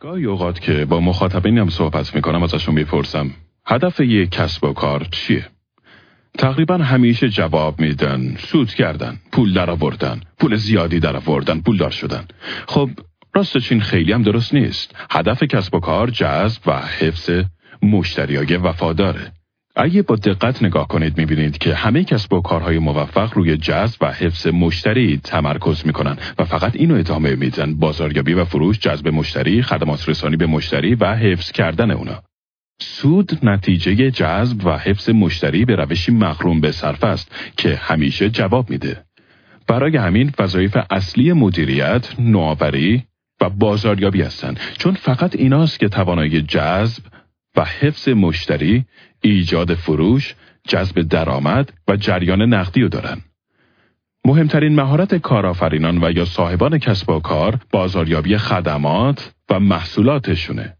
گاهی 0.00 0.24
اوقات 0.24 0.60
که 0.60 0.84
با 0.84 1.00
مخاطبینم 1.00 1.68
صحبت 1.68 2.14
می‌کنم 2.14 2.42
ازشون 2.42 2.74
می‌پرسم 2.74 3.30
هدف 3.66 4.00
یک 4.00 4.30
کسب 4.30 4.64
و 4.64 4.72
کار 4.72 5.06
چیه؟ 5.10 5.46
تقریبا 6.38 6.76
همیشه 6.76 7.28
جواب 7.28 7.80
میدن 7.80 8.36
سود 8.38 8.74
کردن 8.74 9.16
پول 9.32 9.52
درآوردن 9.52 10.20
پول 10.38 10.56
زیادی 10.56 11.00
درآوردن 11.00 11.60
پولدار 11.60 11.90
شدن. 11.90 12.24
خب 12.68 12.90
راستش 13.34 13.72
این 13.72 13.80
خیلی 13.80 14.12
هم 14.12 14.22
درست 14.22 14.54
نیست. 14.54 14.94
هدف 15.10 15.42
کسب 15.42 15.74
و 15.74 15.80
کار 15.80 16.10
جذب 16.10 16.62
و 16.66 16.72
حفظ 16.72 17.30
مشتریای 17.82 18.56
وفاداره. 18.56 19.32
اگه 19.76 20.02
با 20.02 20.16
دقت 20.16 20.62
نگاه 20.62 20.88
کنید 20.88 21.18
می‌بینید 21.18 21.58
که 21.58 21.74
همه 21.74 22.04
کسب 22.04 22.32
و 22.32 22.40
کارهای 22.40 22.78
موفق 22.78 23.34
روی 23.34 23.56
جذب 23.56 24.02
و 24.02 24.12
حفظ 24.12 24.46
مشتری 24.46 25.20
تمرکز 25.24 25.86
می‌کنن 25.86 26.16
و 26.38 26.44
فقط 26.44 26.76
اینو 26.76 26.94
ادامه 26.94 27.34
میدن 27.34 27.74
بازاریابی 27.74 28.32
و 28.32 28.44
فروش 28.44 28.78
جذب 28.78 29.08
مشتری 29.08 29.62
خدمات 29.62 30.08
رسانی 30.08 30.36
به 30.36 30.46
مشتری 30.46 30.94
و 30.94 31.14
حفظ 31.14 31.52
کردن 31.52 31.90
اونا. 31.90 32.22
سود 32.80 33.38
نتیجه 33.42 34.10
جذب 34.10 34.66
و 34.66 34.78
حفظ 34.78 35.10
مشتری 35.10 35.64
به 35.64 35.76
روشی 35.76 36.12
مغروم 36.12 36.60
به 36.60 36.72
صرف 36.72 37.04
است 37.04 37.34
که 37.56 37.76
همیشه 37.76 38.30
جواب 38.30 38.70
میده. 38.70 39.04
برای 39.66 39.96
همین 39.96 40.32
وظایف 40.38 40.76
اصلی 40.90 41.32
مدیریت 41.32 42.20
نوآوری 42.20 43.04
و 43.40 43.50
بازاریابی 43.50 44.22
هستند 44.22 44.60
چون 44.78 44.94
فقط 44.94 45.36
ایناست 45.36 45.80
که 45.80 45.88
توانایی 45.88 46.42
جذب 46.42 47.02
و 47.56 47.64
حفظ 47.64 48.08
مشتری 48.08 48.84
ایجاد 49.22 49.74
فروش، 49.74 50.34
جذب 50.68 51.00
درآمد 51.00 51.72
و 51.88 51.96
جریان 51.96 52.42
نقدی 52.42 52.80
رو 52.80 52.88
دارن. 52.88 53.20
مهمترین 54.24 54.74
مهارت 54.74 55.14
کارآفرینان 55.14 56.04
و 56.04 56.10
یا 56.10 56.24
صاحبان 56.24 56.78
کسب 56.78 57.10
و 57.10 57.20
کار 57.20 57.58
بازاریابی 57.70 58.36
خدمات 58.36 59.32
و 59.50 59.60
محصولاتشونه. 59.60 60.76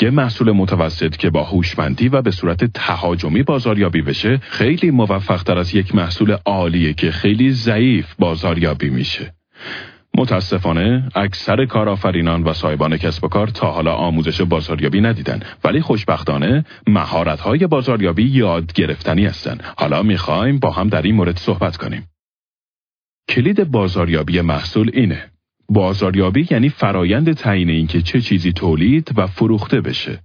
یه 0.00 0.10
محصول 0.10 0.52
متوسط 0.52 1.16
که 1.16 1.30
با 1.30 1.44
هوشمندی 1.44 2.08
و 2.08 2.22
به 2.22 2.30
صورت 2.30 2.64
تهاجمی 2.64 3.42
بازاریابی 3.42 4.02
بشه 4.02 4.36
خیلی 4.36 4.90
موفق 4.90 5.58
از 5.58 5.74
یک 5.74 5.94
محصول 5.94 6.36
عالیه 6.44 6.92
که 6.92 7.10
خیلی 7.10 7.50
ضعیف 7.50 8.14
بازاریابی 8.18 8.90
میشه. 8.90 9.34
متاسفانه 10.14 11.08
اکثر 11.14 11.64
کارآفرینان 11.64 12.42
و 12.42 12.52
صاحبان 12.52 12.96
کسب 12.96 13.24
و 13.24 13.28
کار 13.28 13.46
تا 13.46 13.70
حالا 13.70 13.94
آموزش 13.94 14.40
بازاریابی 14.40 15.00
ندیدن 15.00 15.40
ولی 15.64 15.80
خوشبختانه 15.80 16.64
مهارت‌های 16.86 17.66
بازاریابی 17.66 18.24
یاد 18.24 18.72
گرفتنی 18.72 19.26
هستند. 19.26 19.64
حالا 19.76 20.02
می‌خوایم 20.02 20.58
با 20.58 20.70
هم 20.70 20.88
در 20.88 21.02
این 21.02 21.14
مورد 21.14 21.36
صحبت 21.36 21.76
کنیم. 21.76 22.08
کلید 23.28 23.70
بازاریابی 23.70 24.40
محصول 24.40 24.90
اینه. 24.94 25.30
بازاریابی 25.68 26.48
یعنی 26.50 26.68
فرایند 26.68 27.32
تعیین 27.32 27.70
اینکه 27.70 28.02
چه 28.02 28.20
چیزی 28.20 28.52
تولید 28.52 29.10
و 29.16 29.26
فروخته 29.26 29.80
بشه. 29.80 30.18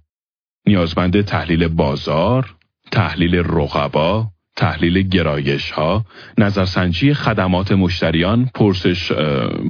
نیازمند 0.66 1.20
تحلیل 1.20 1.68
بازار، 1.68 2.54
تحلیل 2.90 3.34
رقبا، 3.34 4.30
تحلیل 4.56 5.08
گرایش 5.08 5.70
ها، 5.70 6.04
نظرسنجی 6.38 7.14
خدمات 7.14 7.72
مشتریان، 7.72 8.50
پرسش 8.54 9.12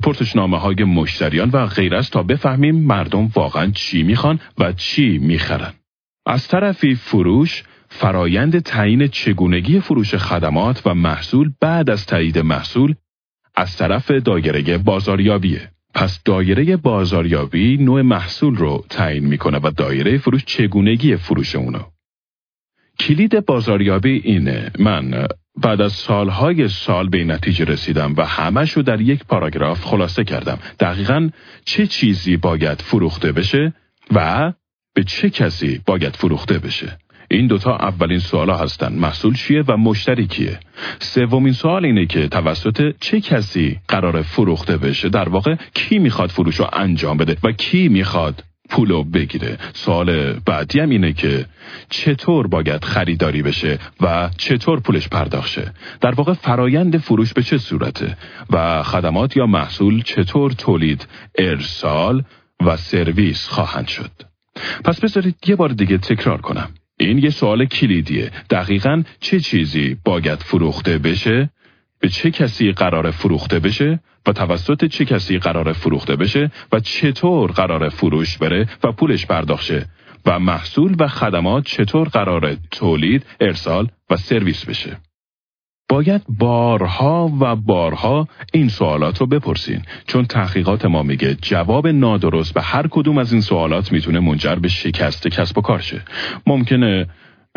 پرسشنامه 0.02 0.58
های 0.58 0.84
مشتریان 0.84 1.50
و 1.52 1.66
غیر 1.66 1.94
است 1.94 2.12
تا 2.12 2.22
بفهمیم 2.22 2.76
مردم 2.76 3.30
واقعا 3.34 3.70
چی 3.70 4.02
می‌خوان 4.02 4.40
و 4.58 4.72
چی 4.72 5.18
می‌خرن. 5.18 5.72
از 6.26 6.48
طرفی 6.48 6.94
فروش 6.94 7.64
فرایند 7.88 8.58
تعیین 8.58 9.06
چگونگی 9.06 9.80
فروش 9.80 10.14
خدمات 10.14 10.82
و 10.86 10.94
محصول 10.94 11.52
بعد 11.60 11.90
از 11.90 12.06
تایید 12.06 12.38
محصول 12.38 12.94
از 13.54 13.76
طرف 13.76 14.10
دایره 14.10 14.78
بازاریابیه. 14.78 15.70
پس 15.94 16.22
دایره 16.24 16.76
بازاریابی 16.76 17.76
نوع 17.76 18.02
محصول 18.02 18.56
رو 18.56 18.84
تعیین 18.90 19.26
می‌کنه 19.26 19.58
و 19.58 19.70
دایره 19.76 20.18
فروش 20.18 20.44
چگونگی 20.44 21.16
فروش 21.16 21.56
اونو. 21.56 21.80
کلید 23.00 23.46
بازاریابی 23.46 24.20
اینه. 24.24 24.70
من 24.78 25.26
بعد 25.62 25.80
از 25.80 25.92
سالهای 25.92 26.68
سال 26.68 27.08
به 27.08 27.24
نتیجه 27.24 27.64
رسیدم 27.64 28.14
و 28.16 28.26
همش 28.26 28.72
رو 28.72 28.82
در 28.82 29.00
یک 29.00 29.24
پاراگراف 29.24 29.84
خلاصه 29.84 30.24
کردم. 30.24 30.58
دقیقا 30.80 31.30
چه 31.64 31.86
چیزی 31.86 32.36
باید 32.36 32.82
فروخته 32.82 33.32
بشه 33.32 33.72
و 34.14 34.52
به 34.94 35.04
چه 35.04 35.30
کسی 35.30 35.80
باید 35.86 36.16
فروخته 36.16 36.58
بشه؟ 36.58 36.98
این 37.30 37.46
دوتا 37.46 37.76
اولین 37.76 38.18
سوالا 38.18 38.56
هستن. 38.56 38.92
محصول 38.92 39.34
چیه 39.34 39.64
و 39.68 39.76
مشتری 39.76 40.26
کیه؟ 40.26 40.60
سومین 40.98 41.52
سوال 41.52 41.84
اینه 41.84 42.06
که 42.06 42.28
توسط 42.28 42.94
چه 43.00 43.20
کسی 43.20 43.78
قرار 43.88 44.22
فروخته 44.22 44.76
بشه؟ 44.76 45.08
در 45.08 45.28
واقع 45.28 45.54
کی 45.74 45.98
می‌خواد 45.98 46.30
فروش 46.30 46.56
رو 46.56 46.66
انجام 46.72 47.16
بده 47.16 47.36
و 47.42 47.52
کی 47.52 47.88
می‌خواد 47.88 48.44
پولو 48.68 49.02
بگیره. 49.02 49.58
سوال 49.74 50.32
بعدی 50.32 50.80
هم 50.80 50.90
اینه 50.90 51.12
که 51.12 51.46
چطور 51.90 52.46
باید 52.46 52.84
خریداری 52.84 53.42
بشه 53.42 53.78
و 54.00 54.30
چطور 54.38 54.80
پولش 54.80 55.08
پرداخت 55.08 55.50
شه 55.50 55.72
در 56.00 56.14
واقع 56.14 56.32
فرایند 56.32 56.96
فروش 56.96 57.32
به 57.32 57.42
چه 57.42 57.58
صورته؟ 57.58 58.16
و 58.50 58.82
خدمات 58.82 59.36
یا 59.36 59.46
محصول 59.46 60.02
چطور 60.02 60.52
تولید 60.52 61.06
ارسال 61.38 62.22
و 62.66 62.76
سرویس 62.76 63.48
خواهند 63.48 63.88
شد؟ 63.88 64.10
پس 64.84 65.00
بذارید 65.00 65.36
یه 65.46 65.56
بار 65.56 65.68
دیگه 65.68 65.98
تکرار 65.98 66.40
کنم. 66.40 66.68
این 66.98 67.18
یه 67.18 67.30
سوال 67.30 67.64
کلیدیه. 67.64 68.30
دقیقا 68.50 69.02
چه 69.20 69.40
چیزی 69.40 69.96
باید 70.04 70.38
فروخته 70.42 70.98
بشه؟ 70.98 71.50
به 72.00 72.08
چه 72.08 72.30
کسی 72.30 72.72
قرار 72.72 73.10
فروخته 73.10 73.58
بشه؟ 73.58 74.00
و 74.26 74.32
توسط 74.32 74.84
چه 74.84 75.04
کسی 75.04 75.38
قرار 75.38 75.72
فروخته 75.72 76.16
بشه 76.16 76.50
و 76.72 76.80
چطور 76.80 77.50
قرار 77.50 77.88
فروش 77.88 78.38
بره 78.38 78.68
و 78.84 78.92
پولش 78.92 79.26
پرداخته 79.26 79.86
و 80.26 80.38
محصول 80.38 80.96
و 80.98 81.08
خدمات 81.08 81.64
چطور 81.64 82.08
قرار 82.08 82.56
تولید، 82.70 83.26
ارسال 83.40 83.88
و 84.10 84.16
سرویس 84.16 84.64
بشه. 84.64 84.96
باید 85.88 86.22
بارها 86.28 87.32
و 87.40 87.56
بارها 87.56 88.28
این 88.52 88.68
سوالات 88.68 89.20
رو 89.20 89.26
بپرسین 89.26 89.82
چون 90.06 90.24
تحقیقات 90.24 90.84
ما 90.84 91.02
میگه 91.02 91.34
جواب 91.34 91.88
نادرست 91.88 92.54
به 92.54 92.62
هر 92.62 92.86
کدوم 92.86 93.18
از 93.18 93.32
این 93.32 93.40
سوالات 93.40 93.92
می‌تونه 93.92 94.20
منجر 94.20 94.54
به 94.54 94.68
شکست 94.68 95.28
کسب 95.28 95.58
و 95.58 95.60
کار 95.60 95.80
شه. 95.80 96.02
ممکنه 96.46 97.06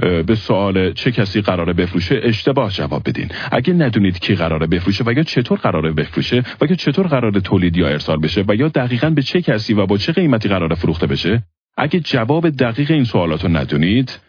به 0.02 0.36
سوال 0.36 0.94
چه 0.94 1.12
کسی 1.12 1.42
قراره 1.42 1.74
بفروشه 1.74 2.20
اشتباه 2.24 2.72
جواب 2.72 3.10
بدین. 3.10 3.32
اگه 3.52 3.74
ندونید 3.74 4.20
کی 4.20 4.36
قراره 4.36 4.68
بفروشه 4.68 5.04
و 5.08 5.14
یا 5.14 5.24
چطور 5.24 5.60
قراره 5.60 5.92
بفروشه 5.92 6.44
و 6.62 6.66
یا 6.70 6.76
چطور 6.76 7.08
قراره 7.08 7.42
تولید 7.42 7.78
یا 7.78 7.88
ارسال 7.88 8.20
بشه 8.20 8.44
و 8.48 8.56
یا 8.56 8.68
دقیقا 8.68 9.10
به 9.10 9.22
چه 9.22 9.42
کسی 9.42 9.74
و 9.74 9.86
با 9.86 9.98
چه 9.98 10.12
قیمتی 10.12 10.50
قراره 10.50 10.76
فروخته 10.76 11.08
بشه 11.08 11.44
اگه 11.78 12.00
جواب 12.00 12.50
دقیق 12.50 12.92
این 12.92 13.04
سوالات 13.04 13.44
رو 13.44 13.58
ندونید 13.58 14.20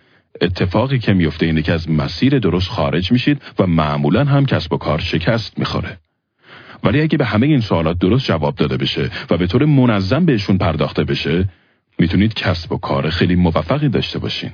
اتفاقی 0.40 0.98
که 0.98 1.12
میفته 1.12 1.46
اینه 1.46 1.62
که 1.62 1.72
از 1.72 1.90
مسیر 1.90 2.38
درست 2.38 2.68
خارج 2.68 3.12
میشید 3.12 3.42
و 3.58 3.66
معمولا 3.66 4.24
هم 4.24 4.46
کسب 4.46 4.72
و 4.72 4.76
کار 4.76 4.98
شکست 4.98 5.58
می‌خوره. 5.58 5.98
ولی 6.84 7.00
اگه 7.00 7.18
به 7.18 7.24
همه 7.24 7.46
این 7.46 7.60
سوالات 7.60 7.98
درست 7.98 8.26
جواب 8.26 8.54
داده 8.54 8.76
بشه 8.76 9.10
و 9.30 9.36
به 9.36 9.46
طور 9.46 9.64
منظم 9.64 10.24
بهشون 10.24 10.58
پرداخته 10.58 11.04
بشه 11.04 11.48
می‌تونید 11.98 12.34
کسب 12.34 12.72
و 12.72 12.78
کار 12.78 13.10
خیلی 13.10 13.36
موفقی 13.36 13.88
داشته 13.88 14.18
باشین. 14.18 14.50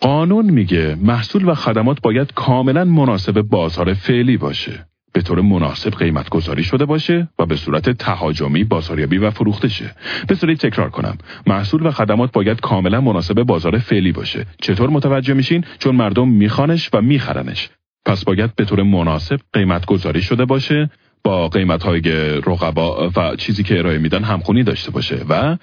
قانون 0.00 0.50
میگه 0.50 0.96
محصول 1.02 1.48
و 1.48 1.54
خدمات 1.54 2.00
باید 2.00 2.32
کاملا 2.34 2.84
مناسب 2.84 3.42
بازار 3.42 3.94
فعلی 3.94 4.36
باشه. 4.36 4.86
به 5.12 5.22
طور 5.22 5.40
مناسب 5.40 5.90
قیمت 5.90 6.28
گذاری 6.28 6.62
شده 6.62 6.84
باشه 6.84 7.28
و 7.38 7.46
به 7.46 7.56
صورت 7.56 7.90
تهاجمی 7.90 8.64
بازاریابی 8.64 9.18
و 9.18 9.30
فروخته 9.30 9.68
شه. 9.68 9.94
بذارید 10.28 10.58
تکرار 10.58 10.90
کنم. 10.90 11.18
محصول 11.46 11.86
و 11.86 11.90
خدمات 11.90 12.32
باید 12.32 12.60
کاملا 12.60 13.00
مناسب 13.00 13.42
بازار 13.42 13.78
فعلی 13.78 14.12
باشه. 14.12 14.46
چطور 14.60 14.90
متوجه 14.90 15.34
میشین؟ 15.34 15.64
چون 15.78 15.94
مردم 15.94 16.28
میخوانش 16.28 16.90
و 16.92 17.02
میخرنش. 17.02 17.70
پس 18.06 18.24
باید 18.24 18.56
به 18.56 18.64
طور 18.64 18.82
مناسب 18.82 19.40
قیمت 19.52 19.86
گذاری 19.86 20.22
شده 20.22 20.44
باشه 20.44 20.90
با 21.24 21.48
قیمت 21.48 21.82
های 21.82 22.02
رقبا 22.46 23.10
و 23.16 23.36
چیزی 23.36 23.62
که 23.62 23.78
ارائه 23.78 23.98
میدن 23.98 24.24
همخونی 24.24 24.62
داشته 24.62 24.90
باشه 24.90 25.24
و 25.28 25.56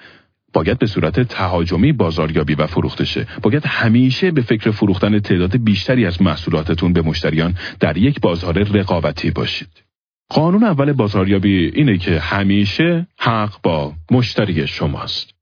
باید 0.53 0.80
به 0.80 0.86
صورت 0.86 1.19
تهاجمی 1.19 1.92
بازاریابی 1.92 2.56
و 2.56 2.68
فروخته 2.68 3.06
شه. 3.06 3.27
باید 3.44 3.65
همیشه 3.65 4.31
به 4.31 4.42
فکر 4.42 4.71
فروختن 4.71 5.19
تعداد 5.19 5.63
بیشتری 5.63 6.06
از 6.06 6.21
محصولاتتون 6.21 6.94
به 6.94 7.01
مشتریان 7.01 7.56
در 7.80 7.98
یک 7.98 8.19
بازار 8.19 8.63
رقابتی 8.63 9.31
باشید. 9.31 9.83
قانون 10.30 10.63
اول 10.63 10.94
بازاریابی 10.94 11.71
اینه 11.75 11.98
که 11.98 12.19
همیشه 12.19 13.07
حق 13.19 13.62
با 13.63 13.94
مشتری 14.12 14.68
شماست. 14.68 15.33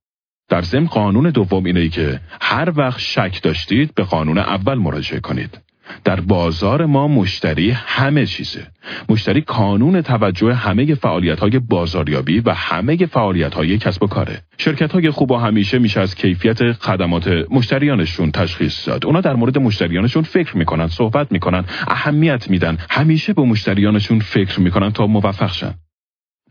در 0.50 0.62
ضمن 0.62 0.86
قانون 0.86 1.30
دوم 1.30 1.66
اینه 1.66 1.90
که 1.90 2.20
هر 2.42 2.74
وقت 2.76 3.00
شک 3.00 3.40
داشتید 3.44 3.96
به 3.96 4.04
قانون 4.04 4.38
اول 4.38 4.76
مراجعه 4.76 5.20
کنید. 5.20 5.69
در 6.04 6.20
بازار 6.20 6.86
ما 6.86 7.08
مشتری 7.08 7.72
همه 7.72 8.26
چیزه. 8.26 8.68
مشتری 9.10 9.42
کانون 9.42 10.02
توجه 10.02 10.54
همه 10.54 10.96
فعالیت 10.96 11.40
های 11.40 11.60
بازاریابی 11.60 12.40
و 12.40 12.54
همه 12.54 13.06
فعالیت 13.06 13.54
های 13.54 13.78
کسب 13.78 14.04
و 14.04 14.08
کاره. 14.08 14.42
شرکت 14.58 14.92
های 14.92 15.10
خوب 15.10 15.32
همیشه 15.32 15.80
میشه 15.80 16.00
از 16.00 16.16
کیفیت 16.16 16.72
خدمات 16.72 17.28
مشتریانشون 17.52 18.32
تشخیص 18.32 18.88
داد. 18.88 19.06
اونا 19.06 19.22
در 19.22 19.36
مورد 19.36 19.58
مشتریانشون 19.58 20.24
فکر 20.24 20.58
می‌کنن، 20.58 20.88
صحبت 20.88 21.32
می‌کنن، 21.32 21.66
اهمیت 21.88 22.50
میدن. 22.50 22.78
همیشه 22.90 23.34
به 23.34 23.42
مشتریانشون 23.42 24.20
فکر 24.20 24.60
می‌کنن 24.60 24.92
تا 24.92 25.08
موفق 25.08 25.54
شن. 25.54 25.74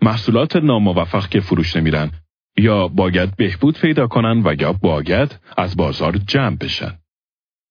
محصولات 0.02 0.56
ناموفق 0.56 1.28
که 1.28 1.40
فروش 1.40 1.76
نمیرن 1.76 2.10
یا 2.58 2.88
باید 2.88 3.36
بهبود 3.36 3.78
پیدا 3.78 4.06
کنن 4.06 4.42
و 4.44 4.54
یا 4.60 4.72
باید 4.72 5.38
از 5.56 5.76
بازار 5.76 6.16
جمع 6.16 6.56
بشن. 6.56 6.92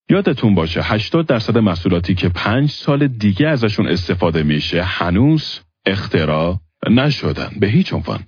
یادتون 0.10 0.56
باشه 0.56 0.82
80 0.84 1.26
درصد 1.26 1.58
محصولاتی 1.58 2.16
که 2.16 2.30
5 2.30 2.70
سال 2.70 3.08
دیگه 3.08 3.48
ازشون 3.48 3.88
استفاده 3.88 4.44
میشه 4.44 4.84
هنوز 4.84 5.60
اختراع 5.86 6.60
نشدن. 6.90 7.50
به 7.60 7.68
هیچ 7.68 7.94
عنوان. 7.94 8.20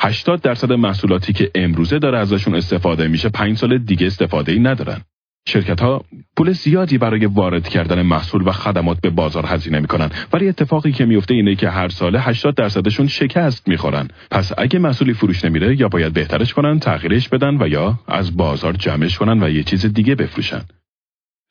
80 0.00 0.42
درصد 0.42 0.72
محصولاتی 0.72 1.32
که 1.32 1.50
امروزه 1.54 1.98
داره 1.98 2.18
ازشون 2.18 2.54
استفاده 2.54 3.08
میشه 3.08 3.28
5 3.28 3.56
سال 3.56 3.78
دیگه 3.78 4.06
استفاده 4.06 4.52
ای 4.52 4.58
ندارن. 4.58 5.00
شرکت 5.48 5.80
ها 5.80 6.04
پول 6.36 6.52
زیادی 6.52 6.98
برای 6.98 7.26
وارد 7.26 7.68
کردن 7.68 8.02
محصول 8.02 8.48
و 8.48 8.52
خدمات 8.52 9.00
به 9.00 9.10
بازار 9.10 9.46
هزینه 9.46 9.80
می‌کنن. 9.80 10.10
ولی 10.32 10.48
اتفاقی 10.48 10.92
که 10.92 11.04
میفته 11.04 11.34
اینه 11.34 11.54
که 11.54 11.68
هر 11.68 11.88
ساله 11.88 12.20
80 12.20 12.54
درصدشون 12.54 13.06
شکست 13.06 13.68
می‌خورن. 13.68 14.08
پس 14.30 14.52
اگه 14.58 14.78
محصولی 14.78 15.12
فروش 15.12 15.44
نمیره 15.44 15.80
یا 15.80 15.88
باید 15.88 16.12
بهترش 16.12 16.54
کنن 16.54 16.78
تغییرش 16.78 17.28
بدن 17.28 17.62
و 17.62 17.68
یا 17.68 17.98
از 18.08 18.36
بازار 18.36 18.72
جمعش 18.72 19.18
کنن 19.18 19.42
و 19.42 19.50
یه 19.50 19.62
چیز 19.62 19.86
دیگه 19.86 20.14
بفروشن. 20.14 20.62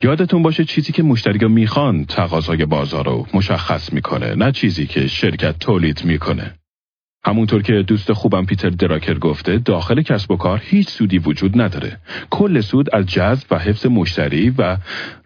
یادتون 0.03 0.41
باشه 0.41 0.65
چیزی 0.65 0.91
که 0.91 1.03
مشتری 1.03 1.47
می‌خوان 1.47 2.05
تقاضای 2.05 2.65
بازار 2.65 3.05
رو 3.05 3.27
مشخص 3.33 3.93
می‌کنه 3.93 4.35
نه 4.35 4.51
چیزی 4.51 4.85
که 4.85 5.07
شرکت 5.07 5.59
تولید 5.59 6.05
می‌کنه. 6.05 6.53
همونطور 7.25 7.61
که 7.61 7.73
دوست 7.73 8.13
خوبم 8.13 8.45
پیتر 8.45 8.69
دراکر 8.69 9.19
گفته 9.19 9.57
داخل 9.57 10.01
کسب 10.01 10.31
و 10.31 10.37
کار 10.37 10.61
هیچ 10.63 10.89
سودی 10.89 11.17
وجود 11.17 11.61
نداره. 11.61 11.99
کل 12.29 12.61
سود 12.61 12.95
از 12.95 13.05
جذب 13.05 13.47
و 13.51 13.59
حفظ 13.59 13.85
مشتری 13.85 14.49
و 14.57 14.77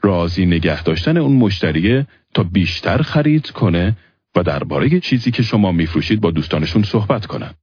راضی 0.01 0.45
نگه 0.45 0.83
داشتن 0.83 1.17
اون 1.17 1.35
مشتری 1.35 2.05
تا 2.33 2.43
بیشتر 2.43 3.01
خرید 3.01 3.51
کنه 3.51 3.97
و 4.35 4.43
درباره 4.43 4.99
چیزی 4.99 5.31
که 5.31 5.43
شما 5.43 5.71
میفروشید 5.71 6.21
با 6.21 6.31
دوستانشون 6.31 6.83
صحبت 6.83 7.25
کنن. 7.25 7.53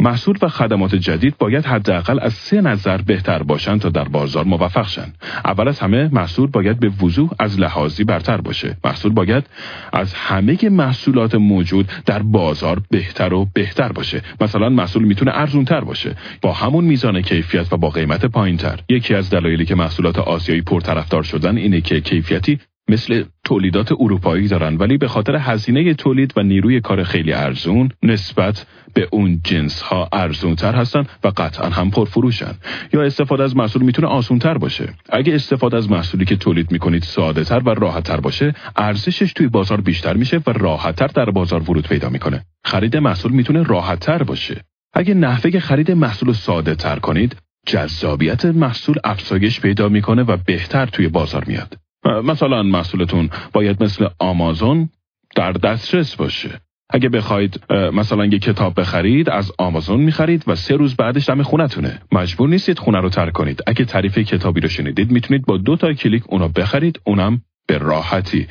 محصول 0.00 0.38
و 0.42 0.48
خدمات 0.48 0.94
جدید 0.94 1.34
باید 1.38 1.66
حداقل 1.66 2.18
از 2.22 2.32
سه 2.32 2.60
نظر 2.60 2.96
بهتر 2.96 3.42
باشند 3.42 3.80
تا 3.80 3.88
در 3.88 4.04
بازار 4.04 4.44
موفق 4.44 4.88
شن. 4.88 5.12
اول 5.44 5.68
از 5.68 5.80
همه 5.80 6.08
محصول 6.12 6.46
باید 6.46 6.80
به 6.80 6.88
وضوح 7.02 7.30
از 7.38 7.60
لحاظی 7.60 8.04
برتر 8.04 8.40
باشه. 8.40 8.76
محصول 8.84 9.12
باید 9.12 9.46
از 9.92 10.14
همه 10.14 10.58
محصولات 10.70 11.34
موجود 11.34 11.88
در 12.06 12.22
بازار 12.22 12.82
بهتر 12.90 13.34
و 13.34 13.48
بهتر 13.54 13.92
باشه. 13.92 14.22
مثلا 14.40 14.68
محصول 14.68 15.04
می‌تونه 15.04 15.30
ارزونتر 15.34 15.80
باشه 15.80 16.16
با 16.42 16.52
همون 16.52 16.84
میزان 16.84 17.22
کیفیت 17.22 17.72
و 17.72 17.76
با 17.76 17.90
قیمت 17.90 18.26
پایینتر. 18.26 18.80
یکی 18.88 19.14
از 19.14 19.30
دلایلی 19.30 19.64
که 19.64 19.74
محصولات 19.74 20.18
آسیایی 20.18 20.62
پرطرفدار 20.62 21.22
شدن 21.22 21.56
اینه 21.56 21.80
که 21.80 22.00
کیفیتی 22.00 22.58
مثل 22.88 23.24
تولیدات 23.44 23.92
اروپایی 23.92 24.48
دارن 24.48 24.76
ولی 24.76 24.98
به 24.98 25.08
خاطر 25.08 25.36
هزینه 25.36 25.94
تولید 25.94 26.32
و 26.36 26.42
نیروی 26.42 26.80
کار 26.80 27.02
خیلی 27.02 27.32
ارزون 27.32 27.88
نسبت 28.02 28.66
به 28.94 29.08
اون 29.10 29.40
جنس 29.44 29.80
ها 29.80 30.08
ارزون 30.12 30.54
تر 30.54 30.74
هستن 30.74 31.06
و 31.24 31.28
قطعا 31.36 31.68
هم 31.68 31.90
پرفروشن. 31.90 32.54
یا 32.92 33.02
استفاده 33.02 33.42
از 33.42 33.56
محصول 33.56 33.82
می‌تونه 33.82 34.08
آسون 34.08 34.38
تر 34.38 34.58
باشه. 34.58 34.94
اگه 35.10 35.34
استفاده 35.34 35.76
از 35.76 35.90
محصولی 35.90 36.24
که 36.24 36.36
تولید 36.36 36.72
می‌کنید 36.72 37.02
ساده 37.02 37.44
تر 37.44 37.58
و 37.58 37.70
راحت 37.70 38.04
تر 38.04 38.20
باشه 38.20 38.54
ارزشش 38.76 39.32
توی 39.32 39.48
بازار 39.48 39.80
بیشتر 39.80 40.16
میشه 40.16 40.40
و 40.46 40.50
راحت 40.52 40.96
تر 40.96 41.06
در 41.06 41.30
بازار 41.30 41.62
ورود 41.62 41.88
پیدا 41.88 42.08
می‌کنه. 42.08 42.44
خرید 42.64 42.96
محصول 42.96 43.32
می‌تونه 43.32 43.62
راحت 43.62 44.00
تر 44.00 44.22
باشه. 44.22 44.64
اگه 44.92 45.14
نحوه 45.14 45.58
خرید 45.60 45.90
محصول 45.90 46.32
ساده 46.32 46.74
تر 46.74 46.98
کنید 46.98 47.36
جذابیت 47.66 48.44
محصول 48.44 48.96
افزایش 49.04 49.60
پیدا 49.60 49.88
می‌کنه 49.88 50.22
و 50.22 50.36
بهتر 50.46 50.86
توی 50.86 51.08
بازار 51.08 51.44
میاد. 51.44 51.76
مثلا 52.04 52.62
محصولتون 52.62 53.30
باید 53.52 53.82
مثل 53.82 54.08
آمازون 54.18 54.88
در 55.36 55.52
دسترس 55.52 56.16
باشه. 56.16 56.60
اگه 56.90 57.08
بخواید 57.08 57.60
مثلا 57.70 58.24
یه 58.24 58.38
کتاب 58.38 58.80
بخرید 58.80 59.30
از 59.30 59.52
آمازون 59.58 60.00
می‌خرید 60.00 60.44
و 60.46 60.54
سه 60.54 60.76
روز 60.76 60.96
بعدش 60.96 61.28
دم 61.28 61.42
خونتونه. 61.42 62.00
مجبور 62.12 62.48
نیستید 62.48 62.78
خونه 62.78 63.00
رو 63.00 63.08
ترک 63.08 63.32
کنید. 63.32 63.62
اگه 63.66 63.84
تعریف 63.84 64.18
کتابی 64.18 64.60
رو 64.60 64.68
شنیدید 64.68 65.10
می‌تونید 65.10 65.46
با 65.46 65.56
دو 65.56 65.76
تا 65.76 65.92
کلیک 65.92 66.22
اونو 66.26 66.48
بخرید 66.48 67.00
اونم 67.04 67.42
به 67.66 67.78
راحتی. 67.78 68.46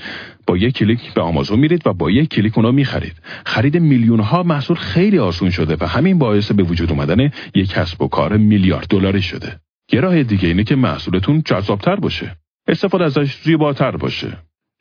با 0.48 0.58
یک 0.58 0.76
کلیک 0.78 1.14
به 1.14 1.22
آمازون 1.22 1.60
میرید 1.60 1.88
و 1.88 1.94
با 1.94 2.12
یک 2.12 2.30
کلیک 2.30 2.58
اونو 2.58 2.72
می‌خرید. 2.72 3.22
خرید 3.46 3.78
میلیون 3.78 4.20
ها 4.20 4.44
محصول 4.44 4.78
خیلی 4.78 5.20
آسون 5.20 5.50
شده 5.50 5.78
و 5.80 5.88
همین 5.88 6.18
باعث 6.18 6.52
به 6.52 6.64
وجود 6.64 6.92
اومدن 6.92 7.32
یک 7.56 7.70
کسب 7.70 8.02
و 8.02 8.08
کار 8.08 8.38
میلیارد 8.38 8.88
دلاری 8.88 9.22
شده. 9.22 9.60
یه 9.92 10.00
راه 10.00 10.24
دیگه 10.24 10.48
اینه 10.48 10.64
که 10.64 10.76
محصولتون 10.76 11.42
جذابتر 11.46 11.96
باشه. 11.96 12.36
استفاده 12.68 13.04
ازش 13.04 13.38
زیباتر 13.44 13.98
باشه 13.98 14.38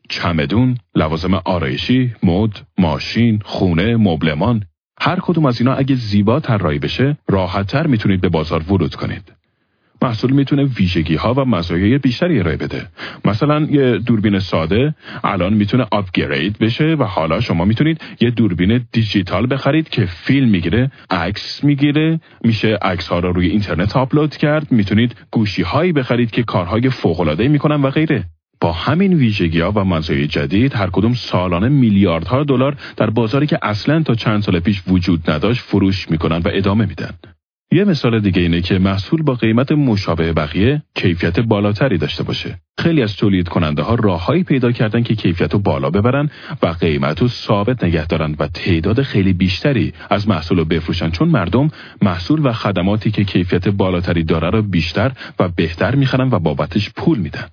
چمدون، 0.08 0.78
لوازم 0.94 1.34
آرایشی، 1.34 2.14
مد، 2.22 2.60
ماشین، 2.78 3.40
خونه، 3.44 3.96
مبلمان 3.96 4.64
هر 5.00 5.20
کدوم 5.20 5.46
از 5.46 5.60
اینا 5.60 5.74
اگه 5.74 5.94
زیبا 5.94 6.40
طراحی 6.40 6.78
بشه 6.78 7.16
راحتتر 7.28 7.86
می‌تونید 7.86 8.20
به 8.20 8.28
بازار 8.28 8.72
ورود 8.72 8.94
کنید. 8.94 9.32
محصول 10.02 10.32
می‌تونه 10.32 10.64
ویژگی 10.64 11.14
ها 11.14 11.34
و 11.34 11.44
مزایای 11.44 11.98
بیشتری 11.98 12.40
ارائه 12.40 12.56
بده. 12.56 12.86
مثلا 13.24 13.60
یه 13.70 13.98
دوربین 13.98 14.38
ساده 14.38 14.94
الان 15.24 15.54
می‌تونه 15.54 15.86
آپگرید 15.90 16.58
بشه 16.58 16.96
و 16.98 17.04
حالا 17.04 17.40
شما 17.40 17.64
می‌تونید 17.64 18.00
یه 18.20 18.30
دوربین 18.30 18.80
دیجیتال 18.92 19.46
بخرید 19.50 19.88
که 19.88 20.06
فیلم 20.06 20.48
می‌گیره، 20.48 20.90
عکس 21.10 21.64
می‌گیره، 21.64 22.20
میشه 22.44 22.78
عکس 22.82 23.08
ها 23.08 23.18
رو 23.18 23.32
روی 23.32 23.48
اینترنت 23.48 23.96
آپلود 23.96 24.36
کرد، 24.36 24.72
می‌تونید 24.72 25.16
گوشی 25.30 25.62
هایی 25.62 25.92
بخرید 25.92 26.30
که 26.30 26.42
کارهای 26.42 26.90
فوق 26.90 27.20
العاده 27.20 27.48
می‌کنن 27.48 27.82
و 27.82 27.90
غیره. 27.90 28.24
با 28.60 28.72
همین 28.72 29.14
ویژگی 29.14 29.60
ها 29.60 29.72
و 29.74 29.84
مزایای 29.84 30.26
جدید 30.26 30.74
هر 30.74 30.90
کدوم 30.92 31.14
سالانه 31.14 31.68
میلیاردها 31.68 32.44
دلار 32.44 32.76
در 32.96 33.10
بازاری 33.10 33.46
که 33.46 33.58
اصلا 33.62 34.02
تا 34.02 34.14
چند 34.14 34.42
سال 34.42 34.60
پیش 34.60 34.82
وجود 34.88 35.30
نداشت 35.30 35.60
فروش 35.60 36.10
می‌کنن 36.10 36.36
و 36.36 36.50
ادامه 36.52 36.86
میدن. 36.86 37.10
یه 37.72 37.84
مثال 37.84 38.20
دیگه 38.20 38.42
اینه 38.42 38.60
که 38.60 38.78
محصول 38.78 39.22
با 39.22 39.34
قیمت 39.34 39.72
مشابه 39.72 40.32
بقیه 40.32 40.82
کیفیت 40.94 41.40
بالاتری 41.40 41.98
داشته 41.98 42.22
باشه. 42.22 42.58
خیلی 42.78 43.02
از 43.02 43.16
تولید 43.16 43.48
کننده 43.48 43.82
ها 43.82 43.94
راههایی 43.94 44.44
پیدا 44.44 44.72
کردن 44.72 45.02
که 45.02 45.14
کیفیت 45.14 45.52
رو 45.52 45.58
بالا 45.58 45.90
ببرن 45.90 46.30
و 46.62 46.66
قیمت 46.66 47.20
رو 47.20 47.28
ثابت 47.28 47.84
نگه 47.84 48.06
دارن 48.06 48.36
و 48.38 48.46
تعداد 48.46 49.02
خیلی 49.02 49.32
بیشتری 49.32 49.92
از 50.10 50.28
محصول 50.28 50.58
رو 50.58 50.64
بفروشن 50.64 51.10
چون 51.10 51.28
مردم 51.28 51.70
محصول 52.02 52.46
و 52.46 52.52
خدماتی 52.52 53.10
که 53.10 53.24
کیفیت 53.24 53.68
بالاتری 53.68 54.24
داره 54.24 54.50
رو 54.50 54.62
بیشتر 54.62 55.12
و 55.38 55.48
بهتر 55.48 55.94
می‌خرن 55.94 56.28
و 56.30 56.38
بابتش 56.38 56.90
پول 56.90 57.18
میدن. 57.18 57.48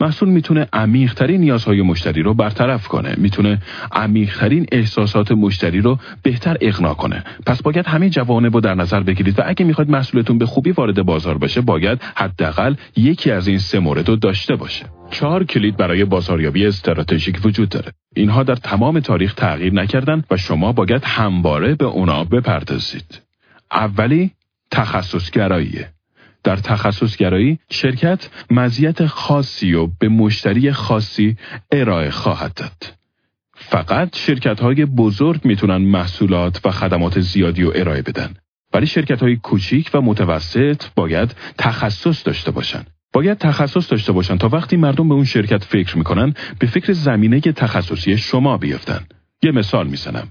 محصول 0.00 0.28
می‌تونه 0.28 0.68
عمیقترین 0.72 1.40
نیازهای 1.40 1.82
مشتری 1.82 2.22
رو 2.22 2.34
برطرف 2.34 2.88
کنه. 2.88 3.14
می‌تونه 3.18 3.62
عمیقترین 3.92 4.66
احساسات 4.72 5.32
مشتری 5.32 5.80
رو 5.80 5.98
بهتر 6.22 6.56
اقناع 6.60 6.94
کنه. 6.94 7.24
پس 7.46 7.62
باید 7.62 7.86
همه 7.86 8.10
جوانب 8.10 8.54
رو 8.54 8.60
در 8.60 8.74
نظر 8.74 9.00
بگیرید 9.00 9.38
و 9.38 9.42
اگه 9.46 9.64
می‌خواید 9.64 9.90
محصولتون 9.90 10.38
به 10.38 10.46
خوبی 10.46 10.72
وارد 10.72 11.02
بازار 11.02 11.38
بشه 11.38 11.60
باید 11.60 12.02
حداقل 12.14 12.74
یکی 12.96 13.30
از 13.30 13.48
این 13.48 13.58
سه 13.58 13.78
مورد 13.78 14.08
رو 14.08 14.16
داشته 14.16 14.56
باشه. 14.56 14.84
چهار 15.10 15.44
کلید 15.44 15.76
برای 15.76 16.04
بازاریابی 16.04 16.66
استراتژیک 16.66 17.40
وجود 17.44 17.68
داره. 17.68 17.92
اینها 18.16 18.42
در 18.42 18.54
تمام 18.54 19.00
تاریخ 19.00 19.34
تغییر 19.34 19.72
نکردن 19.72 20.24
و 20.30 20.36
شما 20.36 20.72
باید 20.72 21.04
همواره 21.04 21.74
به 21.74 21.84
اونا 21.84 22.24
بپردازید. 22.24 23.20
اولی 23.72 24.30
تخصصگراییه. 24.70 25.97
در 26.44 26.56
تخصصگرایی 26.56 27.58
شرکت 27.70 28.28
مزیت 28.50 29.06
خاصی 29.06 29.74
و 29.74 29.86
به 29.86 30.08
مشتری 30.08 30.72
خاصی 30.72 31.36
ارائه 31.72 32.10
خواهد 32.10 32.54
داد. 32.54 32.98
فقط 33.54 34.16
شرکت 34.16 34.60
های 34.60 34.84
بزرگ 34.84 35.40
می‌تونن 35.44 35.76
محصولات 35.76 36.60
و 36.64 36.70
خدمات 36.70 37.20
زیادی 37.20 37.62
رو 37.62 37.72
ارائه 37.74 38.02
بدن. 38.02 38.34
ولی 38.74 38.86
شرکت 38.86 39.22
های 39.22 39.36
کوچیک 39.36 39.90
و 39.94 40.00
متوسط 40.00 40.82
باید 40.96 41.34
تخصص 41.58 42.26
داشته 42.26 42.50
باشن. 42.50 42.82
باید 43.12 43.38
تخصص 43.38 43.90
داشته 43.90 44.12
باشن 44.12 44.38
تا 44.38 44.48
وقتی 44.48 44.76
مردم 44.76 45.08
به 45.08 45.14
اون 45.14 45.24
شرکت 45.24 45.64
فکر 45.64 45.98
می‌کنن 45.98 46.34
به 46.58 46.66
فکر 46.66 46.92
زمینه 46.92 47.40
تخصصی 47.40 48.16
شما 48.16 48.58
بیفتن. 48.58 49.00
یه 49.42 49.52
مثال 49.52 49.86
می‌زنم. 49.86 50.28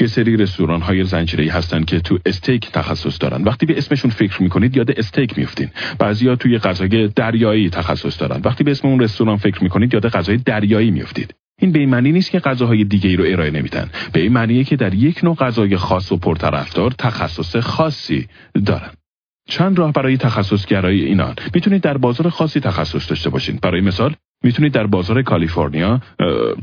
که 0.00 0.06
سری 0.06 0.36
رستوران 0.36 0.82
های 0.82 1.04
زنجیره‌ای 1.04 1.48
هستن 1.48 1.84
که 1.84 2.00
تو 2.00 2.18
استیک 2.26 2.70
تخصص 2.70 3.16
دارن. 3.20 3.42
وقتی 3.42 3.66
به 3.66 3.78
اسمشون 3.78 4.10
فکر 4.10 4.42
می‌کنید 4.42 4.76
یاد 4.76 4.90
استیک 4.90 5.38
میفتین 5.38 5.70
بعضیا 5.98 6.36
توی 6.36 6.58
غذای 6.58 7.08
دریایی 7.08 7.70
تخصص 7.70 8.20
دارن. 8.20 8.40
وقتی 8.44 8.64
به 8.64 8.70
اسم 8.70 8.88
اون 8.88 9.00
رستوران 9.00 9.36
فکر 9.36 9.62
می‌کنید 9.62 9.94
یاد 9.94 10.08
غذای 10.08 10.36
دریایی 10.36 10.90
میفتید 10.90 11.34
این 11.58 11.72
به 11.72 11.78
این 11.78 11.90
معنی 11.90 12.12
نیست 12.12 12.30
که 12.30 12.38
غذاهای 12.38 12.84
دیگه 12.84 13.10
ای 13.10 13.16
رو 13.16 13.24
ارائه 13.28 13.50
نمیدن. 13.50 13.90
به 14.12 14.20
این 14.20 14.32
معنیه 14.32 14.64
که 14.64 14.76
در 14.76 14.94
یک 14.94 15.24
نوع 15.24 15.36
غذای 15.36 15.76
خاص 15.76 16.12
و 16.12 16.16
پرطرفدار 16.16 16.90
تخصص 16.90 17.56
خاصی 17.56 18.28
دارن. 18.66 18.90
چند 19.48 19.78
راه 19.78 19.92
برای 19.92 20.16
تخصص 20.16 20.66
گرایی 20.66 21.04
اینان. 21.04 21.34
می‌تونید 21.54 21.82
در 21.82 21.98
بازار 21.98 22.28
خاصی 22.28 22.60
تخصص 22.60 23.08
داشته 23.08 23.30
باشید 23.30 23.60
برای 23.60 23.80
مثال 23.80 24.14
می‌تونید 24.42 24.72
در 24.72 24.86
بازار 24.86 25.22
کالیفرنیا 25.22 26.00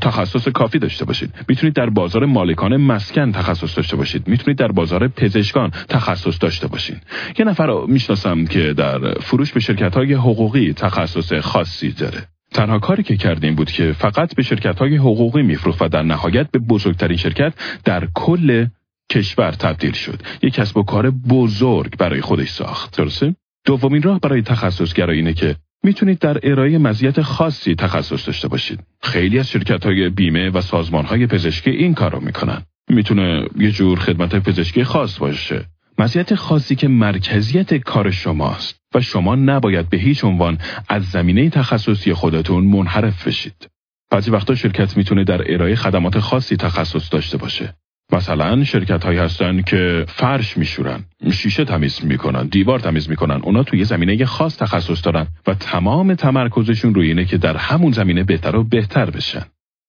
تخصص 0.00 0.48
کافی 0.48 0.78
داشته 0.78 1.04
باشید. 1.04 1.34
می‌تونید 1.48 1.74
در 1.74 1.90
بازار 1.90 2.26
مالکان 2.26 2.76
مسکن 2.76 3.32
تخصص 3.32 3.76
داشته 3.76 3.96
باشید. 3.96 4.28
می‌تونید 4.28 4.58
در 4.58 4.72
بازار 4.72 5.08
پزشکان 5.08 5.70
تخصص 5.70 6.38
داشته 6.40 6.68
باشید. 6.68 7.02
یه 7.38 7.44
نفر 7.44 7.84
می‌شناسم 7.88 8.44
که 8.44 8.72
در 8.72 9.14
فروش 9.14 9.52
به 9.52 9.60
شرکت 9.60 9.94
های 9.94 10.14
حقوقی 10.14 10.72
تخصص 10.72 11.32
خاصی 11.32 11.92
داره. 11.92 12.28
تنها 12.54 12.78
کاری 12.78 13.02
که 13.02 13.16
کردیم 13.16 13.54
بود 13.54 13.70
که 13.70 13.92
فقط 13.92 14.34
به 14.34 14.42
شرکت 14.42 14.78
های 14.78 14.96
حقوقی 14.96 15.42
میفروخت 15.42 15.82
و 15.82 15.88
در 15.88 16.02
نهایت 16.02 16.50
به 16.50 16.58
بزرگترین 16.58 17.16
شرکت 17.16 17.54
در 17.84 18.08
کل 18.14 18.66
کشور 19.10 19.50
تبدیل 19.50 19.92
شد. 19.92 20.22
یک 20.42 20.54
کسب 20.54 20.76
و 20.76 20.82
کار 20.82 21.10
بزرگ 21.10 21.96
برای 21.96 22.20
خودش 22.20 22.48
ساخت. 22.48 22.96
درسته؟ 22.96 23.34
دومین 23.64 24.02
راه 24.02 24.20
برای 24.20 24.42
تخصص 24.42 24.94
گرایی 24.94 25.18
اینه 25.18 25.32
که 25.32 25.56
می‌تونید 25.82 26.18
در 26.18 26.38
ارائه 26.42 26.78
مزیت 26.78 27.22
خاصی 27.22 27.74
تخصص 27.74 28.26
داشته 28.26 28.48
باشید 28.48 28.80
خیلی 29.02 29.38
از 29.38 29.48
شرکت 29.48 29.86
های 29.86 30.08
بیمه 30.08 30.50
و 30.50 30.60
سازمان 30.60 31.04
های 31.04 31.26
پزشکی 31.26 31.70
این 31.70 31.94
کارو 31.94 32.20
می‌کنن 32.20 32.62
می‌تونه 32.90 33.48
یه 33.58 33.70
جور 33.70 33.98
خدمت 33.98 34.36
پزشکی 34.36 34.84
خاص 34.84 35.18
باشه 35.18 35.64
مزیت 35.98 36.34
خاصی 36.34 36.74
که 36.74 36.88
مرکزیت 36.88 37.74
کار 37.74 38.10
شماست 38.10 38.80
و 38.94 39.00
شما 39.00 39.34
نباید 39.34 39.90
به 39.90 39.96
هیچ 39.96 40.24
عنوان 40.24 40.58
از 40.88 41.04
زمینه 41.04 41.50
تخصصی 41.50 42.12
خودتون 42.12 42.64
منحرف 42.64 43.26
بشید. 43.26 43.68
بعضی 44.10 44.30
وقتا 44.30 44.54
شرکت 44.54 44.96
می‌تونه 44.96 45.24
در 45.24 45.54
ارائه 45.54 45.74
خدمات 45.74 46.18
خاصی 46.18 46.56
تخصص 46.56 47.12
داشته 47.12 47.38
باشه. 47.38 47.74
مثلا 48.12 48.64
شرکت 48.64 49.04
هایی 49.04 49.18
هستن 49.18 49.62
که 49.62 50.04
فرش 50.08 50.56
میشورن، 50.56 51.04
شیشه 51.32 51.64
تمیز 51.64 52.04
می‌کنن، 52.04 52.46
دیوار 52.46 52.78
تمیز 52.78 53.10
می‌کنن. 53.10 53.40
اونا 53.42 53.62
توی 53.62 53.84
زمینه 53.84 54.24
خاص 54.24 54.56
تخصص 54.56 55.04
دارن 55.04 55.26
و 55.46 55.54
تمام 55.54 56.14
تمرکزشون 56.14 56.94
روی 56.94 57.08
اینه 57.08 57.24
که 57.24 57.38
در 57.38 57.56
همون 57.56 57.92
زمینه 57.92 58.24
بهتر 58.24 58.56
و 58.56 58.64
بهتر 58.64 59.10
بشن. 59.10 59.42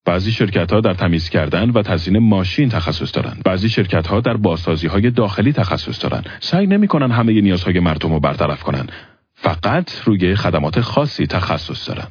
بعضی 0.05 0.31
شرکت 0.31 0.73
ها 0.73 0.81
در 0.81 0.93
تمیز 0.93 1.29
کردن 1.29 1.69
و 1.69 1.81
تزیین 1.81 2.17
ماشین 2.17 2.69
تخصص 2.69 3.15
دارند. 3.15 3.41
بعضی 3.45 3.69
شرکت 3.69 4.07
ها 4.07 4.19
در 4.19 4.37
بازسازی 4.37 4.87
های 4.87 5.11
داخلی 5.11 5.53
تخصص 5.53 6.03
دارند. 6.03 6.29
سعی 6.39 6.67
نمی 6.67 6.87
کنن 6.87 7.11
همه 7.11 7.41
نیازهای 7.41 7.79
مردم 7.79 8.13
رو 8.13 8.19
برطرف 8.19 8.63
کنن. 8.63 8.87
فقط 9.33 10.01
روی 10.05 10.35
خدمات 10.35 10.81
خاصی 10.81 11.27
تخصص 11.27 11.89
دارن. 11.89 12.07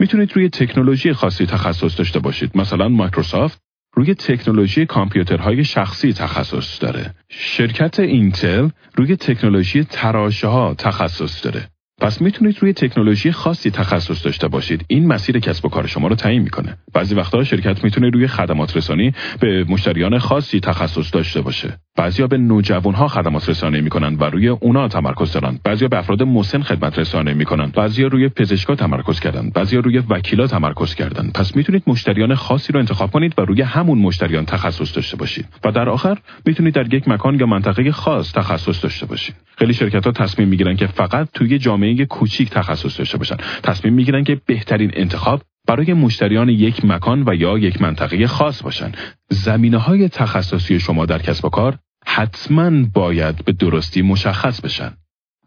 می‌تونید 0.00 0.32
روی 0.32 0.48
تکنولوژی 0.48 1.12
خاصی 1.12 1.46
تخصص 1.46 1.98
داشته 1.98 2.18
باشید. 2.18 2.50
مثلا 2.54 2.88
مایکروسافت 2.88 3.62
روی 3.94 4.14
تکنولوژی 4.14 4.86
کامپیوترهای 4.86 5.64
شخصی 5.64 6.12
تخصص 6.12 6.82
داره. 6.82 7.14
شرکت 7.28 8.00
اینتل 8.00 8.68
روی 8.96 9.16
تکنولوژی 9.16 9.84
تراشه 9.84 10.46
ها 10.46 10.74
تخصص 10.74 11.44
داره. 11.44 11.68
پس 12.00 12.22
می‌تونید 12.22 12.58
روی 12.60 12.72
تکنولوژی 12.72 13.32
خاصی 13.32 13.70
تخصص 13.70 14.24
داشته 14.24 14.48
باشید 14.48 14.84
این 14.88 15.06
مسیر 15.06 15.38
کسب 15.38 15.66
و 15.66 15.68
کار 15.68 15.86
شما 15.86 16.08
رو 16.08 16.14
تعیین 16.14 16.42
می‌کنه 16.42 16.76
بعضی 16.94 17.14
وقتها 17.14 17.44
شرکت 17.44 17.84
می‌تونه 17.84 18.10
روی 18.10 18.26
خدمات 18.26 18.76
رسانی 18.76 19.12
به 19.40 19.64
مشتریان 19.64 20.18
خاصی 20.18 20.60
تخصص 20.60 21.14
داشته 21.14 21.40
باشه 21.40 21.78
بعضیا 21.96 22.26
به 22.26 22.38
نوجوانها 22.38 23.08
خدمات 23.08 23.48
رسانی 23.48 23.80
می‌کنن 23.80 24.14
و 24.14 24.24
روی 24.24 24.48
اونا 24.48 24.88
تمرکز 24.88 25.32
دارن. 25.32 25.58
بعضیا 25.64 25.88
به 25.88 25.98
افراد 25.98 26.22
مسن 26.22 26.62
خدمت 26.62 26.98
رسانی 26.98 27.34
می‌کنن. 27.34 27.66
بعضیا 27.66 28.06
روی 28.06 28.28
پزشکا 28.28 28.74
تمرکز 28.74 29.20
کردن. 29.20 29.50
بعضیا 29.50 29.80
روی 29.80 29.98
وکیلا 29.98 30.46
تمرکز 30.46 30.94
کردن. 30.94 31.30
پس 31.34 31.56
می‌تونید 31.56 31.82
مشتریان 31.86 32.34
خاصی 32.34 32.72
رو 32.72 32.78
انتخاب 32.78 33.10
کنید 33.10 33.34
و 33.38 33.42
روی 33.42 33.62
همون 33.62 33.98
مشتریان 33.98 34.44
تخصص 34.44 34.96
داشته 34.96 35.16
باشید. 35.16 35.48
و 35.64 35.72
در 35.72 35.88
آخر 35.88 36.18
می‌تونید 36.46 36.74
در 36.74 36.94
یک 36.94 37.08
مکان 37.08 37.40
یا 37.40 37.46
منطقه 37.46 37.92
خاص 37.92 38.32
تخصص 38.32 38.82
داشته 38.82 39.06
باشید. 39.06 39.34
خیلی 39.58 39.74
شرکت 39.74 40.06
ها 40.06 40.12
تصمیم 40.12 40.48
می‌گیرن 40.48 40.76
که 40.76 40.86
فقط 40.86 41.28
توی 41.34 41.58
جامعه 41.58 42.04
کوچیک 42.04 42.50
تخصص 42.50 42.98
داشته 42.98 43.18
باشن. 43.18 43.36
تصمیم 43.62 43.94
می‌گیرن 43.94 44.24
که 44.24 44.40
بهترین 44.46 44.90
انتخاب 44.94 45.42
برای 45.68 45.92
مشتریان 45.92 46.48
یک 46.48 46.84
مکان 46.84 47.22
و 47.26 47.34
یا 47.34 47.58
یک 47.58 47.82
منطقه 47.82 48.26
خاص 48.26 48.62
باشن. 48.62 48.92
زمینه 49.30 49.78
های 49.78 50.08
تخصصی 50.08 50.80
شما 50.80 51.06
در 51.06 51.18
کسب 51.18 51.44
و 51.44 51.48
کار 51.48 51.78
حتما 52.06 52.70
باید 52.94 53.44
به 53.44 53.52
درستی 53.52 54.02
مشخص 54.02 54.60
بشن 54.60 54.92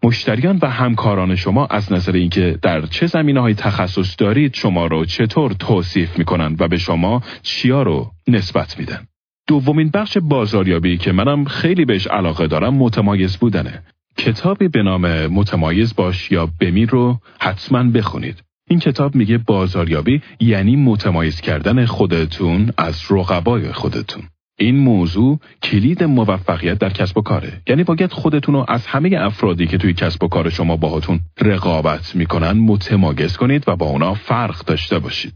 مشتریان 0.03 0.59
و 0.61 0.69
همکاران 0.69 1.35
شما 1.35 1.65
از 1.65 1.91
نظر 1.91 2.11
اینکه 2.11 2.59
در 2.61 2.85
چه 2.85 3.07
زمینه 3.07 3.39
های 3.41 3.53
تخصص 3.53 4.15
دارید 4.17 4.53
شما 4.53 4.87
رو 4.87 5.05
چطور 5.05 5.53
توصیف 5.53 6.17
می‌کنن 6.17 6.55
و 6.59 6.67
به 6.67 6.77
شما 6.77 7.21
چیا 7.41 7.83
رو 7.83 8.11
نسبت 8.27 8.79
میدن 8.79 9.07
دومین 9.47 9.89
بخش 9.89 10.17
بازاریابی 10.17 10.97
که 10.97 11.11
منم 11.11 11.45
خیلی 11.45 11.85
بهش 11.85 12.07
علاقه 12.07 12.47
دارم 12.47 12.73
متمایز 12.73 13.37
بودنه 13.37 13.83
کتابی 14.17 14.67
به 14.67 14.83
نام 14.83 15.27
متمایز 15.27 15.95
باش 15.95 16.31
یا 16.31 16.49
بمیر 16.59 16.89
رو 16.89 17.19
حتما 17.39 17.83
بخونید. 17.83 18.43
این 18.69 18.79
کتاب 18.79 19.15
میگه 19.15 19.37
بازاریابی 19.37 20.21
یعنی 20.39 20.75
متمایز 20.75 21.41
کردن 21.41 21.85
خودتون 21.85 22.71
از 22.77 23.01
رقبای 23.09 23.71
خودتون. 23.71 24.23
این 24.57 24.77
موضوع 24.77 25.39
کلید 25.63 26.03
موفقیت 26.03 26.79
در 26.79 26.89
کسب 26.89 27.17
و 27.17 27.21
کاره. 27.21 27.61
یعنی 27.67 27.83
باید 27.83 28.11
خودتون 28.11 28.55
رو 28.55 28.65
از 28.67 28.85
همه 28.85 29.17
افرادی 29.19 29.67
که 29.67 29.77
توی 29.77 29.93
کسب 29.93 30.23
و 30.23 30.27
کار 30.27 30.49
شما 30.49 30.77
باهاتون 30.77 31.19
رقابت 31.41 32.15
می‌کنن 32.15 32.51
متمایز 32.51 33.37
کنید 33.37 33.63
و 33.67 33.75
با 33.75 33.85
اونا 33.85 34.13
فرق 34.13 34.65
داشته 34.65 34.99
باشید. 34.99 35.33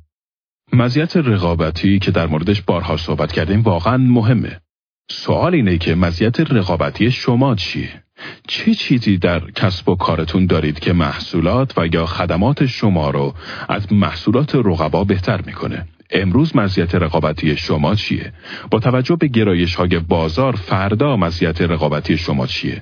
مزیت 0.74 1.18
رقابتی 1.18 2.00
که 2.00 2.12
در 2.12 2.28
موردش 2.28 2.62
بارها 2.62 2.98
صحبت 2.98 3.32
کردیم 3.32 3.62
واقعا 3.62 3.98
مهمه. 3.98 4.60
سوال 5.12 5.56
اینه 5.56 5.78
که 5.78 5.96
مزیت 5.96 6.40
رقابتی 6.40 7.12
شما 7.12 7.56
چیه؟ 7.56 8.04
چه 8.48 8.76
چیزی 8.76 9.18
در 9.18 9.52
کسب 9.52 9.90
و 9.90 9.96
کارتون 9.96 10.46
دارید 10.46 10.80
که 10.80 10.94
محصولات 10.94 11.78
و 11.78 11.88
یا 11.88 12.06
خدمات 12.06 12.66
شما 12.66 13.10
رو 13.10 13.34
از 13.70 13.94
محصولات 13.94 14.56
رقبا 14.56 15.04
بهتر 15.04 15.42
می‌کنه؟ 15.42 15.86
امروز 16.12 16.56
مزیت 16.56 16.96
رقابتی 16.96 17.58
شما 17.58 17.96
چیه؟ 17.96 18.34
با 18.72 18.80
توجه 18.80 19.16
به 19.16 19.28
گرایش 19.28 19.76
های 19.76 20.00
بازار 20.00 20.56
فردا 20.56 21.18
مزیت 21.18 21.62
رقابتی 21.62 22.18
شما 22.18 22.48
چیه؟ 22.48 22.82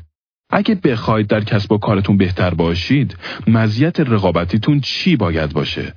اگه 0.49 0.75
بخواید 0.75 1.27
در 1.27 1.43
کسب 1.43 1.71
و 1.71 1.77
کارتون 1.77 2.17
بهتر 2.17 2.53
باشید، 2.53 3.17
مزیت 3.47 3.99
رقابتیتون 3.99 4.79
چی 4.79 5.15
باید 5.15 5.53
باشه؟ 5.53 5.93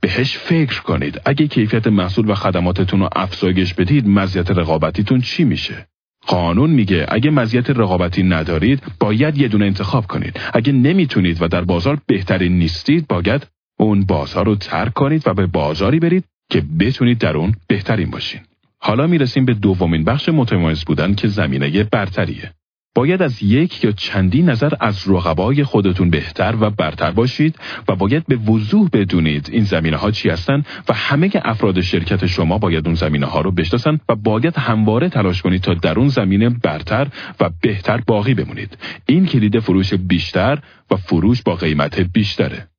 بهش 0.00 0.36
فکر 0.36 0.82
کنید. 0.82 1.20
اگه 1.24 1.46
کیفیت 1.46 1.86
محصول 1.86 2.30
و 2.30 2.34
خدماتتون 2.34 3.00
رو 3.00 3.08
افزایش 3.16 3.74
بدید، 3.74 4.08
مزیت 4.08 4.50
رقابتیتون 4.50 5.20
چی 5.20 5.44
میشه؟ 5.44 5.86
قانون 6.26 6.70
میگه 6.70 7.06
اگه 7.08 7.30
مزیت 7.30 7.70
رقابتی 7.70 8.22
ندارید 8.22 8.82
باید 9.00 9.38
یه 9.38 9.48
دونه 9.48 9.66
انتخاب 9.66 10.06
کنید 10.06 10.40
اگه 10.54 10.72
نمی‌تونید 10.72 11.42
و 11.42 11.48
در 11.48 11.64
بازار 11.64 11.98
بهترین 12.06 12.58
نیستید 12.58 13.06
باید 13.08 13.46
اون 13.78 14.04
بازار 14.04 14.46
رو 14.46 14.56
ترک 14.56 14.92
کنید 14.92 15.22
و 15.26 15.34
به 15.34 15.46
بازاری 15.46 15.98
برید 16.00 16.24
که 16.50 16.62
بتونید 16.80 17.18
در 17.18 17.36
اون 17.36 17.54
بهترین 17.66 18.10
باشین. 18.10 18.40
حالا 18.78 19.06
می‌رسیم 19.06 19.44
به 19.44 19.54
دومین 19.54 20.04
بخش 20.04 20.28
متمایز 20.28 20.84
بودن 20.84 21.14
که 21.14 21.28
زمینه 21.28 21.84
برتریه. 21.84 22.52
باید 22.94 23.22
از 23.22 23.42
یک 23.42 23.84
یا 23.84 23.92
چندین 23.92 24.50
نظر 24.50 24.72
از 24.80 25.08
رقبای 25.08 25.64
خودتون 25.64 26.10
بهتر 26.10 26.54
و 26.60 26.70
برتر 26.70 27.10
باشید 27.10 27.58
و 27.88 27.96
باید 27.96 28.26
به 28.26 28.36
وضوح 28.36 28.88
بدونید 28.92 29.48
این 29.52 29.64
زمینه 29.64 29.96
ها 29.96 30.10
چی 30.10 30.30
هستن 30.30 30.64
و 30.88 30.94
همه 30.94 31.30
افراد 31.34 31.80
شرکت 31.80 32.26
شما 32.26 32.58
باید 32.58 32.86
اون 32.86 32.94
زمینه 32.94 33.26
ها 33.26 33.40
رو 33.40 33.50
بشناسن 33.50 34.00
و 34.08 34.14
باید 34.14 34.58
همواره 34.58 35.08
تلاش 35.08 35.42
کنید 35.42 35.60
تا 35.60 35.74
در 35.74 35.98
اون 35.98 36.08
زمینه 36.08 36.48
برتر 36.48 37.08
و 37.40 37.50
بهتر 37.60 38.02
باقی 38.06 38.34
بمونید. 38.34 38.78
این 39.06 39.26
کلید 39.26 39.58
فروش 39.58 39.94
بیشتر 39.94 40.58
و 40.90 40.96
فروش 40.96 41.42
با 41.42 41.54
قیمت 41.54 42.00
بیشتره. 42.00 42.73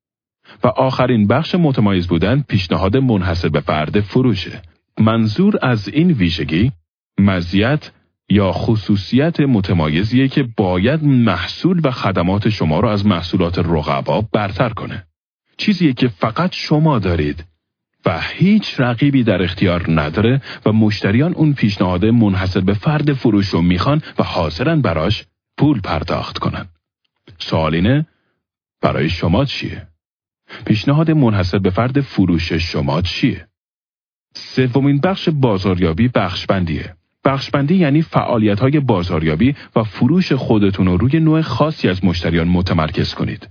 و 0.63 0.67
آخرین 0.67 1.27
بخش 1.27 1.55
متمایز 1.55 2.07
بودن 2.07 2.43
پیشنهاد 2.47 2.97
منحصر 2.97 3.49
به 3.49 3.59
فرد 3.59 3.99
فروشه 3.99 4.61
منظور 4.99 5.59
از 5.61 5.87
این 5.87 6.11
ویژگی 6.11 6.71
مزیت 7.19 7.91
یا 8.29 8.51
خصوصیت 8.51 9.39
متمایزیه 9.39 10.27
که 10.27 10.47
باید 10.57 11.03
محصول 11.03 11.81
و 11.83 11.91
خدمات 11.91 12.49
شما 12.49 12.79
را 12.79 12.91
از 12.91 13.05
محصولات 13.05 13.59
رقبا 13.59 14.21
برتر 14.21 14.69
کنه. 14.69 15.03
چیزیه 15.57 15.93
که 15.93 16.07
فقط 16.07 16.53
شما 16.53 16.99
دارید 16.99 17.45
و 18.05 18.21
هیچ 18.21 18.79
رقیبی 18.79 19.23
در 19.23 19.43
اختیار 19.43 19.85
نداره 20.01 20.41
و 20.65 20.71
مشتریان 20.71 21.33
اون 21.33 21.53
پیشنهاد 21.53 22.05
منحصر 22.05 22.59
به 22.59 22.73
فرد 22.73 23.13
فروش 23.13 23.47
رو 23.47 23.61
می‌خوان 23.61 24.01
و 24.19 24.23
حاضرن 24.23 24.81
براش 24.81 25.25
پول 25.57 25.81
پرداخت 25.81 26.37
کنن. 26.37 26.65
سوال 27.37 28.03
برای 28.81 29.09
شما 29.09 29.45
چیه؟ 29.45 29.87
پیشنهاد 30.65 31.11
منحصر 31.11 31.59
به 31.59 31.69
فرد 31.69 32.01
فروش 32.01 32.53
شما 32.53 33.01
چیه؟ 33.01 33.47
سومین 34.33 34.99
بخش 34.99 35.29
بازاریابی 35.29 36.07
بخش 36.07 36.45
بندیه. 36.45 36.95
بخشبندی 37.25 37.75
یعنی 37.75 38.01
فعالیت 38.01 38.59
های 38.59 38.79
بازاریابی 38.79 39.55
و 39.75 39.83
فروش 39.83 40.31
خودتون 40.31 40.87
رو 40.87 40.97
روی 40.97 41.19
نوع 41.19 41.41
خاصی 41.41 41.89
از 41.89 42.05
مشتریان 42.05 42.47
متمرکز 42.47 43.13
کنید. 43.13 43.49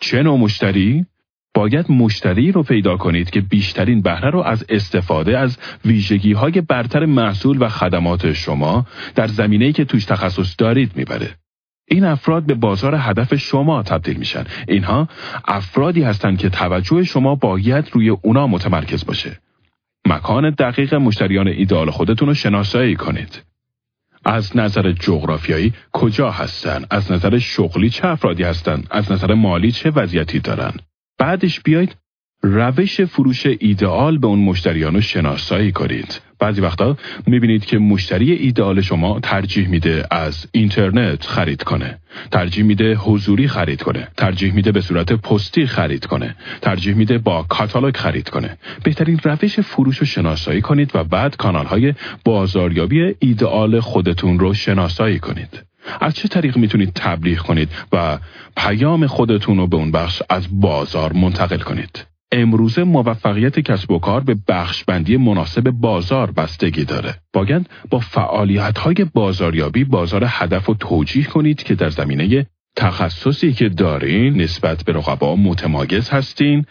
چه 0.00 0.22
نوع 0.22 0.38
مشتری؟ 0.38 1.06
باید 1.54 1.90
مشتری 1.90 2.52
رو 2.52 2.62
پیدا 2.62 2.96
کنید 2.96 3.30
که 3.30 3.40
بیشترین 3.40 4.02
بهره 4.02 4.30
رو 4.30 4.40
از 4.40 4.64
استفاده 4.68 5.38
از 5.38 5.58
ویژگی 5.84 6.32
های 6.32 6.60
برتر 6.60 7.06
محصول 7.06 7.62
و 7.62 7.68
خدمات 7.68 8.32
شما 8.32 8.86
در 9.14 9.26
زمینه‌ای 9.26 9.72
که 9.72 9.84
توش 9.84 10.04
تخصص 10.04 10.54
دارید 10.58 10.96
می‌بره. 10.96 11.41
این 11.92 12.04
افراد 12.04 12.42
به 12.42 12.54
بازار 12.54 12.94
هدف 12.98 13.34
شما 13.34 13.82
تبدیل 13.82 14.16
میشن. 14.16 14.44
اینها 14.68 15.08
افرادی 15.44 16.02
هستند 16.02 16.38
که 16.38 16.48
توجه 16.48 17.04
شما 17.04 17.34
باید 17.34 17.90
روی 17.92 18.08
اونا 18.08 18.46
متمرکز 18.46 19.06
باشه. 19.06 19.38
مکان 20.06 20.50
دقیق 20.50 20.94
مشتریان 20.94 21.48
ایدال 21.48 21.90
خودتون 21.90 22.28
رو 22.28 22.34
شناسایی 22.34 22.96
کنید. 22.96 23.42
از 24.24 24.56
نظر 24.56 24.92
جغرافیایی 24.92 25.72
کجا 25.92 26.30
هستن؟ 26.30 26.84
از 26.90 27.12
نظر 27.12 27.38
شغلی 27.38 27.90
چه 27.90 28.08
افرادی 28.08 28.42
هستن؟ 28.42 28.84
از 28.90 29.12
نظر 29.12 29.34
مالی 29.34 29.72
چه 29.72 29.90
وضعیتی 29.90 30.38
دارن؟ 30.38 30.72
بعدش 31.18 31.60
بیایید 31.60 31.96
روش 32.42 33.00
فروش 33.00 33.46
ایدئال 33.46 34.18
به 34.18 34.26
اون 34.26 34.38
مشتریان 34.38 34.94
رو 34.94 35.00
شناسایی 35.00 35.72
کنید. 35.72 36.20
بعضی 36.42 36.60
وقتا 36.60 36.96
می‌بینید 37.26 37.64
که 37.64 37.78
مشتری 37.78 38.32
ایدئال 38.32 38.80
شما 38.80 39.20
ترجیح 39.20 39.68
میده 39.68 40.06
از 40.10 40.46
اینترنت 40.52 41.26
خرید 41.26 41.62
کنه. 41.62 41.98
ترجیح 42.30 42.64
میده 42.64 42.94
حضوری 42.94 43.48
خرید 43.48 43.82
کنه. 43.82 44.08
ترجیح 44.16 44.54
میده 44.54 44.72
به 44.72 44.80
صورت 44.80 45.12
پستی 45.12 45.66
خرید 45.66 46.06
کنه. 46.06 46.34
ترجیح 46.62 46.94
میده 46.94 47.18
با 47.18 47.42
کاتالوگ 47.42 47.96
خرید 47.96 48.28
کنه. 48.28 48.56
بهترین 48.84 49.20
روش 49.24 49.60
فروش 49.60 49.98
رو 49.98 50.06
شناسایی 50.06 50.60
کنید 50.60 50.90
و 50.94 51.04
بعد 51.04 51.36
کانال 51.36 51.66
های 51.66 51.94
بازاریابی 52.24 53.14
ایدئال 53.18 53.80
خودتون 53.80 54.38
رو 54.38 54.54
شناسایی 54.54 55.18
کنید. 55.18 55.62
از 56.00 56.14
چه 56.14 56.28
طریق 56.28 56.56
می‌تونید 56.56 56.92
تبلیغ 56.94 57.38
کنید 57.38 57.68
و 57.92 58.18
پیام 58.56 59.06
خودتون 59.06 59.56
رو 59.56 59.66
به 59.66 59.76
اون 59.76 59.90
بخش 59.90 60.22
از 60.30 60.60
بازار 60.60 61.12
منتقل 61.12 61.58
کنید؟ 61.58 62.11
امروزه 62.32 62.84
موفقیت 62.84 63.60
کسب 63.60 63.90
و 63.90 63.98
کار 63.98 64.20
به 64.20 64.36
بخشبندی 64.48 65.16
مناسب 65.16 65.70
بازار 65.70 66.30
بستگی 66.30 66.84
داره. 66.84 67.14
باید 67.32 67.70
با 67.90 67.98
فعالیت 67.98 68.78
های 68.78 68.94
بازاریابی 69.14 69.84
بازار 69.84 70.24
هدف 70.28 70.66
رو 70.66 70.74
توجیه 70.74 71.24
کنید 71.24 71.62
که 71.62 71.74
در 71.74 71.90
زمینه 71.90 72.46
تخصصی 72.76 73.52
که 73.52 73.68
دارین 73.68 74.40
نسبت 74.40 74.84
به 74.84 74.92
رقبا 74.92 75.36
متمایز 75.36 76.10
هستین، 76.10 76.66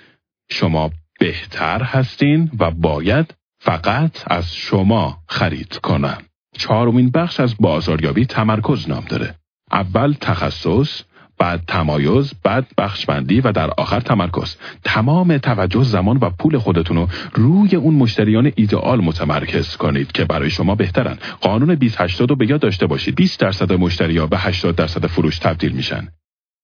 شما 0.50 0.92
بهتر 1.20 1.84
هستین 1.84 2.52
و 2.60 2.72
باید 2.72 3.34
فقط 3.60 4.24
از 4.28 4.56
شما 4.56 5.18
خرید 5.28 5.78
کنن. 5.78 6.18
چهارمین 6.58 7.12
بخش 7.12 7.40
از 7.40 7.56
بازاریابی 7.60 8.26
تمرکز 8.26 8.90
نام 8.90 9.04
داره. 9.10 9.36
اول 9.72 10.14
تخصص، 10.22 11.02
بعد 11.42 11.64
تمایز، 11.68 12.34
بعد 12.44 12.68
بخشبندی 12.78 13.42
و 13.42 13.52
در 13.52 13.70
آخر 13.78 14.00
تمرکز. 14.00 14.56
تمام 14.84 15.38
توجه 15.38 15.84
زمان 15.84 16.18
و 16.18 16.30
پول 16.30 16.58
خودتون 16.58 16.98
رو 16.98 17.08
روی 17.34 17.76
اون 17.76 17.94
مشتریان 17.96 18.52
ایدئال 18.56 19.02
متمرکز 19.02 19.78
کنید 19.78 20.12
که 20.12 20.26
برای 20.26 20.50
شما 20.50 20.76
بهترن. 20.76 21.18
قانون 21.42 21.76
2080 21.76 22.30
رو 22.30 22.36
به 22.36 22.50
یاد 22.50 22.62
داشته 22.62 22.88
باشید. 22.88 23.16
20 23.16 23.40
درصد 23.40 23.74
مشتریا 23.74 24.28
به 24.28 24.38
80 24.38 24.76
درصد 24.76 25.06
فروش 25.06 25.40
تبدیل 25.40 25.72
میشن. 25.72 26.08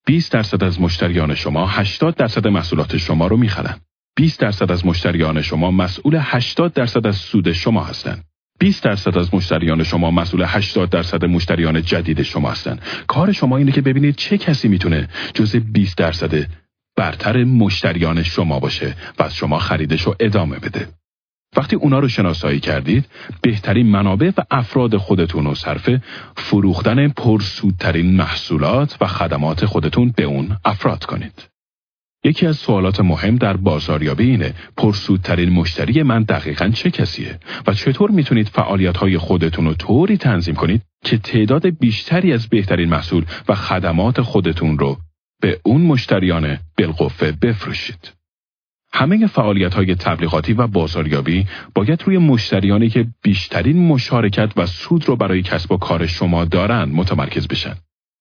20 0.05 0.31
درصد 0.31 0.63
از 0.63 0.81
مشتریان 0.81 1.35
شما 1.35 1.67
80 1.67 2.15
درصد 2.15 2.47
محصولات 2.47 2.97
شما 2.97 3.27
رو 3.27 3.37
می‌خرن. 3.37 3.75
20 4.15 4.39
درصد 4.39 4.71
از 4.71 4.85
مشتریان 4.85 5.41
شما 5.41 5.71
مسئول 5.71 6.17
80 6.21 6.73
درصد 6.73 7.07
از 7.07 7.15
سود 7.15 7.51
شما 7.51 7.83
هستند. 7.83 8.23
20 8.59 8.83
درصد 8.83 9.17
از 9.17 9.33
مشتریان 9.33 9.83
شما 9.83 10.11
مسئول 10.11 10.43
80 10.47 10.89
درصد 10.89 11.25
مشتریان 11.25 11.81
جدید 11.81 12.21
شما 12.21 12.51
هستند. 12.51 12.81
کار 13.07 13.31
شما 13.31 13.57
اینه 13.57 13.71
که 13.71 13.81
ببینید 13.81 14.15
چه 14.15 14.37
کسی 14.37 14.67
می‌تونه 14.67 15.09
جزء 15.33 15.59
20 15.59 15.97
درصد 15.97 16.45
برتر 16.95 17.43
مشتریان 17.43 18.23
شما 18.23 18.59
باشه 18.59 18.95
و 19.19 19.23
از 19.23 19.35
شما 19.35 19.59
خریدش 19.59 20.01
رو 20.01 20.15
ادامه 20.19 20.59
بده. 20.59 20.87
وقتی 21.55 21.75
اونا 21.75 21.99
رو 21.99 22.07
شناسایی 22.07 22.59
کردید، 22.59 23.05
بهترین 23.41 23.87
منابع 23.87 24.31
و 24.37 24.41
افراد 24.51 24.97
خودتون 24.97 25.45
رو 25.45 25.55
صرف 25.55 25.89
فروختن 26.35 27.07
پرسودترین 27.07 28.15
محصولات 28.15 28.97
و 29.01 29.07
خدمات 29.07 29.65
خودتون 29.65 30.13
به 30.15 30.23
اون 30.23 30.57
افراد 30.65 31.05
کنید. 31.05 31.56
یکی 32.23 32.47
از 32.47 32.57
سوالات 32.57 32.99
مهم 32.99 33.35
در 33.35 33.57
بازاریابی 33.57 34.29
اینه 34.29 34.53
پرسودترین 34.77 35.49
مشتری 35.49 36.03
من 36.03 36.23
دقیقا 36.23 36.69
چه 36.69 36.91
کسیه 36.91 37.39
و 37.67 37.73
چطور 37.73 38.11
می‌تونید 38.11 38.49
فعالیت 38.49 38.97
های 38.97 39.17
خودتون 39.17 39.65
رو 39.65 39.73
طوری 39.73 40.17
تنظیم 40.17 40.55
کنید 40.55 40.81
که 41.03 41.17
تعداد 41.17 41.69
بیشتری 41.69 42.33
از 42.33 42.49
بهترین 42.49 42.89
محصول 42.89 43.25
و 43.47 43.55
خدمات 43.55 44.21
خودتون 44.21 44.79
رو 44.79 44.97
به 45.41 45.59
اون 45.63 45.81
مشتریان 45.81 46.57
بالقوه 46.77 47.31
بفروشید. 47.31 48.13
همه 48.93 49.27
فعالیت 49.27 49.73
های 49.73 49.95
تبلیغاتی 49.95 50.53
و 50.53 50.67
بازاریابی 50.67 51.47
باید 51.75 52.03
روی 52.05 52.17
مشتریانی 52.17 52.89
که 52.89 53.07
بیشترین 53.21 53.87
مشارکت 53.87 54.51
و 54.55 54.65
سود 54.65 55.07
رو 55.07 55.15
برای 55.15 55.41
کسب 55.41 55.71
و 55.71 55.77
کار 55.77 56.05
شما 56.05 56.45
دارن 56.45 56.83
متمرکز 56.83 57.47
بشن. 57.47 57.75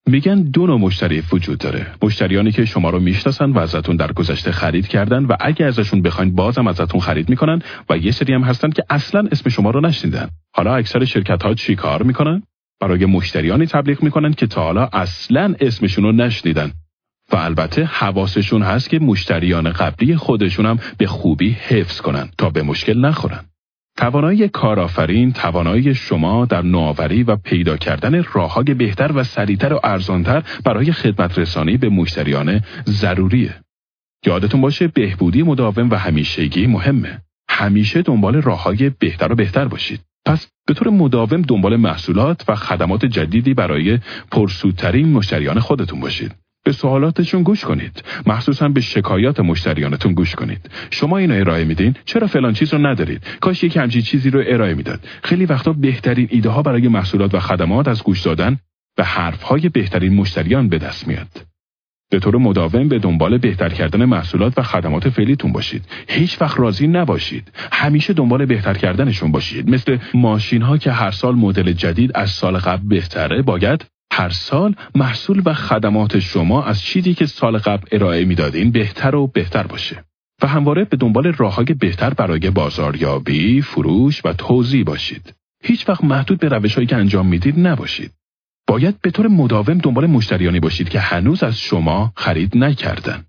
میگن 0.09 0.43
دو 0.43 0.67
نوع 0.67 0.79
مشتری 0.79 1.23
وجود 1.33 1.59
داره. 1.59 1.87
مشتریانی 2.03 2.53
که 2.53 2.65
شما 2.65 2.91
رو 2.91 3.01
می‌شناسن 3.01 3.51
و 3.51 3.59
ازتون 3.59 3.97
در 3.97 4.13
گذشته 4.13 4.53
خرید 4.53 4.89
کردن 4.89 5.25
و 5.25 5.37
اگه 5.41 5.67
ازشون 5.67 6.03
بخواین 6.03 6.35
بازم 6.35 6.67
ازتون 6.67 7.01
خرید 7.01 7.29
می‌کنن 7.29 7.63
و 7.91 7.97
یه 7.97 8.11
سری 8.11 8.33
هم 8.33 8.43
هستن 8.43 8.71
که 8.71 8.85
اصلا 8.91 9.29
اسم 9.33 9.51
شما 9.51 9.71
رو 9.71 9.81
نشنیدن. 9.81 10.29
حالا 10.55 10.77
اکثر 10.77 11.05
شرکت 11.05 11.43
ها 11.43 11.55
چی 11.55 11.75
کار 11.75 12.03
می‌کنن؟ 12.03 12.43
برای 12.81 13.07
مشتریانی 13.07 13.67
تبلیغ 13.67 14.03
می‌کنن 14.03 14.33
که 14.33 14.47
تا 14.47 14.63
حالا 14.63 14.89
اصلا 14.93 15.55
اسمشون 15.61 16.05
رو 16.05 16.13
نشنیدن. 16.13 16.73
و 17.33 17.37
البته 17.37 17.85
حواسشون 17.85 18.63
هست 18.63 18.91
که 18.91 18.99
مشتریان 18.99 19.73
قبلی 19.73 20.17
خودشون 20.17 20.67
هم 20.67 20.79
به 20.99 21.07
خوبی 21.07 21.51
حفظ 21.51 22.01
کنن 22.01 22.29
تا 22.39 22.51
به 22.51 22.63
مشکل 22.63 22.99
نخورن. 22.99 23.45
توانایی 23.97 24.49
کارآفرین 24.49 25.33
توانایی 25.33 25.95
شما 25.95 26.47
در 26.47 26.63
نوآوری 26.63 27.23
و 27.23 27.37
پیدا 27.37 27.77
کردن 27.77 28.25
راههای 28.33 28.75
بهتر 28.75 29.13
و 29.15 29.25
سریعتر 29.25 29.73
و 29.73 29.81
ارزانتر 29.85 30.43
برای 30.65 30.93
خدمت 30.93 31.39
رسانی 31.39 31.77
به 31.77 31.89
مشتریان 31.89 32.61
ضروریه. 32.87 33.55
یادتون 34.27 34.61
باشه 34.61 34.89
بهبودی 34.89 35.43
مداوم 35.43 35.91
و 35.91 35.95
همیشگی 35.95 36.67
مهمه. 36.67 37.23
همیشه 37.49 38.03
دنبال 38.03 38.43
راههای 38.43 38.91
بهتر 38.99 39.33
و 39.33 39.35
بهتر 39.35 39.65
باشید. 39.69 40.01
پس 40.27 40.47
به 40.67 40.75
طور 40.75 40.91
مداوم 40.91 41.43
دنبال 41.43 41.77
محصولات 41.77 42.45
و 42.49 42.55
خدمات 42.55 43.05
جدیدی 43.05 43.55
برای 43.55 43.99
پرسودترین 44.31 45.13
مشتریان 45.13 45.61
خودتون 45.61 46.01
باشید. 46.01 46.46
به 46.67 46.73
سوالاتشون 46.73 47.43
گوش 47.43 47.65
کنید 47.65 48.05
مخصوصا 48.27 48.69
به 48.69 48.81
شکایات 48.81 49.41
مشتریانتون 49.41 50.13
گوش 50.15 50.35
کنید 50.35 50.71
شما 50.91 51.19
اینو 51.19 51.35
ارائه 51.35 51.65
میدین 51.65 51.95
چرا 52.05 52.27
فلان 52.27 52.53
چیز 52.53 52.75
رو 52.75 52.87
ندارید 52.87 53.23
کاش 53.41 53.65
یکی 53.65 53.79
همچین 53.79 54.03
چیزی 54.03 54.31
رو 54.31 54.43
ارائه 54.47 54.75
می‌داد 54.75 55.01
خیلی 55.23 55.47
وقتا 55.47 55.73
بهترین 55.73 56.29
ایده 56.31 56.49
ها 56.49 56.63
برای 56.63 56.89
محصولات 56.89 57.35
و 57.35 57.41
خدمات 57.41 57.89
از 57.89 58.03
گوش 58.03 58.23
دادن 58.23 58.59
به 58.97 59.05
حرف 59.05 59.43
های 59.43 59.69
بهترین 59.69 60.15
مشتریان 60.15 60.69
به 60.69 60.79
دست 60.79 61.09
میاد 61.09 61.29
به 62.11 62.19
طور 62.19 62.37
مداوم 62.37 62.89
به 62.89 62.99
دنبال 62.99 63.39
بهتر 63.39 63.69
کردن 63.69 64.05
محصولات 64.05 64.59
و 64.59 64.63
خدمات 64.63 65.09
فعلیتون 65.09 65.53
باشید. 65.53 65.85
هیچ 66.09 66.43
وقت 66.43 66.61
راضی 66.61 66.87
نباشید. 66.87 67.53
همیشه 67.73 68.13
دنبال 68.13 68.47
بهتر 68.47 68.75
کردنشون 68.75 69.33
باشید. 69.33 69.71
مثل 69.71 69.99
ماشین 70.15 70.63
ها 70.63 70.79
که 70.79 70.93
هر 70.93 71.11
سال 71.11 71.35
مدل 71.35 71.73
جدید 71.73 72.11
از 72.15 72.31
سال 72.31 72.59
قبل 72.59 72.89
بهتره 72.89 73.43
باید 73.43 73.96
هر 74.13 74.29
سال 74.29 74.75
محصول 74.95 75.43
و 75.45 75.55
خدمات 75.55 76.19
شما 76.19 76.65
از 76.65 76.83
چیزی 76.83 77.15
که 77.15 77.27
سال 77.27 77.59
قبل 77.59 77.89
ارائه 77.93 78.25
می‌دادین 78.25 78.71
بهتر 78.71 79.17
و 79.17 79.27
بهتر 79.27 79.67
باشه 79.67 80.05
و 80.43 80.47
همواره 80.47 80.85
به 80.85 80.97
دنبال 80.97 81.33
راههای 81.33 81.65
بهتر 81.65 82.15
برای 82.15 82.51
بازاریابی، 82.51 83.63
فروش 83.63 84.21
و 84.25 84.33
توزیع 84.33 84.85
باشید. 84.85 85.35
هیچ 85.63 85.89
وقت 85.89 86.05
محدود 86.05 86.39
به 86.39 86.49
روشهایی 86.49 86.87
که 86.87 86.97
انجام 86.97 87.27
می‌دید 87.27 87.67
نباشید. 87.67 88.13
باید 88.67 89.01
به 89.01 89.11
طور 89.11 89.29
مداوم 89.29 89.79
دنبال 89.79 90.07
مشتریانی 90.07 90.61
باشید 90.61 90.89
که 90.89 91.01
هنوز 91.01 91.43
از 91.43 91.59
شما 91.59 92.13
خرید 92.17 92.57
نکردن. 92.57 93.25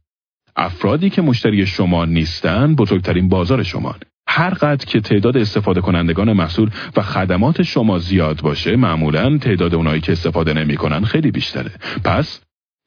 افرادی 0.55 1.09
که 1.09 1.21
مشتری 1.21 1.65
شما 1.65 2.05
نیستن 2.05 2.75
بزرگترین 2.75 3.29
بازار 3.29 3.63
شما 3.63 3.95
هر 4.27 4.49
قدر 4.49 4.85
که 4.85 4.99
تعداد 4.99 5.37
استفاده 5.37 5.81
کنندگان 5.81 6.33
محصول 6.33 6.69
و 6.95 7.01
خدمات 7.01 7.61
شما 7.61 7.99
زیاد 7.99 8.41
باشه 8.41 8.75
معمولا 8.75 9.37
تعداد 9.37 9.75
اونایی 9.75 10.01
که 10.01 10.11
استفاده 10.11 10.53
نمی‌کنن 10.53 11.03
خیلی 11.03 11.31
بیشتره. 11.31 11.71
پس 12.03 12.41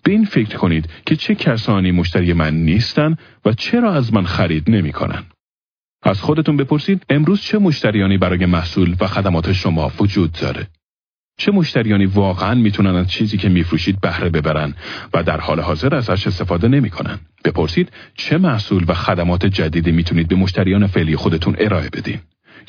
به 0.04 0.12
این 0.12 0.24
فکر 0.24 0.56
کنید 0.56 0.88
که 1.06 1.16
چه 1.16 1.34
کسانی 1.34 1.90
مشتری 1.90 2.32
من 2.32 2.54
نیستن 2.54 3.16
و 3.44 3.52
چرا 3.52 3.92
از 3.92 4.14
من 4.14 4.24
خرید 4.24 4.70
نمی‌کنن. 4.70 5.24
از 6.02 6.20
خودتون 6.20 6.56
بپرسید 6.56 7.06
امروز 7.08 7.40
چه 7.40 7.58
مشتریانی 7.58 8.18
برای 8.18 8.46
محصول 8.46 8.96
و 9.00 9.06
خدمات 9.06 9.52
شما 9.52 9.92
وجود 10.00 10.32
داره. 10.32 10.66
چه 11.40 11.52
مشتریانی 11.52 12.06
واقعا 12.06 12.54
می‌تونن 12.54 12.94
از 12.94 13.10
چیزی 13.10 13.36
که 13.36 13.48
میفروشید 13.48 14.00
بهره 14.00 14.28
ببرن 14.28 14.74
و 15.14 15.22
در 15.22 15.40
حال 15.40 15.60
حاضر 15.60 15.94
ازش 15.94 16.26
استفاده 16.26 16.68
نمی‌کنن؟ 16.68 17.18
بپرسید 17.44 17.92
چه 18.14 18.38
محصول 18.38 18.84
و 18.88 18.94
خدمات 18.94 19.46
جدیدی 19.46 19.92
می‌تونید 19.92 20.28
به 20.28 20.36
مشتریان 20.36 20.86
فعلی 20.86 21.16
خودتون 21.16 21.56
ارائه 21.58 21.88
بدین. 21.88 22.18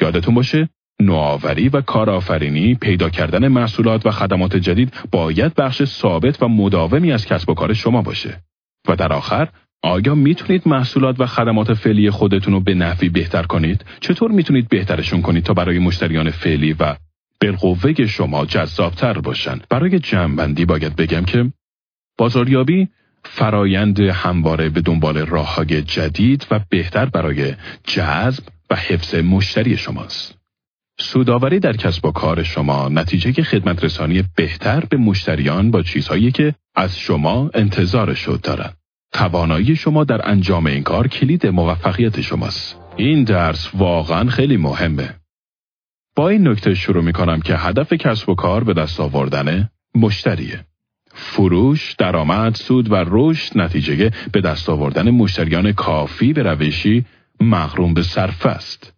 یادتون 0.01 0.35
باشه 0.35 0.69
نوآوری 1.01 1.69
و 1.69 1.81
کارآفرینی 1.81 2.75
پیدا 2.75 3.09
کردن 3.09 3.47
محصولات 3.47 4.05
و 4.05 4.11
خدمات 4.11 4.55
جدید 4.55 4.93
باید 5.11 5.55
بخش 5.55 5.83
ثابت 5.83 6.43
و 6.43 6.47
مداومی 6.47 7.11
از 7.11 7.25
کسب 7.25 7.49
و 7.49 7.53
کار 7.53 7.73
شما 7.73 8.01
باشه. 8.01 8.41
و 8.87 8.95
در 8.95 9.13
آخر 9.13 9.47
آیا 9.83 10.15
می‌تونید 10.15 10.67
محصولات 10.67 11.19
و 11.19 11.25
خدمات 11.25 11.73
فعلی 11.73 12.09
خودتون 12.09 12.53
رو 12.53 12.59
به 12.59 12.73
نحوی 12.73 13.09
بهتر 13.09 13.43
کنید؟ 13.43 13.85
چطور 13.99 14.31
می‌تونید 14.31 14.69
بهترشون 14.69 15.21
کنید 15.21 15.43
تا 15.43 15.53
برای 15.53 15.79
مشتریان 15.79 16.29
فعلی 16.29 16.73
و 16.73 16.95
بالقوه 17.41 18.05
شما 18.05 18.45
جذابتر 18.45 19.13
باشن 19.19 19.59
برای 19.69 19.99
جمعبندی 19.99 20.65
باید 20.65 20.95
بگم 20.95 21.25
که 21.25 21.51
بازاریابی 22.17 22.87
فرایند 23.23 23.99
همواره 23.99 24.69
به 24.69 24.81
دنبال 24.81 25.17
راه 25.17 25.65
جدید 25.65 26.47
و 26.51 26.59
بهتر 26.69 27.05
برای 27.05 27.53
جذب 27.87 28.43
و 28.69 28.75
حفظ 28.75 29.15
مشتری 29.15 29.77
شماست. 29.77 30.37
سوداوری 30.99 31.59
در 31.59 31.77
کسب 31.77 32.05
و 32.05 32.11
کار 32.11 32.43
شما 32.43 32.89
نتیجه 32.89 33.43
خدمت 33.43 33.83
رسانی 33.83 34.23
بهتر 34.35 34.83
به 34.89 34.97
مشتریان 34.97 35.71
با 35.71 35.81
چیزهایی 35.83 36.31
که 36.31 36.55
از 36.75 36.99
شما 36.99 37.49
انتظارش 37.53 38.29
دارند. 38.29 38.77
توانایی 39.13 39.75
شما 39.75 40.03
در 40.03 40.29
انجام 40.29 40.65
این 40.65 40.83
کار 40.83 41.07
کلید 41.07 41.47
موفقیت 41.47 42.21
شماست. 42.21 42.75
این 42.97 43.23
درس 43.23 43.69
واقعا 43.73 44.29
خیلی 44.29 44.57
مهمه. 44.57 45.20
با 46.15 46.29
این 46.29 46.47
نکته 46.47 46.73
شروع 46.73 47.03
می 47.03 47.13
کنم 47.13 47.41
که 47.41 47.55
هدف 47.55 47.93
کسب 47.93 48.29
و 48.29 48.35
کار 48.35 48.63
به 48.63 48.73
دست 48.73 48.99
آوردن 48.99 49.69
مشتریه. 49.95 50.65
فروش، 51.13 51.93
درآمد، 51.93 52.55
سود 52.55 52.91
و 52.91 52.95
رشد 53.07 53.57
نتیجه 53.57 54.11
به 54.31 54.41
دست 54.41 54.69
آوردن 54.69 55.09
مشتریان 55.09 55.71
کافی 55.71 56.33
به 56.33 56.43
روشی 56.43 57.05
مغروم 57.39 57.93
به 57.93 58.03
صرف 58.03 58.45
است. 58.45 58.93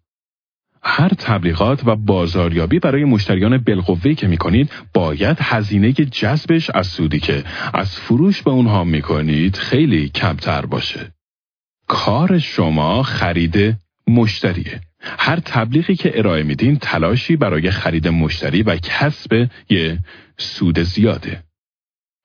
هر 0.83 1.09
تبلیغات 1.09 1.87
و 1.87 1.95
بازاریابی 1.95 2.79
برای 2.79 3.03
مشتریان 3.03 3.57
بالقوه‌ای 3.57 4.15
که 4.15 4.27
می‌کنید 4.27 4.71
باید 4.93 5.37
هزینه 5.41 5.93
جذبش 5.93 6.69
از 6.69 6.87
سودی 6.87 7.19
که 7.19 7.43
از 7.73 7.99
فروش 7.99 8.41
به 8.41 8.51
اونها 8.51 8.83
می‌کنید 8.83 9.55
خیلی 9.55 10.09
کمتر 10.09 10.65
باشه. 10.65 11.11
کار 11.87 12.39
شما 12.39 13.03
خرید 13.03 13.75
مشتریه. 14.07 14.81
هر 15.03 15.39
تبلیغی 15.39 15.95
که 15.95 16.19
ارائه 16.19 16.43
میدین 16.43 16.77
تلاشی 16.77 17.35
برای 17.35 17.71
خرید 17.71 18.07
مشتری 18.07 18.63
و 18.63 18.75
کسب 18.75 19.49
یه 19.69 19.99
سود 20.37 20.79
زیاده. 20.79 21.43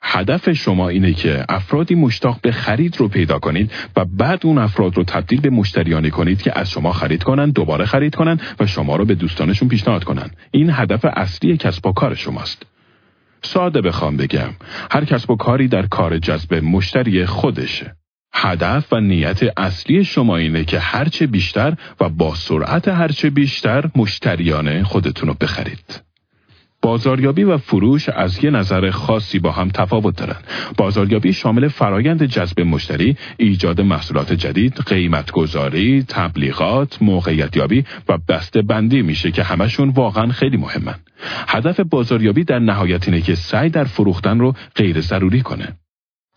هدف 0.03 0.53
شما 0.53 0.89
اینه 0.89 1.13
که 1.13 1.45
افرادی 1.49 1.95
مشتاق 1.95 2.41
به 2.43 2.53
خرید 2.53 2.97
رو 2.97 3.09
پیدا 3.09 3.39
کنید 3.39 3.73
و 3.97 4.05
بعد 4.05 4.47
اون 4.47 4.59
افراد 4.59 4.97
رو 4.97 5.05
تبدیل 5.05 5.41
به 5.41 5.51
مشتریانی 5.51 6.11
کنید 6.11 6.43
که 6.43 6.59
از 6.59 6.71
شما 6.71 6.93
خرید 6.93 7.23
کنند، 7.23 7.53
دوباره 7.53 7.85
خرید 7.85 8.15
کنند 8.15 8.43
و 8.61 8.67
شما 8.67 8.97
رو 8.97 9.05
به 9.05 9.15
دوستانشون 9.15 9.69
پیشنهاد 9.69 10.05
کنند. 10.05 10.37
این 10.51 10.71
هدف 10.71 11.05
اصلی 11.05 11.57
کسب 11.57 11.87
و 11.87 11.93
کار 11.93 12.15
شماست. 12.15 12.63
ساده 13.43 13.81
بخوام 13.81 14.17
بگم، 14.17 14.51
هر 14.91 15.05
کسب 15.05 15.31
و 15.31 15.37
کاری 15.37 15.69
در 15.69 15.87
کار 15.87 16.19
جذب 16.19 16.55
مشتری 16.55 17.27
خودشه. 17.27 17.98
هدف 18.33 18.93
و 18.93 19.01
نیت 19.01 19.41
اصلی 19.57 20.05
شما 20.05 20.37
اینه 20.37 20.65
که 20.65 20.79
هرچه 20.79 21.27
بیشتر 21.27 21.77
و 22.01 22.09
با 22.09 22.35
سرعت 22.35 22.89
هرچه 22.89 23.31
بیشتر 23.31 23.91
مشتریان 23.97 24.83
خودتون 24.83 25.29
رو 25.29 25.35
بخرید. 25.41 26.09
بازاریابی 26.83 27.45
و 27.45 27.59
فروش 27.59 28.09
از 28.09 28.45
یه 28.45 28.51
نظر 28.51 28.91
خاصی 28.91 29.39
با 29.39 29.53
هم 29.53 29.69
تفاوت 29.69 30.17
دارند. 30.17 30.45
بازاریابی 30.77 31.33
شامل 31.33 31.69
فرایند 31.69 32.25
جذب 32.25 32.61
مشتری، 32.61 33.17
ایجاد 33.37 33.81
محصولات 33.81 34.33
جدید، 34.33 34.81
قیمتگذاری، 34.87 36.05
تبلیغات، 36.09 37.03
موقعیتیابی 37.03 37.85
و 38.09 38.19
بسته 38.29 38.63
بندی 38.63 39.03
میشه 39.03 39.31
که 39.31 39.43
همشون 39.43 39.89
واقعا 39.89 40.29
خیلی 40.29 40.57
مهمن. 40.57 40.95
هدف 41.49 41.81
بازاریابی 41.81 42.45
در 42.45 42.59
نهایت 42.59 43.09
اینه 43.09 43.21
که 43.21 43.35
سعی 43.35 43.71
در 43.71 43.85
فروختن 43.85 44.39
رو 44.39 44.55
غیر 44.77 45.01
ضروری 45.01 45.41
کنه. 45.41 45.77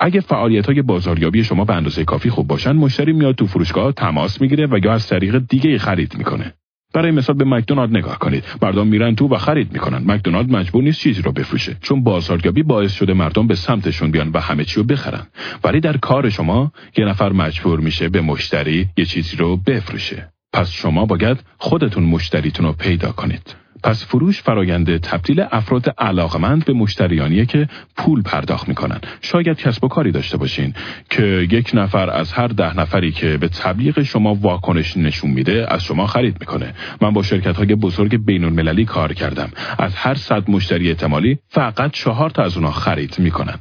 اگه 0.04 0.20
فعالیت 0.20 0.66
های 0.66 0.82
بازاریابی 0.82 1.44
شما 1.44 1.66
به 1.66 1.76
اندازه 1.76 2.06
کافی 2.06 2.30
خوب 2.30 2.48
باشن 2.48 2.72
مشتری 2.72 3.14
میاد 3.14 3.36
تو 3.36 3.48
فروشگاه 3.48 3.92
تماس 3.92 4.42
می‌گیره 4.42 4.68
و 4.68 4.80
یا 4.84 4.94
از 4.94 5.08
طریق 5.08 5.38
دیگه 5.50 5.78
خرید 5.78 6.18
می‌کنه. 6.18 6.54
برای 6.94 7.12
مثال 7.12 7.36
به 7.36 7.46
مکدونالد 7.46 7.98
نگاه 7.98 8.20
کنید. 8.20 8.44
مردم 8.62 8.88
میرن 8.88 9.16
تو 9.16 9.28
و 9.28 9.38
خرید 9.38 9.74
می‌کنن. 9.74 10.12
مکدونالد 10.12 10.52
مجبور 10.52 10.84
نیست 10.84 11.00
چیزی 11.00 11.22
رو 11.22 11.32
بفروشه 11.32 11.78
چون 11.82 12.04
بازاریابی 12.04 12.64
باعث 12.64 12.94
شده 12.94 13.14
مردم 13.14 13.48
به 13.48 13.56
سمتشون 13.56 14.12
بیان 14.12 14.30
و 14.34 14.40
همه 14.40 14.64
چی 14.64 14.76
رو 14.76 14.84
بخرن. 14.84 15.28
ولی 15.64 15.80
در 15.80 15.98
کار 15.98 16.30
شما 16.30 16.72
یه 16.98 17.06
نفر 17.06 17.32
مجبور 17.32 17.80
میشه 17.80 18.10
به 18.10 18.22
مشتری 18.22 18.88
یه 18.98 19.06
چیزی 19.06 19.38
رو 19.38 19.58
بفروشه. 19.58 20.32
پس 20.54 20.72
شما 20.72 21.06
باید 21.06 21.38
خودتون 21.58 22.04
مشتریتون 22.04 22.66
رو 22.66 22.74
پیدا 22.74 23.12
کنید. 23.12 23.61
پس 23.84 24.06
فروش 24.06 24.42
فرایند 24.42 24.98
تبدیل 24.98 25.46
افراد 25.52 25.90
علاقمند 25.98 26.66
به 26.66 26.74
مشتریانیه 26.74 27.46
که 27.46 27.68
پول 27.98 28.22
پرداخت 28.22 28.70
می‌کنن. 28.70 29.00
شاید 29.22 29.58
کسب 29.58 29.84
و 29.84 29.88
کاری 29.88 30.12
داشته 30.12 30.38
باشین 30.38 30.74
که 31.10 31.48
یک 31.52 31.72
نفر 31.74 32.10
از 32.10 32.34
هر 32.34 32.48
ده 32.48 32.78
نفری 32.78 33.12
که 33.12 33.38
به 33.38 33.48
تبلیغ 33.48 34.02
شما 34.02 34.36
واکنش 34.36 34.98
نشون 34.98 35.32
میده 35.32 35.66
از 35.70 35.84
شما 35.84 36.08
خرید 36.08 36.38
می‌کنه. 36.40 36.74
من 37.02 37.12
با 37.12 37.24
شرکت 37.24 37.58
های 37.58 37.76
بزرگ 37.76 38.26
بین 38.26 38.44
المللی 38.44 38.86
کار 38.86 39.14
کردم. 39.14 39.50
از 39.80 39.96
هر 39.96 40.16
صد 40.16 40.50
مشتری 40.50 40.90
احتمالی 40.90 41.38
فقط 41.50 41.92
چهار 41.92 42.30
تا 42.30 42.44
از 42.44 42.58
اونها 42.58 42.72
خرید 42.72 43.20
می‌کنن. 43.20 43.60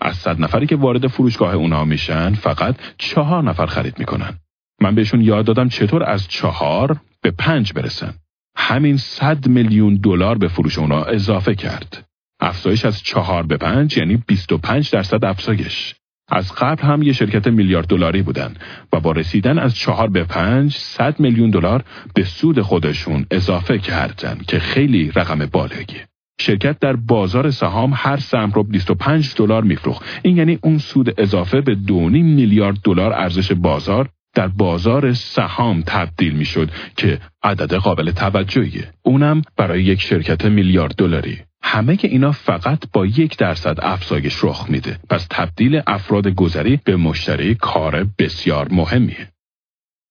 از 0.00 0.16
صد 0.16 0.40
نفری 0.40 0.66
که 0.66 0.76
وارد 0.76 1.06
فروشگاه 1.06 1.54
اونها 1.54 1.84
میشن 1.84 2.34
فقط 2.34 2.76
چهار 2.98 3.42
نفر 3.42 3.66
خرید 3.66 3.98
می‌کنن. 3.98 4.34
من 4.80 4.94
بهشون 4.94 5.20
یاد 5.20 5.44
دادم 5.44 5.68
چطور 5.68 6.02
از 6.04 6.28
چهار 6.28 6.96
به 7.22 7.30
پنج 7.30 7.72
برسن. 7.72 8.14
همین 8.60 8.96
100 8.96 9.46
میلیون 9.46 9.94
دلار 9.94 10.38
به 10.38 10.48
فروش 10.48 10.78
اونا 10.78 11.02
اضافه 11.02 11.54
کرد. 11.54 12.04
افزایش 12.40 12.84
از 12.84 13.02
4 13.02 13.42
به 13.42 13.56
5 13.56 13.96
یعنی 13.96 14.22
25 14.26 14.90
درصد 14.90 15.24
افزایش. 15.24 15.94
از 16.28 16.52
قبل 16.52 16.82
هم 16.82 17.02
یه 17.02 17.12
شرکت 17.12 17.46
میلیارد 17.46 17.86
دلاری 17.86 18.22
بودن 18.22 18.54
و 18.92 19.00
با 19.00 19.12
رسیدن 19.12 19.58
از 19.58 19.74
4 19.74 20.08
به 20.08 20.24
5 20.24 20.76
100 20.76 21.20
میلیون 21.20 21.50
دلار 21.50 21.84
به 22.14 22.24
سود 22.24 22.60
خودشون 22.60 23.26
اضافه 23.30 23.78
کردن 23.78 24.38
که 24.48 24.58
خیلی 24.58 25.12
رقم 25.14 25.46
بالغیه. 25.46 26.08
شرکت 26.40 26.78
در 26.78 26.96
بازار 26.96 27.50
سهام 27.50 27.92
هر 27.96 28.16
سهم 28.16 28.50
رو 28.50 28.62
25 28.62 29.34
دلار 29.36 29.62
میفروخت. 29.62 30.04
این 30.22 30.36
یعنی 30.36 30.58
اون 30.62 30.78
سود 30.78 31.20
اضافه 31.20 31.60
به 31.60 31.74
2.5 31.74 31.92
میلیارد 32.12 32.78
دلار 32.84 33.12
ارزش 33.12 33.52
بازار 33.52 34.08
در 34.34 34.48
بازار 34.48 35.12
سهام 35.12 35.82
تبدیل 35.86 36.32
می 36.32 36.44
شد 36.44 36.70
که 36.96 37.20
عدد 37.42 37.74
قابل 37.74 38.10
توجهیه. 38.10 38.92
اونم 39.02 39.42
برای 39.56 39.82
یک 39.82 40.00
شرکت 40.00 40.44
میلیارد 40.44 40.94
دلاری. 40.94 41.38
همه 41.62 41.96
که 41.96 42.08
اینا 42.08 42.32
فقط 42.32 42.84
با 42.92 43.06
یک 43.06 43.36
درصد 43.36 43.78
افزایش 43.82 44.44
رخ 44.44 44.70
میده. 44.70 44.98
پس 45.10 45.26
تبدیل 45.30 45.82
افراد 45.86 46.28
گذری 46.28 46.80
به 46.84 46.96
مشتری 46.96 47.54
کار 47.54 48.06
بسیار 48.18 48.68
مهمیه. 48.70 49.28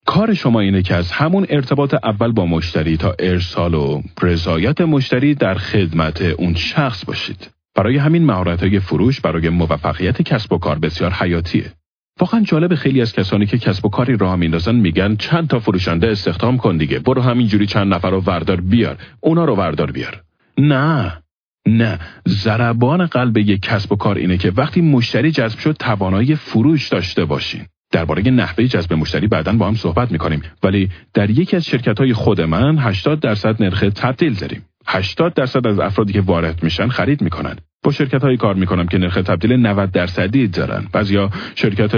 کار 0.06 0.34
شما 0.34 0.60
اینه 0.60 0.82
که 0.82 0.96
از 0.96 1.12
همون 1.12 1.46
ارتباط 1.50 1.94
اول 2.04 2.32
با 2.32 2.46
مشتری 2.46 2.98
تا 2.98 3.16
ارسال 3.20 3.74
و 3.74 4.02
رضایت 4.22 4.82
مشتری 4.82 5.36
در 5.36 5.56
خدمت 5.56 6.22
اون 6.22 6.56
شخص 6.56 7.06
باشید. 7.06 7.50
برای 7.76 7.98
همین 7.98 8.26
مهارت 8.26 8.80
فروش 8.80 9.22
برای 9.22 9.50
موفقیت 9.50 10.22
کسب 10.22 10.54
و 10.54 10.58
کار 10.58 10.80
بسیار 10.80 11.12
حیاتیه. 11.12 11.72
واقعا 12.20 12.42
جالب 12.42 12.76
خیلی 12.76 13.02
از 13.02 13.14
کسانی 13.14 13.46
که 13.46 13.58
کسب 13.58 13.86
و 13.86 13.90
کاری 13.90 14.18
راه 14.18 14.36
میندازن 14.36 14.76
میگن 14.76 15.16
چند 15.16 15.48
تا 15.48 15.60
فروشنده 15.60 16.08
استخدام 16.08 16.58
کن 16.58 16.78
دیگه. 16.78 17.00
برو 17.00 17.22
همینجوری 17.22 17.66
چند 17.66 17.94
نفر 17.94 18.10
رو 18.10 18.22
وردار 18.22 18.62
بیار. 18.62 18.98
اونا 19.20 19.46
رو 19.46 19.56
وردار 19.56 19.92
بیار. 19.92 20.24
نه. 20.58 21.18
نه. 21.68 22.00
ضربان 22.28 23.06
قلب 23.06 23.38
یک 23.38 23.62
کسب 23.62 23.92
و 23.92 23.96
کار 23.96 24.18
اینه 24.18 24.38
که 24.38 24.52
وقتی 24.58 24.82
مشتری 24.82 25.32
جذب 25.32 25.60
شد 25.60 25.76
توانایی 25.80 26.36
فروش 26.36 26.88
داشته 26.88 27.26
باشین. 27.26 27.66
درباره 27.92 28.32
نحوه 28.32 28.68
جذب 28.68 28.94
مشتری 28.94 29.28
بعدا 29.28 29.54
با 29.54 29.68
هم 29.68 29.76
صحبت 29.76 30.12
می‌کنیم. 30.12 30.42
ولی 30.64 30.90
در 31.14 31.30
یکی 31.30 31.56
از 31.56 31.66
شرکت 31.66 32.00
های 32.00 32.14
خود 32.14 32.42
من 32.42 32.78
80 32.78 33.20
درصد 33.20 33.64
نرخ 33.64 33.80
تبدیل 33.96 34.34
داریم. 34.34 34.66
80 34.88 35.34
درصد 35.34 35.68
از 35.68 35.80
افرادی 35.80 36.14
که 36.14 36.22
وارد 36.22 36.64
میشن 36.64 36.88
خرید 36.88 37.22
می‌کنن. 37.22 37.56
با 37.88 37.92
شرکت 37.92 38.22
هایی 38.22 38.38
کار 38.38 38.56
می‌کنم 38.56 38.88
که 38.88 38.98
نرخ 38.98 39.16
تبدیل 39.16 39.54
90 39.54 39.92
درصدی 39.92 40.48
دارن 40.48 40.88
بعضیا 40.92 41.30
شرکت 41.56 41.92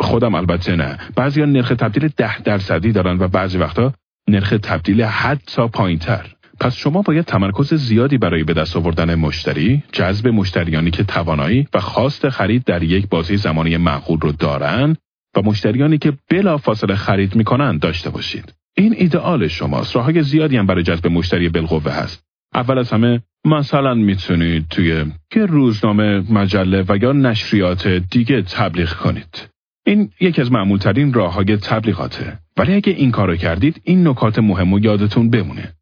خودم 0.00 0.34
البته 0.34 0.76
نه 0.76 0.98
بعضیا 1.16 1.44
نرخ 1.44 1.68
تبدیل 1.68 2.08
10 2.16 2.42
درصدی 2.42 2.92
دارن 2.92 3.18
و 3.18 3.28
بعضی 3.28 3.58
وقتا 3.58 3.92
نرخ 4.28 4.54
تبدیل 4.62 5.02
حتی 5.02 5.68
پایین 5.68 5.98
تر 5.98 6.26
پس 6.60 6.76
شما 6.76 7.02
باید 7.02 7.24
تمرکز 7.24 7.74
زیادی 7.74 8.18
برای 8.18 8.44
به 8.44 8.54
دست 8.54 8.76
آوردن 8.76 9.14
مشتری، 9.14 9.82
جذب 9.92 10.28
مشتریانی 10.28 10.90
که 10.90 11.04
توانایی 11.04 11.68
و 11.74 11.80
خواست 11.80 12.28
خرید 12.28 12.64
در 12.64 12.82
یک 12.82 13.08
بازی 13.08 13.36
زمانی 13.36 13.76
معقول 13.76 14.20
رو 14.20 14.32
دارن 14.32 14.96
و 15.36 15.42
مشتریانی 15.42 15.98
که 15.98 16.12
بلا 16.30 16.56
فاصله 16.56 16.94
خرید 16.94 17.36
می‌کنن 17.36 17.78
داشته 17.78 18.10
باشید. 18.10 18.54
این 18.76 18.94
ایدئال 18.98 19.48
شماست. 19.48 19.96
راههای 19.96 20.22
زیادی 20.22 20.56
هم 20.56 20.66
برای 20.66 20.82
جذب 20.82 21.06
مشتری 21.06 21.48
بالقوه 21.48 21.92
هست. 21.92 22.26
اول 22.54 22.78
از 22.78 22.92
همه 22.92 23.22
مثلا 23.46 23.94
می‌تونید 23.94 24.66
توی 24.70 25.04
یه 25.36 25.46
روزنامه 25.46 26.32
مجله 26.32 26.84
و 26.88 26.98
یا 27.02 27.12
نشریات 27.12 27.88
دیگه 27.88 28.42
تبلیغ 28.42 28.92
کنید. 28.92 29.48
این 29.86 30.10
یکی 30.20 30.40
از 30.40 30.52
معمولترین 30.52 31.12
راه 31.12 31.34
های 31.34 31.56
تبلیغاته. 31.56 32.38
ولی 32.56 32.74
اگه 32.74 32.92
این 32.92 33.10
کارو 33.10 33.36
کردید 33.36 33.80
این 33.84 34.08
نکات 34.08 34.38
مهم 34.38 34.72
و 34.72 34.78
یادتون 34.78 35.30
بمونه. 35.30 35.72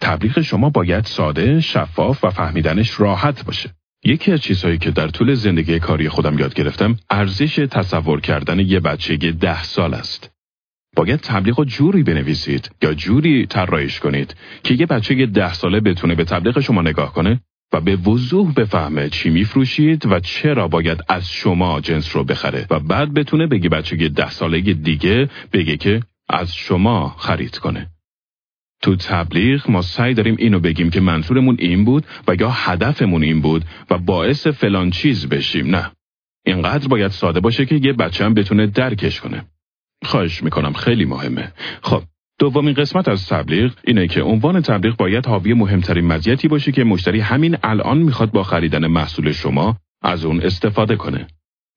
تبلیغ 0.00 0.40
شما 0.40 0.70
باید 0.70 1.04
ساده، 1.04 1.60
شفاف 1.60 2.24
و 2.24 2.30
فهمیدنش 2.30 3.00
راحت 3.00 3.44
باشه. 3.44 3.70
یکی 4.04 4.32
از 4.32 4.40
چیزهایی 4.40 4.78
که 4.78 4.90
در 4.90 5.08
طول 5.08 5.34
زندگی 5.34 5.78
کاری 5.78 6.08
خودم 6.08 6.38
یاد 6.38 6.54
گرفتم 6.54 6.96
ارزش 7.10 7.54
تصور 7.54 8.20
کردن 8.20 8.60
یه 8.60 8.80
بچه 8.80 9.16
ده 9.16 9.62
سال 9.62 9.94
است. 9.94 10.33
باید 10.96 11.20
تبلیغ 11.20 11.58
رو 11.58 11.64
جوری 11.64 12.02
بنویسید 12.02 12.70
یا 12.82 12.94
جوری 12.94 13.46
طراحیش 13.46 14.00
کنید 14.00 14.36
که 14.62 14.74
یه 14.74 14.86
بچه 14.86 15.26
ده 15.26 15.52
ساله 15.52 15.80
بتونه 15.80 16.14
به 16.14 16.24
تبلیغ 16.24 16.60
شما 16.60 16.82
نگاه 16.82 17.12
کنه 17.12 17.40
و 17.72 17.80
به 17.80 17.96
وضوح 17.96 18.52
بفهمه 18.54 19.08
چی 19.08 19.30
میفروشید 19.30 20.06
و 20.06 20.20
چرا 20.20 20.68
باید 20.68 21.00
از 21.08 21.30
شما 21.30 21.80
جنس 21.80 22.16
رو 22.16 22.24
بخره 22.24 22.66
و 22.70 22.80
بعد 22.80 23.14
بتونه 23.14 23.46
بگی 23.46 23.68
بچه 23.68 24.08
ده 24.08 24.30
ساله 24.30 24.60
دیگه 24.60 25.28
بگه 25.52 25.76
که 25.76 26.02
از 26.28 26.54
شما 26.54 27.08
خرید 27.18 27.58
کنه. 27.58 27.90
تو 28.82 28.96
تبلیغ 28.96 29.70
ما 29.70 29.82
سعی 29.82 30.14
داریم 30.14 30.36
اینو 30.38 30.60
بگیم 30.60 30.90
که 30.90 31.00
منظورمون 31.00 31.56
این 31.58 31.84
بود 31.84 32.06
و 32.28 32.34
یا 32.40 32.50
هدفمون 32.50 33.22
این 33.22 33.40
بود 33.40 33.64
و 33.90 33.98
باعث 33.98 34.46
فلان 34.46 34.90
چیز 34.90 35.28
بشیم 35.28 35.66
نه. 35.66 35.90
اینقدر 36.46 36.88
باید 36.88 37.10
ساده 37.10 37.40
باشه 37.40 37.66
که 37.66 37.74
یه 37.74 37.92
بچه 37.92 38.24
هم 38.24 38.34
بتونه 38.34 38.66
درکش 38.66 39.20
کنه. 39.20 39.44
خواهش 40.04 40.42
می‌کنم 40.42 40.72
خیلی 40.72 41.04
مهمه. 41.04 41.52
خب 41.82 42.02
دومین 42.38 42.74
قسمت 42.74 43.08
از 43.08 43.28
تبلیغ 43.28 43.72
اینه 43.86 44.08
که 44.08 44.22
عنوان 44.22 44.60
تبلیغ 44.60 44.96
باید 44.96 45.26
حاوی 45.26 45.54
مهمترین 45.54 46.06
مزیتی 46.06 46.48
باشه 46.48 46.72
که 46.72 46.84
مشتری 46.84 47.20
همین 47.20 47.56
الان 47.62 47.98
می‌خواد 47.98 48.30
با 48.30 48.42
خریدن 48.42 48.86
محصول 48.86 49.32
شما 49.32 49.76
از 50.02 50.24
اون 50.24 50.40
استفاده 50.40 50.96
کنه. 50.96 51.26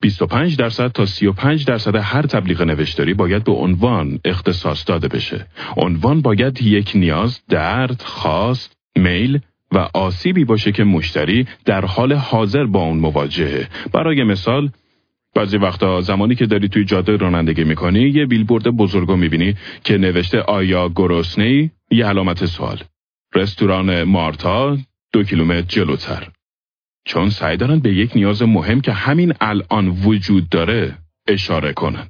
25 0.01 0.57
درصد 0.57 0.87
تا 0.87 1.05
35 1.05 1.65
درصد 1.65 1.95
هر 1.95 2.21
تبلیغ 2.21 2.61
نوشتاری 2.61 3.13
باید 3.13 3.43
به 3.43 3.51
عنوان 3.51 4.19
اختصاص 4.25 4.83
داده 4.87 5.07
بشه. 5.07 5.47
عنوان 5.77 6.21
باید 6.21 6.61
یک 6.61 6.91
نیاز، 6.95 7.41
درد، 7.49 8.01
خواست، 8.01 8.77
میل 8.97 9.39
و 9.71 9.77
آسیبی 9.93 10.45
باشه 10.45 10.71
که 10.71 10.83
مشتری 10.83 11.47
در 11.65 11.85
حال 11.85 12.13
حاضر 12.13 12.65
با 12.65 12.83
اون 12.83 12.97
مواجهه. 12.97 13.67
برای 13.93 14.23
مثال 14.23 14.69
بعضی 15.37 15.57
وقتا 15.57 16.01
زمانی 16.01 16.35
که 16.35 16.45
داری 16.45 16.67
توی 16.67 16.85
جاده 16.85 17.17
رانندگی 17.17 17.63
می‌کنی 17.63 17.99
یه 17.99 18.25
بیلبورد 18.25 18.67
بزرگو 18.67 19.15
می‌بینی 19.15 19.55
که 19.83 19.97
نوشته 19.97 20.41
آیا 20.41 20.89
گرسنه 20.95 21.71
یه 21.91 22.05
علامت 22.05 22.45
سوال. 22.45 22.83
رستوران 23.35 24.03
مارتا 24.03 24.77
دو 25.13 25.23
کیلومتر 25.23 25.61
جلوتر. 25.61 26.27
چون 27.05 27.29
سعی 27.29 27.57
دارن 27.57 27.79
به 27.79 27.93
یک 27.93 28.11
نیاز 28.15 28.41
مهم 28.41 28.81
که 28.81 28.91
همین 28.91 29.33
الان 29.41 29.87
وجود 29.87 30.49
داره 30.49 30.97
اشاره 31.27 31.73
کنن. 31.73 32.07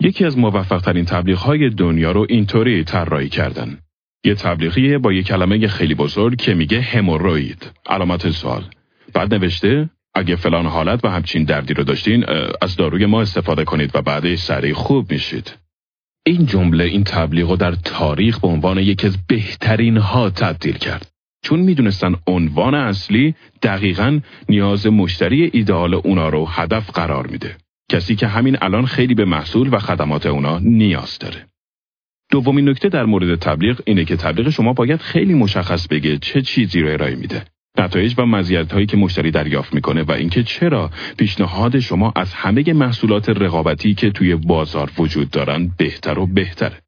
یکی 0.00 0.24
از 0.24 0.38
موفقترین 0.38 1.04
تبلیغ 1.04 1.38
های 1.38 1.70
دنیا 1.70 2.12
رو 2.12 2.26
اینطوری 2.28 2.84
طراحی 2.84 3.28
کردن. 3.28 3.78
یه 4.24 4.34
تبلیغیه 4.34 4.98
با 4.98 5.12
یه 5.12 5.22
کلمه 5.22 5.68
خیلی 5.68 5.94
بزرگ 5.94 6.38
که 6.38 6.54
میگه 6.54 6.80
هموروید 6.80 7.70
علامت 7.86 8.30
سوال. 8.30 8.64
بعد 9.12 9.34
نوشته 9.34 9.90
اگه 10.16 10.36
فلان 10.36 10.66
حالت 10.66 11.04
و 11.04 11.08
همچین 11.08 11.44
دردی 11.44 11.74
رو 11.74 11.84
داشتین 11.84 12.24
از 12.62 12.76
داروی 12.76 13.06
ما 13.06 13.22
استفاده 13.22 13.64
کنید 13.64 13.90
و 13.94 14.02
بعدش 14.02 14.38
سریع 14.38 14.72
خوب 14.72 15.12
میشید. 15.12 15.58
این 16.26 16.46
جمله 16.46 16.84
این 16.84 17.04
تبلیغ 17.04 17.50
رو 17.50 17.56
در 17.56 17.72
تاریخ 17.72 18.40
به 18.40 18.48
عنوان 18.48 18.78
یکی 18.78 19.06
از 19.06 19.18
بهترین 19.28 19.96
ها 19.96 20.30
تبدیل 20.30 20.76
کرد. 20.76 21.10
چون 21.42 21.60
می‌دونستن 21.60 22.14
عنوان 22.26 22.74
اصلی 22.74 23.34
دقیقا 23.62 24.20
نیاز 24.48 24.86
مشتری 24.86 25.50
ایدئال 25.52 25.94
اونا 25.94 26.28
رو 26.28 26.46
هدف 26.46 26.90
قرار 26.90 27.26
میده. 27.26 27.56
کسی 27.90 28.16
که 28.16 28.26
همین 28.26 28.56
الان 28.60 28.86
خیلی 28.86 29.14
به 29.14 29.24
محصول 29.24 29.68
و 29.74 29.78
خدمات 29.78 30.26
اونا 30.26 30.58
نیاز 30.58 31.18
داره. 31.18 31.46
دومین 32.30 32.68
نکته 32.68 32.88
در 32.88 33.04
مورد 33.04 33.38
تبلیغ 33.38 33.80
اینه 33.84 34.04
که 34.04 34.16
تبلیغ 34.16 34.50
شما 34.50 34.72
باید 34.72 35.00
خیلی 35.00 35.34
مشخص 35.34 35.88
بگه 35.88 36.18
چه 36.18 36.42
چیزی 36.42 36.80
رو 36.80 36.92
ارائه 36.92 37.14
میده. 37.14 37.44
نتایج 37.78 38.14
و 38.18 38.26
مزیت 38.26 38.72
هایی 38.72 38.86
که 38.86 38.96
مشتری 38.96 39.30
دریافت 39.30 39.74
می‌کنه 39.74 40.02
و 40.02 40.12
اینکه 40.12 40.42
چرا 40.42 40.90
پیشنهاد 41.18 41.78
شما 41.78 42.12
از 42.16 42.34
همه 42.34 42.72
محصولات 42.72 43.28
رقابتی 43.28 43.94
که 43.94 44.10
توی 44.10 44.36
بازار 44.36 44.90
وجود 44.98 45.30
دارن 45.30 45.70
بهتر 45.78 46.18
و 46.18 46.26
بهتره. 46.26 46.82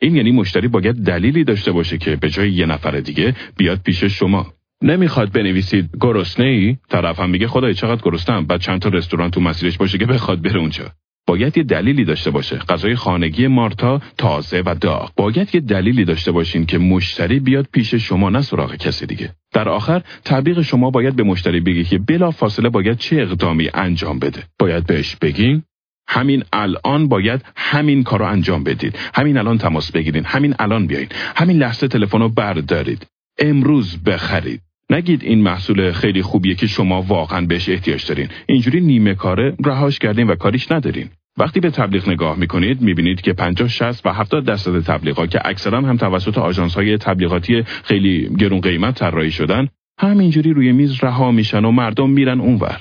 این 0.00 0.16
یعنی 0.16 0.32
مشتری 0.32 0.68
باید 0.68 0.96
دلیلی 0.96 1.44
داشته 1.44 1.72
باشه 1.72 1.98
که 1.98 2.16
به 2.16 2.30
جای 2.30 2.52
یه 2.52 2.66
نفر 2.66 3.00
دیگه 3.00 3.34
بیاد 3.56 3.80
پیش 3.84 4.04
شما. 4.04 4.52
نمی‌خواد 4.82 5.32
بنویسید 5.32 5.90
گرسنه 6.00 6.46
ای 6.46 6.76
طرف 6.88 7.20
هم 7.20 7.30
میگه 7.30 7.46
خدای 7.46 7.74
چقدر 7.74 8.02
گرسنم 8.02 8.46
بعد 8.46 8.60
چند 8.60 8.80
تا 8.80 8.88
رستوران 8.88 9.30
تو 9.30 9.40
مسیرش 9.40 9.78
باشه 9.78 9.98
که 9.98 10.06
بخواد 10.06 10.42
بره 10.42 10.58
اونجا 10.58 10.92
باید 11.26 11.58
یه 11.58 11.64
دلیلی 11.64 12.04
داشته 12.04 12.30
باشه. 12.30 12.58
غذای 12.58 12.94
خانگی 12.94 13.46
مارتا 13.46 14.00
تازه 14.18 14.62
و 14.66 14.74
داغ. 14.80 15.12
باید 15.16 15.54
یه 15.54 15.60
دلیلی 15.60 16.04
داشته 16.04 16.32
باشین 16.32 16.66
که 16.66 16.78
مشتری 16.78 17.40
بیاد 17.40 17.68
پیش 17.72 17.94
شما 17.94 18.30
نه 18.30 18.42
سراغ 18.42 18.76
کسی 18.76 19.06
دیگه. 19.06 19.34
در 19.52 19.68
آخر 19.68 20.02
تبلیغ 20.24 20.62
شما 20.62 20.90
باید 20.90 21.16
به 21.16 21.22
مشتری 21.22 21.60
بگی 21.60 21.84
که 21.84 21.98
بلا 21.98 22.30
فاصله 22.30 22.68
باید 22.68 22.98
چه 22.98 23.16
اقدامی 23.16 23.70
انجام 23.74 24.18
بده. 24.18 24.44
باید 24.58 24.86
بهش 24.86 25.16
بگین 25.16 25.62
همین 26.08 26.44
الان 26.52 27.08
باید 27.08 27.44
همین 27.56 28.02
کارو 28.02 28.24
انجام 28.24 28.64
بدید. 28.64 28.98
همین 29.14 29.36
الان 29.38 29.58
تماس 29.58 29.92
بگیرید 29.92 30.24
همین 30.26 30.54
الان 30.58 30.86
بیاین. 30.86 31.08
همین 31.36 31.58
لحظه 31.58 31.88
تلفن 31.88 32.18
رو 32.18 32.28
بردارید. 32.28 33.06
امروز 33.38 34.02
بخرید. 34.02 34.60
نگید 34.90 35.22
این 35.22 35.42
محصول 35.42 35.92
خیلی 35.92 36.22
خوبیه 36.22 36.54
که 36.54 36.66
شما 36.66 37.02
واقعا 37.02 37.46
بهش 37.46 37.68
احتیاج 37.68 38.06
دارین. 38.06 38.28
اینجوری 38.46 38.80
نیمه 38.80 39.14
کاره 39.14 39.56
رهاش 39.64 39.98
کردین 39.98 40.26
و 40.26 40.34
کاریش 40.34 40.72
ندارین. 40.72 41.10
وقتی 41.38 41.60
به 41.60 41.70
تبلیغ 41.70 42.08
نگاه 42.08 42.38
می‌کنید 42.38 42.80
می‌بینید 42.80 43.20
که 43.20 43.32
50 43.32 43.68
60 43.68 44.06
و 44.06 44.12
70 44.12 44.44
درصد 44.44 44.80
تبلیغات 44.80 45.30
که 45.30 45.40
اکثرا 45.44 45.80
هم 45.80 45.96
توسط 45.96 46.38
آژانس 46.38 46.74
های 46.74 46.98
تبلیغاتی 46.98 47.62
خیلی 47.62 48.30
گرون 48.38 48.60
قیمت 48.60 48.98
طراحی 48.98 49.30
شدن 49.30 49.68
همینجوری 49.98 50.52
روی 50.52 50.72
میز 50.72 51.04
رها 51.04 51.30
میشن 51.30 51.64
و 51.64 51.70
مردم 51.70 52.10
میرن 52.10 52.40
اونور. 52.40 52.80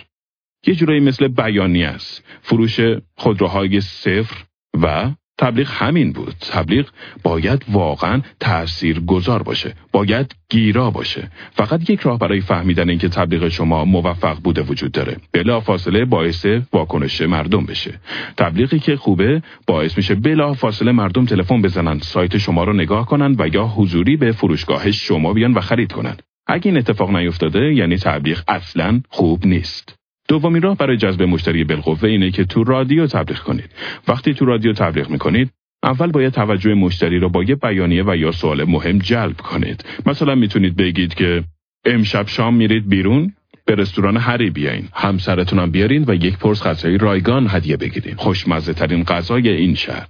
یه 0.67 0.76
جورایی 0.76 1.00
مثل 1.00 1.28
بیانیه 1.28 1.88
است. 1.88 2.26
فروش 2.41 2.80
خودروهای 3.15 3.82
صفر 3.82 4.43
و 4.82 5.12
تبلیغ 5.39 5.69
همین 5.71 6.12
بود. 6.12 6.36
تبلیغ 6.52 6.86
باید 7.23 7.65
واقعا 7.71 8.21
تأثیر 8.39 8.99
گذار 8.99 9.43
باشه. 9.43 9.73
باید 9.91 10.36
گیرا 10.49 10.91
باشه. 10.91 11.32
فقط 11.52 11.89
یک 11.89 11.99
راه 11.99 12.19
برای 12.19 12.41
فهمیدن 12.41 12.89
اینکه 12.89 13.10
تبلیغ 13.10 13.47
شما 13.47 13.86
موفق 13.86 14.39
بوده 14.39 14.62
وجود 14.62 14.91
داره. 14.91 15.17
بلا 15.34 15.60
فاصله 15.60 16.06
باعث 16.06 16.45
واکنش 16.73 17.21
مردم 17.21 17.65
بشه. 17.65 17.99
تبلیغی 18.38 18.80
که 18.80 18.95
خوبه 18.95 19.41
باعث 19.67 19.97
میشه 19.97 20.15
بلا 20.15 20.54
فاصله 20.54 20.91
مردم 20.91 21.25
تلفن 21.25 21.62
بزنن 21.62 21.99
سایت 21.99 22.38
شما 22.38 22.63
رو 22.63 22.73
نگاه 22.73 23.06
کنن 23.06 23.36
و 23.39 23.47
یا 23.47 23.65
حضوری 23.67 24.17
به 24.17 24.32
فروشگاه 24.32 24.91
شما 24.91 25.34
بیان 25.34 25.54
و 25.54 25.62
خرید 25.62 25.91
کنن. 25.91 26.17
اگه 26.47 26.67
این 26.67 26.78
اتفاق 26.78 27.10
نیفتاده 27.12 27.73
یعنی 27.73 27.97
تبلیغ 27.97 28.41
اصلا 28.47 29.02
خوب 29.10 29.45
نیست. 29.45 29.98
دومین 30.29 30.61
راه 30.61 30.77
برای 30.77 30.97
جذب 30.97 31.23
مشتری 31.23 31.63
بالقوه 31.63 32.03
اینه 32.03 32.31
که 32.31 32.45
تو 32.45 32.63
رادیو 32.63 33.07
تبلیغ 33.07 33.39
کنید. 33.39 33.69
وقتی 34.07 34.33
تو 34.33 34.45
رادیو 34.45 34.73
تبلیغ 34.73 35.09
می‌کنید، 35.09 35.49
اول 35.83 36.11
باید 36.11 36.33
توجه 36.33 36.73
مشتری 36.73 37.19
را 37.19 37.27
با 37.27 37.43
یه 37.43 37.55
بیانیه 37.55 38.03
و 38.07 38.15
یا 38.15 38.31
سوال 38.31 38.63
مهم 38.63 38.97
جلب 38.97 39.37
کنید. 39.37 39.85
مثلا 40.05 40.35
می‌تونید 40.35 40.75
بگید 40.75 41.13
که 41.13 41.43
امشب 41.85 42.27
شام 42.27 42.55
میرید 42.55 42.89
بیرون 42.89 43.33
به 43.65 43.75
رستوران 43.75 44.17
هری 44.17 44.49
بیاین. 44.49 44.87
همسرتونم 44.93 45.71
بیارین 45.71 46.05
و 46.07 46.13
یک 46.13 46.37
پرس 46.37 46.63
غذای 46.63 46.97
رایگان 46.97 47.47
هدیه 47.49 47.77
بگیرین. 47.77 48.15
خوشمزه 48.15 48.73
ترین 48.73 49.03
غذای 49.03 49.49
این 49.49 49.75
شهر. 49.75 50.07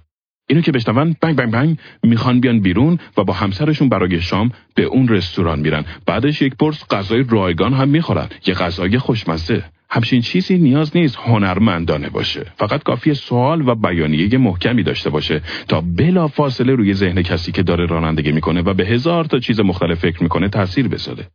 اینو 0.48 0.62
که 0.62 0.72
بشنون 0.72 1.16
بنگ 1.20 1.36
بنگ 1.36 1.50
بنگ 1.52 1.78
می‌خوان 2.02 2.40
بیان 2.40 2.60
بیرون 2.60 2.98
و 3.16 3.24
با 3.24 3.32
همسرشون 3.32 3.88
برای 3.88 4.20
شام 4.20 4.52
به 4.74 4.82
اون 4.82 5.08
رستوران 5.08 5.60
میرن. 5.60 5.84
بعدش 6.06 6.42
یک 6.42 6.56
پرس 6.56 6.84
غذای 6.90 7.24
رایگان 7.28 7.74
هم 7.74 7.88
می‌خورن. 7.88 8.28
یه 8.46 8.54
غذای 8.54 8.98
خوشمزه. 8.98 9.64
همچین 9.90 10.20
چیزی 10.20 10.58
نیاز 10.58 10.96
نیست 10.96 11.16
هنرمندانه 11.16 12.08
باشه. 12.08 12.46
فقط 12.56 12.82
کافی 12.82 13.14
سوال 13.14 13.68
و 13.68 13.74
بیانیه 13.74 14.38
محکمی 14.38 14.82
داشته 14.82 15.10
باشه 15.10 15.42
تا 15.68 15.80
بلا 15.80 16.28
فاصله 16.28 16.74
روی 16.74 16.94
ذهن 16.94 17.22
کسی 17.22 17.52
که 17.52 17.62
داره 17.62 17.86
رانندگی 17.86 18.32
می‌کنه 18.32 18.62
و 18.62 18.74
به 18.74 18.86
هزار 18.86 19.24
تا 19.24 19.38
چیز 19.38 19.60
مختلف 19.60 19.98
فکر 19.98 20.22
می‌کنه 20.22 20.48
تاثیر 20.48 20.88
بذاره. 20.88 21.26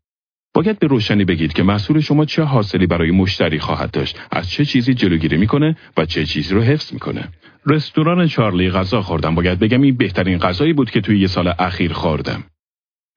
باید 0.53 0.79
به 0.79 0.87
روشنی 0.87 1.25
بگید 1.25 1.53
که 1.53 1.63
محصول 1.63 1.99
شما 1.99 2.25
چه 2.25 2.43
حاصلی 2.43 2.87
برای 2.87 3.11
مشتری 3.11 3.59
خواهد 3.59 3.91
داشت 3.91 4.19
از 4.31 4.49
چه 4.49 4.65
چیزی 4.65 4.93
جلوگیری 4.93 5.37
می‌کنه 5.37 5.77
و 5.97 6.05
چه 6.05 6.25
چیزی 6.25 6.53
رو 6.53 6.61
حفظ 6.61 6.93
می‌کنه. 6.93 7.29
رستوران 7.65 8.27
چارلی 8.27 8.69
غذا 8.69 9.01
خوردم. 9.01 9.35
باید 9.35 9.59
بگم 9.59 9.81
این 9.81 9.97
بهترین 9.97 10.37
غذایی 10.37 10.73
بود 10.73 10.91
که 10.91 11.01
توی 11.01 11.19
یه 11.19 11.27
سال 11.27 11.53
اخیر 11.59 11.93
خوردم. 11.93 12.43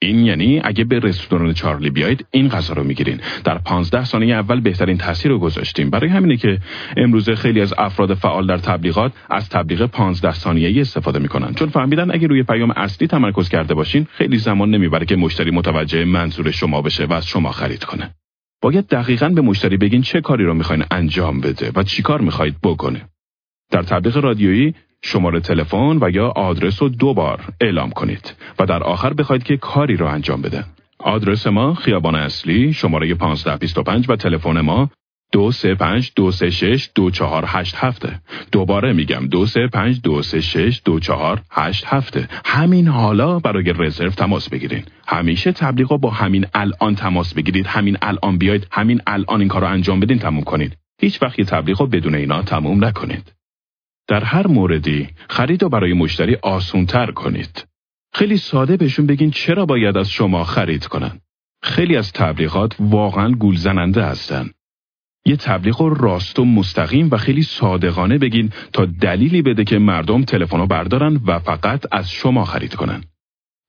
این 0.03 0.19
یعنی 0.19 0.61
اگه 0.65 0.85
به 0.85 0.99
رستوران 0.99 1.53
چارلی 1.53 1.91
بیاید 1.91 2.27
این 2.31 2.49
غذا 2.49 2.75
رو 2.75 2.85
می‌گیرین. 2.85 3.21
در 3.45 3.59
15 3.59 4.05
ثانیه 4.05 4.35
اول 4.35 4.61
بهترین 4.61 4.99
تاثیر 4.99 5.31
رو 5.31 5.39
گذاشتیم. 5.39 5.91
برای 5.91 6.11
همینه 6.11 6.37
که 6.37 6.59
امروزه 6.97 7.35
خیلی 7.35 7.61
از 7.61 7.75
افراد 7.79 8.15
فعال 8.15 8.47
در 8.47 8.59
تبلیغات 8.59 9.13
از 9.31 9.49
تبلیغ 9.49 9.87
15 9.87 10.33
ثانیه‌ای 10.33 10.81
استفاده 10.81 11.19
می‌کنن. 11.19 11.55
چون 11.55 11.69
فهمیدن 11.69 12.11
اگه 12.11 12.27
روی 12.27 12.43
پیام 12.43 12.71
اصلی 12.71 13.07
تمرکز 13.07 13.49
کرده 13.49 13.75
باشین 13.75 14.07
خیلی 14.13 14.39
زمان 14.39 14.71
نمی‌بره 14.71 15.07
که 15.07 15.17
مشتری 15.17 15.51
متوجه 15.51 16.05
منظور 16.05 16.51
شما 16.51 16.83
بشه 16.83 17.05
و 17.05 17.13
از 17.13 17.27
شما 17.27 17.53
خرید 17.53 17.85
کنه. 17.85 18.15
باید 18.63 18.87
دقیقا 18.87 19.29
به 19.29 19.41
مشتری 19.41 19.77
بگین 19.77 20.03
چه 20.03 20.21
کاری 20.21 20.45
رو 20.45 20.55
می‌خواین 20.55 20.85
انجام 20.91 21.41
بده 21.41 21.73
و 21.75 21.83
چیکار 21.83 22.21
می‌خواید 22.21 22.57
بکنه. 22.63 23.09
در 23.71 23.83
تبلیغ 23.83 24.17
رادیویی 24.17 24.75
شماره 25.03 25.41
تلفن 25.41 25.99
و 26.01 26.11
یا 26.11 26.29
آدرس 26.29 26.83
رو 26.83 26.89
دو 26.89 27.15
بار 27.15 27.41
اعلام 27.61 27.91
کنید 27.91 28.35
و 28.59 28.67
در 28.67 28.83
آخر 28.83 29.13
بخواید 29.13 29.43
که 29.43 29.57
کاری 29.57 29.97
رو 29.97 30.07
انجام 30.07 30.43
بده. 30.43 30.65
آدرس 30.99 31.47
ما 31.47 31.75
خیابان 31.75 32.15
اصلی 32.15 32.73
شماره 32.73 33.07
1525 33.07 34.11
و 34.11 34.17
تلفن 34.17 34.61
ما 34.61 34.91
دو 35.33 35.53
سه 35.53 35.75
پنج 35.75 36.13
دو 36.17 36.31
سه 36.31 36.51
شش 36.51 36.91
دو 36.95 37.11
چهار 37.11 37.45
هشت 37.47 37.77
هفته. 37.77 38.21
دوباره 38.53 38.93
میگم 38.93 39.27
دو 39.27 39.47
سه 39.47 39.67
پنج 39.67 40.01
دو 40.03 40.23
سه 40.23 40.41
شش 40.41 40.81
دو 40.85 41.01
چهار 41.01 41.41
هشت 41.51 41.85
هفته. 41.87 42.29
همین 42.45 42.89
حالا 42.89 43.39
برای 43.39 43.73
رزرو 43.79 44.11
تماس 44.11 44.49
بگیرین. 44.49 44.85
همیشه 45.07 45.53
تبلیغا 45.53 45.97
با 45.97 46.11
همین 46.11 46.47
الان 46.55 46.95
تماس 46.95 47.35
بگیرید. 47.35 47.67
همین 47.67 47.97
الان 48.03 48.39
بیاید 48.39 48.67
همین 48.71 49.01
الان 49.07 49.41
این 49.41 49.49
کار 49.49 49.61
رو 49.61 49.69
انجام 49.69 50.01
بدین 50.01 50.19
تموم 50.19 50.45
کنید 50.45 50.77
هیچ 51.01 51.23
وقت 51.23 51.41
تبلیغ 51.41 51.91
بدون 51.91 52.15
اینا 52.15 52.43
تموم 52.43 52.85
نکنید. 52.85 53.38
در 54.09 54.25
هر 54.25 54.47
موردی 54.47 55.09
خرید 55.29 55.63
رو 55.63 55.69
برای 55.69 55.93
مشتری 55.93 56.37
آسونتر 56.43 57.11
کنید. 57.11 57.67
خیلی 58.15 58.37
ساده 58.37 58.77
بهشون 58.77 59.07
بگین 59.07 59.31
چرا 59.31 59.67
باید 59.67 59.97
از 59.97 60.11
شما 60.11 60.45
خرید 60.45 60.87
کنن. 60.87 61.21
خیلی 61.63 61.97
از 61.97 62.13
تبلیغات 62.13 62.77
واقعا 62.81 63.33
گول 63.33 63.57
زننده 63.57 64.05
هستن. 64.05 64.51
یه 65.27 65.37
تبلیغ 65.37 65.83
راست 66.01 66.39
و 66.39 66.45
مستقیم 66.45 67.09
و 67.13 67.17
خیلی 67.17 67.43
صادقانه 67.43 68.19
بگین 68.19 68.53
تا 68.73 68.85
دلیلی 68.85 69.43
بده 69.43 69.65
که 69.65 69.79
مردم 69.79 70.23
تلفن 70.23 70.67
بردارن 70.67 71.21
و 71.27 71.39
فقط 71.39 71.85
از 71.93 72.11
شما 72.11 72.45
خرید 72.45 72.75
کنن. 72.75 73.05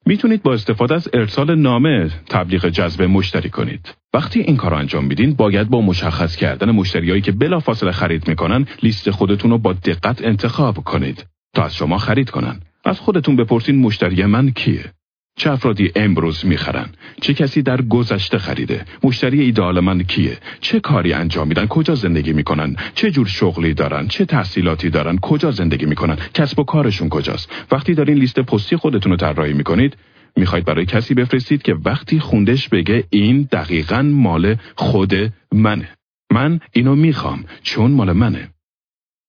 می‌تونید 0.09 0.43
با 0.43 0.53
استفاده 0.53 0.95
از 0.95 1.09
ارسال 1.13 1.55
نامه 1.55 2.09
تبلیغ 2.29 2.69
جذب 2.69 3.01
مشتری 3.01 3.49
کنید. 3.49 3.95
وقتی 4.13 4.39
این 4.39 4.57
کار 4.57 4.73
انجام 4.73 5.05
میدین 5.05 5.33
باید 5.33 5.69
با 5.69 5.81
مشخص 5.81 6.35
کردن 6.35 6.71
مشتریایی 6.71 7.21
که 7.21 7.31
بلافاصله 7.31 7.91
خرید 7.91 8.27
می‌کنن 8.27 8.65
لیست 8.83 9.11
خودتون 9.11 9.51
رو 9.51 9.57
با 9.57 9.73
دقت 9.73 10.25
انتخاب 10.25 10.75
کنید 10.77 11.25
تا 11.55 11.63
از 11.63 11.75
شما 11.75 11.97
خرید 11.97 12.29
کنن. 12.29 12.59
از 12.85 12.99
خودتون 12.99 13.35
بپرسین 13.35 13.79
مشتری 13.81 14.25
من 14.25 14.51
کیه؟ 14.51 14.93
چه 15.39 15.51
افرادی 15.51 15.91
امروز 15.95 16.45
می‌خرن. 16.45 16.89
چه 17.21 17.33
کسی 17.33 17.61
در 17.61 17.81
گذشته 17.81 18.37
خریده؟ 18.37 18.85
مشتری 19.03 19.41
ایدال 19.41 19.79
من 19.79 20.03
کیه؟ 20.03 20.37
چه 20.61 20.79
کاری 20.79 21.13
انجام 21.13 21.47
میدن؟ 21.47 21.67
کجا 21.67 21.95
زندگی 21.95 22.33
می‌کنن؟ 22.33 22.75
چه 22.95 23.11
جور 23.11 23.27
شغلی 23.27 23.73
دارن؟ 23.73 24.07
چه 24.07 24.25
تحصیلاتی 24.25 24.89
دارن؟ 24.89 25.17
کجا 25.17 25.51
زندگی 25.51 25.85
می‌کنن؟ 25.85 26.17
کسب 26.33 26.59
و 26.59 26.63
کارشون 26.63 27.09
کجاست؟ 27.09 27.51
وقتی 27.71 27.93
دارین 27.93 28.17
لیست 28.17 28.39
پستی 28.39 28.75
خودتون 28.75 29.11
رو 29.11 29.17
طراحی 29.17 29.53
می‌کنید 29.53 29.97
می‌خواید 30.37 30.65
برای 30.65 30.85
کسی 30.85 31.13
بفرستید 31.13 31.61
که 31.61 31.75
وقتی 31.85 32.19
خوندش 32.19 32.69
بگه 32.69 33.03
این 33.09 33.47
دقیقا 33.51 34.01
مال 34.01 34.55
خود 34.75 35.13
منه. 35.51 35.89
من 36.31 36.59
اینو 36.73 36.95
می‌خوام 36.95 37.45
چون 37.63 37.91
مال 37.91 38.11
منه. 38.11 38.49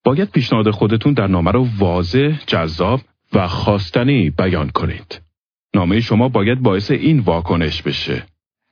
باید 0.05 0.31
پیشنهاد 0.31 0.71
خودتون 0.71 1.13
در 1.13 1.27
نامه 1.27 1.51
رو 1.51 1.69
واضح، 1.79 2.39
جذاب 2.47 3.01
و 3.33 3.49
خواستنی 3.49 4.31
بیان 4.31 4.71
کنید. 4.71 5.30
نامه 5.75 6.01
شما 6.01 6.29
باید 6.29 6.61
باعث 6.61 6.91
این 6.91 7.19
واکنش 7.19 7.83
بشه. 7.83 8.23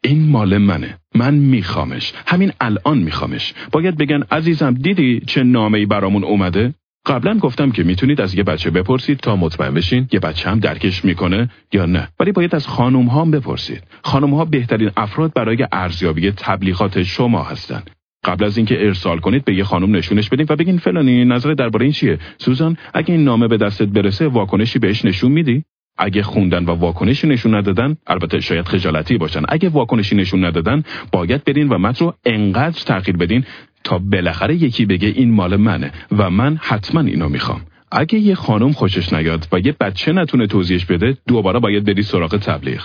این 0.05 0.29
مال 0.29 0.59
منه. 0.59 0.99
من 1.15 1.35
میخوامش. 1.35 2.13
همین 2.27 2.53
الان 2.61 2.99
میخوامش. 2.99 3.55
باید 3.73 3.97
بگن 3.97 4.23
عزیزم 4.31 4.75
دیدی 4.75 5.21
چه 5.27 5.43
نامه 5.43 5.79
ای 5.79 5.87
برامون 5.87 6.25
اومده؟ 6.25 6.75
قبلا 7.07 7.39
گفتم 7.39 7.71
که 7.71 7.83
می‌تونید 7.85 8.21
از 8.21 8.35
یه 8.35 8.43
بچه 8.43 8.71
بپرسید 8.71 9.19
تا 9.19 9.37
مطمئن 9.37 9.75
بشین 9.75 10.09
یه 10.13 10.21
بچه 10.21 10.51
هم 10.51 10.59
درکش 10.59 11.05
می‌کنه 11.05 11.51
یا 11.73 11.87
نه 11.87 12.09
ولی 12.21 12.33
باید 12.33 12.55
از 12.55 12.67
خانم 12.67 13.07
ها 13.07 13.25
بپرسید 13.25 13.83
خانم 14.03 14.35
ها 14.35 14.45
بهترین 14.45 14.91
افراد 14.97 15.33
برای 15.35 15.67
ارزیابی 15.73 16.31
تبلیغات 16.31 17.03
شما 17.03 17.43
هستن 17.43 17.83
قبل 18.25 18.45
از 18.45 18.57
اینکه 18.57 18.87
ارسال 18.87 19.19
کنید 19.19 19.45
به 19.45 19.55
یه 19.55 19.65
خانم 19.65 19.97
نشونش 19.97 20.29
بدین 20.29 20.47
و 20.49 20.57
بگین 20.57 20.79
فلانی 20.79 21.25
نظر 21.25 21.55
درباره 21.55 21.85
این 21.85 21.93
چیه 21.93 22.19
سوزان 22.39 22.77
اگه 22.95 23.15
این 23.15 23.25
نامه 23.25 23.49
به 23.49 23.57
دستت 23.57 23.89
برسه 23.89 24.29
واکنشی 24.29 24.79
بهش 24.79 25.05
نشون 25.05 25.33
میدی 25.33 25.65
اگه 25.99 26.23
خوندن 26.23 26.65
و 26.65 26.71
واکنشی 26.71 27.27
نشون 27.27 27.55
ندادن 27.55 27.97
البته 28.07 28.41
شاید 28.41 28.69
خجالتی 28.69 29.19
باشن. 29.19 29.43
اگه 29.49 29.69
واکنشی 29.69 30.17
نشون 30.17 30.45
ندادن 30.45 30.83
باید 31.13 31.45
برین 31.45 31.69
و 31.69 31.79
متن 31.79 32.05
رو 32.05 32.15
انقدر 32.25 32.81
تغییر 32.87 33.17
بدین 33.17 33.45
تا 33.85 33.99
بالاخره 33.99 34.55
یکی 34.55 34.87
بگه 34.87 35.09
این 35.09 35.31
مال 35.31 35.57
منه 35.57 35.93
و 36.19 36.31
من 36.31 36.59
حتما 36.63 37.01
اینو 37.01 37.29
می‌خوام. 37.29 37.61
اگه 37.93 38.19
یه 38.19 38.35
خانم 38.35 38.73
خوشش 38.73 39.13
نیاد 39.13 39.49
و 39.53 39.59
یه 39.59 39.77
بچه 39.81 40.13
نتونه 40.13 40.47
توضیحش 40.47 40.85
بده 40.85 41.17
دوباره 41.27 41.59
باید 41.59 41.85
بری 41.85 42.03
سراغ 42.03 42.37
تبلیغ. 42.37 42.83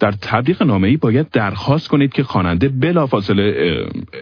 در 0.00 0.12
تبلیغ 0.12 0.62
نامه 0.62 0.88
ای 0.88 0.96
باید 0.96 1.30
درخواست 1.30 1.88
کنید 1.88 2.12
که 2.12 2.22
خواننده 2.22 2.68
بلافاصله 2.68 3.76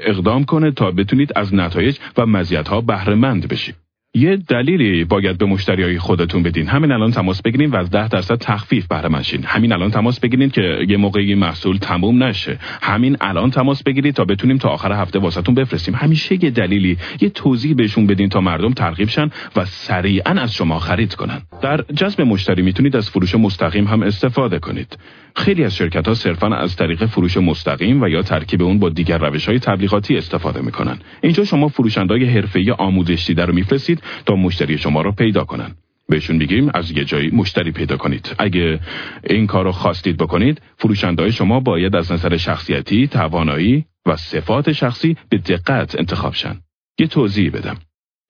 اقدام 0.04 0.44
کنه 0.44 0.70
تا 0.70 0.90
بتونید 0.90 1.32
از 1.36 1.54
نتایج 1.54 1.98
و 2.16 2.26
مزیت‌ها 2.26 2.80
بهره 2.80 3.14
مند 3.14 3.48
بشید. 3.48 3.74
یه 4.14 4.36
دلیلی 4.36 5.04
باید 5.04 5.38
به 5.38 5.46
مشتریای 5.46 5.98
خودتون 5.98 6.42
بدین. 6.42 6.66
همین 6.66 6.92
الان 6.92 7.10
تماس 7.10 7.42
بگیرین 7.42 7.70
و 7.70 7.76
از 7.76 7.90
ده 7.90 8.08
درصد 8.08 8.34
تخفیف 8.34 8.86
بهره 8.86 9.08
منشین 9.08 9.44
همین 9.44 9.72
الان 9.72 9.90
تماس 9.90 10.20
بگیرین 10.20 10.50
که 10.50 10.78
یه 10.88 10.96
موقعی 10.96 11.34
محصول 11.34 11.76
تموم 11.76 12.22
نشه. 12.22 12.58
همین 12.82 13.16
الان 13.20 13.50
تماس 13.50 13.82
بگیرید 13.82 14.14
تا 14.14 14.24
بتونیم 14.24 14.58
تا 14.58 14.68
آخر 14.68 14.92
هفته 14.92 15.18
واسهتون 15.18 15.54
بفرستیم. 15.54 15.94
همیشه 15.94 16.44
یه 16.44 16.50
دلیلی 16.50 16.98
یه 17.20 17.28
توضیح 17.28 17.74
بهشون 17.74 18.06
بدین 18.06 18.28
تا 18.28 18.40
مردم 18.40 18.72
ترغیب 18.72 19.08
شن 19.08 19.30
و 19.56 19.64
سریعا 19.64 20.32
از 20.32 20.54
شما 20.54 20.78
خرید 20.78 21.14
کنن. 21.14 21.42
در 21.62 21.84
جذب 21.96 22.20
مشتری 22.20 22.62
می‌تونید 22.62 22.96
از 22.96 23.10
فروش 23.10 23.34
مستقیم 23.34 23.84
هم 23.84 24.02
استفاده 24.02 24.58
کنید. 24.58 24.98
خیلی 25.36 25.64
از 25.64 25.76
شرکت 25.76 26.08
ها 26.08 26.14
صرفا 26.14 26.54
از 26.54 26.76
طریق 26.76 27.06
فروش 27.06 27.36
مستقیم 27.36 28.02
و 28.02 28.08
یا 28.08 28.22
ترکیب 28.22 28.62
اون 28.62 28.78
با 28.78 28.88
دیگر 28.88 29.18
روش 29.18 29.48
های 29.48 29.58
تبلیغاتی 29.58 30.16
استفاده 30.16 30.60
می‌کنن. 30.60 30.98
اینجا 31.22 31.44
شما 31.44 31.68
فروشندهای 31.68 32.24
حرفه‌ای 32.24 32.70
آموزش 32.70 33.26
دیده 33.26 33.44
رو 33.44 33.54
میفرستید 33.54 33.99
تا 34.26 34.36
مشتری 34.36 34.78
شما 34.78 35.02
رو 35.02 35.12
پیدا 35.12 35.44
کنن. 35.44 35.74
بهشون 36.08 36.36
میگیم 36.36 36.70
از 36.74 36.90
یه 36.90 37.04
جایی 37.04 37.30
مشتری 37.30 37.72
پیدا 37.72 37.96
کنید. 37.96 38.34
اگه 38.38 38.80
این 39.24 39.46
کار 39.46 39.64
رو 39.64 39.72
خواستید 39.72 40.16
بکنید 40.16 40.62
فروشنده 40.76 41.30
شما 41.30 41.60
باید 41.60 41.96
از 41.96 42.12
نظر 42.12 42.36
شخصیتی 42.36 43.08
توانایی 43.08 43.84
و 44.06 44.16
صفات 44.16 44.72
شخصی 44.72 45.16
به 45.28 45.38
دقت 45.38 45.98
انتخاب 45.98 46.34
شن. 46.34 46.60
یه 46.98 47.06
توضیح 47.06 47.50
بدم. 47.50 47.76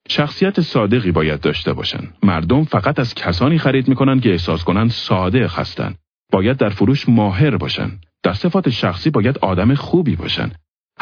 شخصیت 0.08 0.60
صادقی 0.60 1.12
باید 1.12 1.40
داشته 1.40 1.72
باشن. 1.72 2.08
مردم 2.22 2.64
فقط 2.64 2.98
از 2.98 3.14
کسانی 3.14 3.58
خرید 3.58 3.88
می‌کنن 3.88 4.20
که 4.20 4.30
احساس 4.30 4.64
کنن 4.64 4.88
صادق 4.88 5.58
هستن. 5.58 5.94
باید 6.32 6.56
در 6.56 6.68
فروش 6.68 7.08
ماهر 7.08 7.56
باشن. 7.56 7.90
در 8.22 8.32
صفات 8.32 8.70
شخصی 8.70 9.10
باید 9.10 9.38
آدم 9.38 9.74
خوبی 9.74 10.16
باشن. 10.16 10.50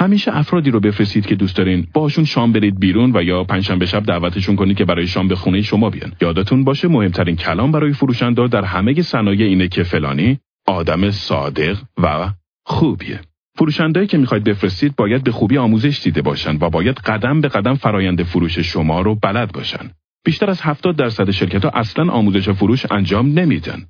همیشه 0.00 0.37
افرادی 0.37 0.70
رو 0.70 0.80
بفرستید 0.80 1.26
که 1.26 1.34
دوست 1.34 1.56
دارین 1.56 1.87
باشون 1.92 2.24
شام 2.24 2.52
برید 2.52 2.80
بیرون 2.80 3.16
و 3.16 3.22
یا 3.22 3.44
پنجشنبه 3.44 3.87
شب 3.87 4.02
دعوتشون 4.02 4.56
کنید 4.56 4.76
که 4.76 4.84
برای 4.84 5.06
شام 5.06 5.28
به 5.28 5.37
خونه 5.37 5.62
شما 5.62 5.90
بیان. 5.90 6.12
یادتون 6.20 6.64
باشه 6.64 6.88
مهمترین 6.88 7.37
کلام 7.37 7.72
برای 7.72 7.92
فروشنده 7.92 8.48
در 8.48 8.64
همه 8.64 9.02
صنایع 9.02 9.46
اینه 9.46 9.68
که 9.68 9.82
فلانی 9.82 10.38
آدم 10.66 11.11
صادق 11.11 11.78
و 12.02 12.30
خوبیه. 12.64 13.20
فروشندهایی 13.56 14.08
که 14.08 14.18
می‌خواید 14.18 14.44
بفرستید 14.44 14.96
باید 14.96 15.24
به 15.24 15.32
خوبی 15.32 15.58
آموزش 15.58 16.00
دیده 16.02 16.22
باشن 16.22 16.56
و 16.61 16.70
باید 16.70 16.98
قدم 16.98 17.40
به 17.40 17.48
قدم 17.48 17.74
فرایند 17.74 18.22
فروش 18.22 18.58
شما 18.58 19.00
رو 19.00 19.14
بلد 19.14 19.52
باشن. 19.52 19.90
بیشتر 20.24 20.50
از 20.50 20.61
70 20.62 20.96
درصد 20.96 21.30
شرکت 21.30 21.64
ها 21.64 21.70
اصلا 21.70 22.12
آموزش 22.12 22.48
فروش 22.48 22.87
انجام 22.90 23.38
نمیدن. 23.38 23.82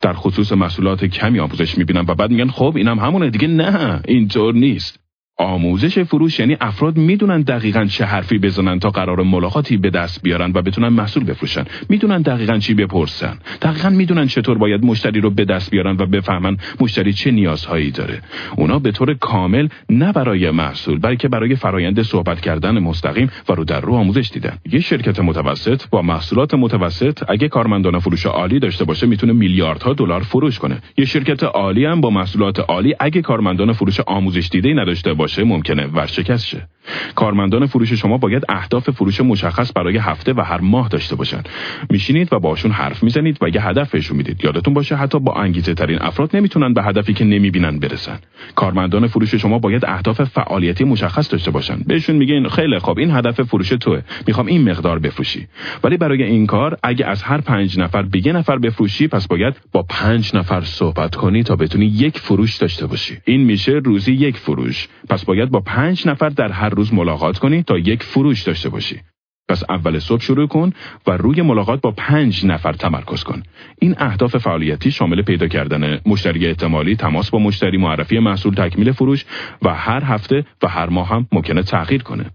در 0.00 0.12
خصوص 0.12 0.52
محصولات 0.52 1.04
کمی 1.04 1.40
آموزش 1.40 1.78
می‌بینن 1.78 2.04
و 2.08 2.14
بعد 2.14 2.30
میگن 2.30 2.48
خب 2.48 2.72
اینم 2.76 2.98
همونه 2.98 3.30
دیگه 3.30 3.48
نه 3.48 4.00
اینطور 4.08 4.54
نیست 4.54 5.03
آموزش 5.36 5.98
فروش 5.98 6.38
یعنی 6.38 6.56
افراد 6.60 6.96
می‌دونن 6.96 7.42
دقیقا 7.42 7.84
چه 7.84 8.04
حرفی 8.04 8.38
بزنن 8.38 8.78
تا 8.78 8.90
قرار 8.90 9.22
ملاقاتی 9.22 9.76
به 9.76 9.90
دست 9.90 10.22
بیارن 10.22 10.52
و 10.54 10.62
بتونن 10.62 10.88
محصول 10.88 11.24
بفروشن. 11.24 11.64
می‌دونن 11.88 12.22
دقیقا 12.22 12.58
چی 12.58 12.74
بپرسن. 12.74 13.38
دقیقا 13.62 13.88
می‌دونن 13.88 14.26
چطور 14.26 14.58
باید 14.58 14.84
مشتری 14.84 15.20
رو 15.20 15.30
به 15.30 15.44
دست 15.44 15.70
بیارن 15.70 15.96
و 15.98 16.06
بفهمن 16.06 16.56
مشتری 16.80 17.12
چه 17.12 17.30
نیازهایی 17.30 17.90
داره. 17.90 18.20
اونا 18.56 18.78
به 18.78 18.92
طور 18.92 19.14
کامل 19.14 19.68
نه 19.90 20.12
برای 20.12 20.50
محصول 20.50 20.98
بلکه 20.98 21.28
برای 21.28 21.56
فرایند 21.56 22.02
صحبت 22.02 22.40
کردن 22.40 22.78
مستقیم 22.78 23.30
و 23.48 23.52
رو 23.52 23.64
در 23.64 23.80
رو 23.80 23.94
آموزش 23.94 24.30
دیدن. 24.32 24.58
یه 24.72 24.80
شرکت 24.80 25.20
متوسط 25.20 25.82
با 25.90 26.02
محصولات 26.02 26.54
متوسط 26.54 27.22
اگه 27.28 27.48
کارمندان 27.48 27.98
فروش 27.98 28.26
عالی 28.26 28.58
داشته 28.58 28.84
باشه 28.84 29.06
می‌تونه 29.06 29.32
میلیاردها 29.32 29.92
دلار 29.92 30.20
فروش 30.20 30.58
کنه. 30.58 30.78
یه 30.96 31.04
شرکت 31.04 31.42
عالی 31.42 31.84
هم 31.84 32.00
با 32.00 32.10
محصولات 32.10 32.60
عالی 32.60 32.94
اگه 33.00 33.22
کارمندان 33.22 33.72
فروش 33.72 34.00
آموزش 34.00 34.48
دیده 34.52 34.74
نداشته 34.74 35.14
باشه 35.14 35.23
ممکنه 35.38 35.86
ورشکست 35.86 36.46
شه. 36.46 36.68
کارمندان 37.14 37.66
فروش 37.66 37.92
شما 37.92 38.18
باید 38.18 38.44
اهداف 38.48 38.90
فروش 38.90 39.20
مشخص 39.20 39.72
برای 39.74 39.96
هفته 39.96 40.32
و 40.32 40.40
هر 40.40 40.60
ماه 40.60 40.88
داشته 40.88 41.16
باشن. 41.16 41.42
میشینید 41.90 42.32
و 42.32 42.38
باشون 42.38 42.70
حرف 42.70 43.02
می‌زنید 43.02 43.38
و 43.40 43.48
یه 43.48 43.66
هدف 43.66 43.90
بهشون 43.90 44.16
می‌دید. 44.16 44.44
یادتون 44.44 44.74
باشه 44.74 44.96
حتی 44.96 45.20
با 45.20 45.34
انگیزه 45.34 45.74
ترین 45.74 46.02
افراد 46.02 46.36
نمی‌تونن 46.36 46.74
به 46.74 46.82
هدفی 46.82 47.14
که 47.14 47.24
نمی‌بینن 47.24 47.78
برسن. 47.78 48.18
کارمندان 48.54 49.06
فروش 49.06 49.34
شما 49.34 49.58
باید 49.58 49.84
اهداف 49.84 50.22
فعالیتی 50.22 50.84
مشخص 50.84 51.32
داشته 51.32 51.50
باشن. 51.50 51.76
بهشون 51.86 52.16
میگین 52.16 52.48
خیلی 52.48 52.78
خوب 52.78 52.98
این 52.98 53.10
هدف 53.10 53.42
فروش 53.42 53.68
توه. 53.68 54.00
می‌خوام 54.26 54.46
این 54.46 54.70
مقدار 54.70 54.98
بفروشی. 54.98 55.46
ولی 55.84 55.96
برای 55.96 56.22
این 56.22 56.46
کار 56.46 56.76
اگه 56.82 57.06
از 57.06 57.22
هر 57.22 57.40
پنج 57.40 57.78
نفر 57.78 58.02
به 58.02 58.32
نفر 58.32 58.58
بفروشی 58.58 59.08
پس 59.08 59.26
باید 59.26 59.54
با 59.72 59.82
پنج 59.82 60.36
نفر 60.36 60.60
صحبت 60.60 61.14
کنی 61.14 61.42
تا 61.42 61.56
بتونی 61.56 61.86
یک 61.86 62.18
فروش 62.18 62.56
داشته 62.56 62.86
باشی. 62.86 63.18
این 63.24 63.40
میشه 63.40 63.72
روزی 63.84 64.12
یک 64.12 64.36
فروش. 64.36 64.88
پس 65.14 65.24
باید 65.24 65.50
با 65.50 65.60
پنج 65.60 66.08
نفر 66.08 66.28
در 66.28 66.52
هر 66.52 66.68
روز 66.68 66.94
ملاقات 66.94 67.38
کنی 67.38 67.62
تا 67.62 67.78
یک 67.78 68.02
فروش 68.02 68.42
داشته 68.42 68.68
باشی 68.68 69.00
پس 69.48 69.62
اول 69.68 69.98
صبح 69.98 70.20
شروع 70.20 70.46
کن 70.46 70.72
و 71.06 71.10
روی 71.10 71.42
ملاقات 71.42 71.80
با 71.80 71.90
پنج 71.90 72.46
نفر 72.46 72.72
تمرکز 72.72 73.24
کن. 73.24 73.42
این 73.78 73.94
اهداف 73.98 74.36
فعالیتی 74.36 74.90
شامل 74.90 75.22
پیدا 75.22 75.48
کردن 75.48 76.00
مشتری 76.06 76.46
احتمالی، 76.46 76.96
تماس 76.96 77.30
با 77.30 77.38
مشتری، 77.38 77.78
معرفی 77.78 78.18
محصول، 78.18 78.54
تکمیل 78.54 78.92
فروش 78.92 79.24
و 79.62 79.74
هر 79.74 80.04
هفته 80.04 80.44
و 80.62 80.68
هر 80.68 80.88
ماه 80.88 81.08
هم 81.08 81.26
ممکنه 81.32 81.62
تغییر 81.62 82.02
کنه. 82.02 82.30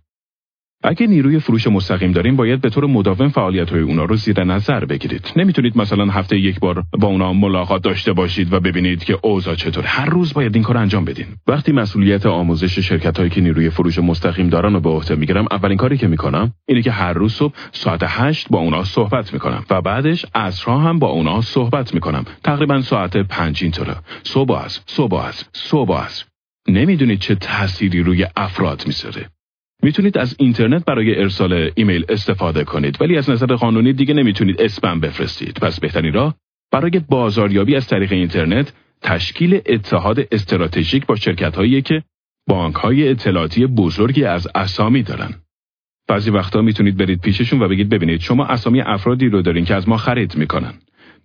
اگه 0.83 1.07
نیروی 1.07 1.39
فروش 1.39 1.67
مستقیم 1.67 2.11
دارین 2.11 2.35
باید 2.35 2.61
به 2.61 2.69
طور 2.69 2.85
مداوم 2.85 3.29
فعالیت 3.29 3.69
های 3.69 3.81
اونا 3.81 4.05
رو 4.05 4.15
زیر 4.15 4.43
نظر 4.43 4.85
بگیرید. 4.85 5.33
نمی‌تونید 5.35 5.77
مثلا 5.77 6.05
هفته 6.05 6.37
یک 6.37 6.59
بار 6.59 6.83
با 6.99 7.07
اونا 7.07 7.33
ملاقات 7.33 7.83
داشته 7.83 8.13
باشید 8.13 8.53
و 8.53 8.59
ببینید 8.59 9.03
که 9.03 9.19
اوضاع 9.23 9.55
چطور. 9.55 9.83
هر 9.83 10.05
روز 10.05 10.33
باید 10.33 10.55
این 10.55 10.63
کار 10.63 10.77
انجام 10.77 11.05
بدین. 11.05 11.25
وقتی 11.47 11.71
مسئولیت 11.71 12.25
آموزش 12.25 12.79
شرکت 12.79 13.17
هایی 13.17 13.29
که 13.29 13.41
نیروی 13.41 13.69
فروش 13.69 13.99
مستقیم 13.99 14.49
دارن 14.49 14.73
رو 14.73 14.79
به 14.79 14.89
عهده 14.89 15.15
می‌گیرم 15.15 15.45
اولین 15.51 15.77
کاری 15.77 15.97
که 15.97 16.07
می‌کنم 16.07 16.53
اینه 16.67 16.81
که 16.81 16.91
هر 16.91 17.13
روز 17.13 17.33
صبح 17.33 17.53
ساعت 17.71 18.03
8 18.03 18.49
با 18.49 18.59
اونا 18.59 18.83
صحبت 18.83 19.33
می‌کنم 19.33 19.63
و 19.69 19.81
بعدش 19.81 20.25
عصرها 20.35 20.79
هم 20.79 20.99
با 20.99 21.07
اونا 21.07 21.41
صحبت 21.41 21.93
می‌کنم. 21.93 22.25
تقریبا 22.43 22.81
ساعت 22.81 23.17
5 23.17 23.63
اینطوره. 23.63 23.95
صبح 24.23 24.55
از 24.55 24.79
صبح 24.85 25.15
از 25.15 25.43
صبح 25.53 25.91
از 25.91 26.23
نمی‌دونید 26.67 27.19
چه 27.19 27.35
تأثیری 27.35 28.03
روی 28.03 28.25
افراد 28.35 28.83
می‌ذاره. 28.87 29.25
می‌تونید 29.83 30.17
از 30.17 30.35
اینترنت 30.39 30.85
برای 30.85 31.19
ارسال 31.19 31.71
ایمیل 31.75 32.05
استفاده 32.09 32.63
کنید 32.63 33.01
ولی 33.01 33.17
از 33.17 33.29
نظر 33.29 33.55
قانونی 33.55 33.93
دیگه 33.93 34.13
نمی‌تونید 34.13 34.61
اسپم 34.61 34.99
بفرستید. 34.99 35.59
پس 35.61 35.79
بهترین 35.79 36.13
راه 36.13 36.35
برای 36.71 37.01
بازاریابی 37.09 37.75
از 37.75 37.87
طریق 37.87 38.11
اینترنت 38.11 38.73
تشکیل 39.01 39.61
اتحاد 39.65 40.19
استراتژیک 40.31 41.05
با 41.05 41.15
شرکت 41.15 41.55
هایی 41.55 41.81
که 41.81 42.03
بانک 42.47 42.75
های 42.75 43.09
اطلاعاتی 43.09 43.65
بزرگی 43.65 44.23
از 44.23 44.47
اسامی 44.55 45.03
دارن. 45.03 45.33
بعضی 46.07 46.31
وقتا 46.31 46.61
می‌تونید 46.61 46.97
برید 46.97 47.21
پیششون 47.21 47.61
و 47.61 47.67
بگید 47.67 47.89
ببینید 47.89 48.21
شما 48.21 48.45
اسامی 48.45 48.81
افرادی 48.81 49.29
رو 49.29 49.41
دارین 49.41 49.65
که 49.65 49.75
از 49.75 49.89
ما 49.89 49.97
خرید 49.97 50.35
می‌کنن. 50.35 50.73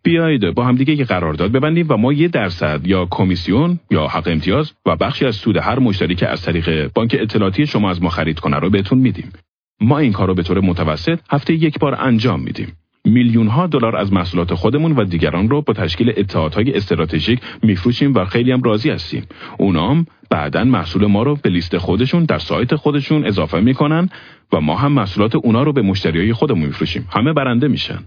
بیایید 0.04 0.54
با 0.54 0.64
همدیگه 0.64 0.94
یه 0.94 1.04
قرارداد 1.04 1.52
ببندیم 1.52 1.86
و 1.88 1.96
ما 1.96 2.12
یه 2.12 2.28
درصد 2.28 2.86
یا 2.86 3.06
کمیسیون 3.10 3.78
یا 3.90 4.06
حق 4.06 4.28
امتیاز 4.28 4.72
و 4.86 4.96
بخشی 4.96 5.26
از 5.26 5.36
سود 5.36 5.56
هر 5.56 5.78
مشتری 5.78 6.14
که 6.14 6.28
از 6.28 6.42
طریق 6.42 6.92
بانک 6.94 7.16
اطلاعاتی 7.20 7.66
شما 7.66 7.90
از 7.90 8.02
ما 8.02 8.08
خرید 8.08 8.38
کنه 8.38 8.58
رو 8.58 8.70
بهتون 8.70 8.98
میدیم. 8.98 9.32
ما 9.80 9.98
این 9.98 10.12
کار 10.12 10.28
رو 10.28 10.34
به 10.34 10.42
طور 10.42 10.60
متوسط 10.60 11.18
هفته 11.30 11.54
یک 11.54 11.78
بار 11.78 11.96
انجام 12.00 12.40
میدیم. 12.40 12.72
میلیون 13.04 13.46
ها 13.46 13.66
دلار 13.66 13.96
از 13.96 14.12
محصولات 14.12 14.54
خودمون 14.54 14.92
و 14.92 15.04
دیگران 15.04 15.48
رو 15.48 15.62
با 15.62 15.72
تشکیل 15.72 16.12
اتحادهای 16.16 16.76
استراتژیک 16.76 17.40
میفروشیم 17.62 18.14
و 18.14 18.24
خیلی 18.24 18.52
هم 18.52 18.62
راضی 18.62 18.90
هستیم. 18.90 19.26
اونام 19.58 20.06
بعدا 20.30 20.64
محصول 20.64 21.06
ما 21.06 21.22
رو 21.22 21.38
به 21.42 21.50
لیست 21.50 21.78
خودشون 21.78 22.24
در 22.24 22.38
سایت 22.38 22.76
خودشون 22.76 23.26
اضافه 23.26 23.60
می‌کنن 23.60 24.08
و 24.52 24.60
ما 24.60 24.76
هم 24.76 24.92
محصولات 24.92 25.34
اونا 25.34 25.62
رو 25.62 25.72
به 25.72 25.82
مشتریای 25.82 26.32
خودمون 26.32 26.66
میفروشیم. 26.66 27.08
همه 27.10 27.32
برنده 27.32 27.68
میشن. 27.68 27.98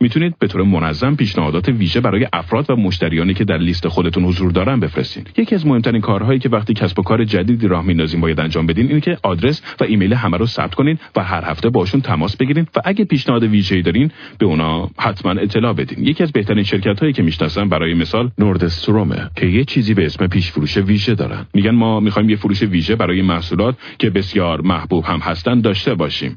می‌تونید 0.00 0.38
به 0.38 0.46
طور 0.46 0.62
منظم 0.62 1.14
پیشنهادات 1.14 1.68
ویژه 1.68 2.00
برای 2.00 2.26
افراد 2.32 2.70
و 2.70 2.76
مشتریانی 2.76 3.34
که 3.34 3.44
در 3.44 3.58
لیست 3.58 3.88
خودتون 3.88 4.24
حضور 4.24 4.52
دارن 4.52 4.80
بفرستین. 4.80 5.24
یکی 5.36 5.54
از 5.54 5.66
مهمترین 5.66 6.00
کارهایی 6.00 6.38
که 6.38 6.48
وقتی 6.48 6.74
کسب 6.74 6.98
و 6.98 7.02
کار 7.02 7.24
جدیدی 7.24 7.68
راه 7.68 7.84
میندازین 7.84 8.20
باید 8.20 8.40
انجام 8.40 8.66
بدین 8.66 8.86
اینه 8.86 9.00
که 9.00 9.18
آدرس 9.22 9.62
و 9.80 9.84
ایمیل 9.84 10.12
همه 10.12 10.36
رو 10.36 10.46
ثبت 10.46 10.74
کنین 10.74 10.98
و 11.16 11.24
هر 11.24 11.44
هفته 11.44 11.70
باشون 11.70 12.00
تماس 12.00 12.36
بگیرین 12.36 12.66
و 12.76 12.80
اگه 12.84 13.04
پیشنهاد 13.04 13.42
ویژه‌ای 13.42 13.82
دارین 13.82 14.10
به 14.38 14.46
اونا 14.46 14.90
حتما 14.98 15.32
اطلاع 15.32 15.72
بدین. 15.72 16.06
یکی 16.06 16.22
از 16.22 16.32
بهترین 16.32 16.64
شرکت 16.64 17.00
هایی 17.00 17.12
که 17.12 17.22
می‌شناسم 17.22 17.68
برای 17.68 17.94
مثال 17.94 18.30
نوردسترومه 18.38 19.30
که 19.36 19.46
یه 19.46 19.64
چیزی 19.64 19.94
به 19.94 20.06
اسم 20.06 20.26
پیش 20.26 20.50
فروش 20.50 20.76
ویژه 20.76 21.14
دارن. 21.14 21.46
میگن 21.54 21.70
ما 21.70 22.00
می‌خوایم 22.00 22.30
یه 22.30 22.36
فروش 22.36 22.62
ویژه 22.62 22.96
برای 22.96 23.22
محصولات 23.22 23.76
که 23.98 24.10
بسیار 24.10 24.60
محبوب 24.60 25.04
هم 25.04 25.18
هستن 25.18 25.60
داشته 25.60 25.94
باشیم. 25.94 26.36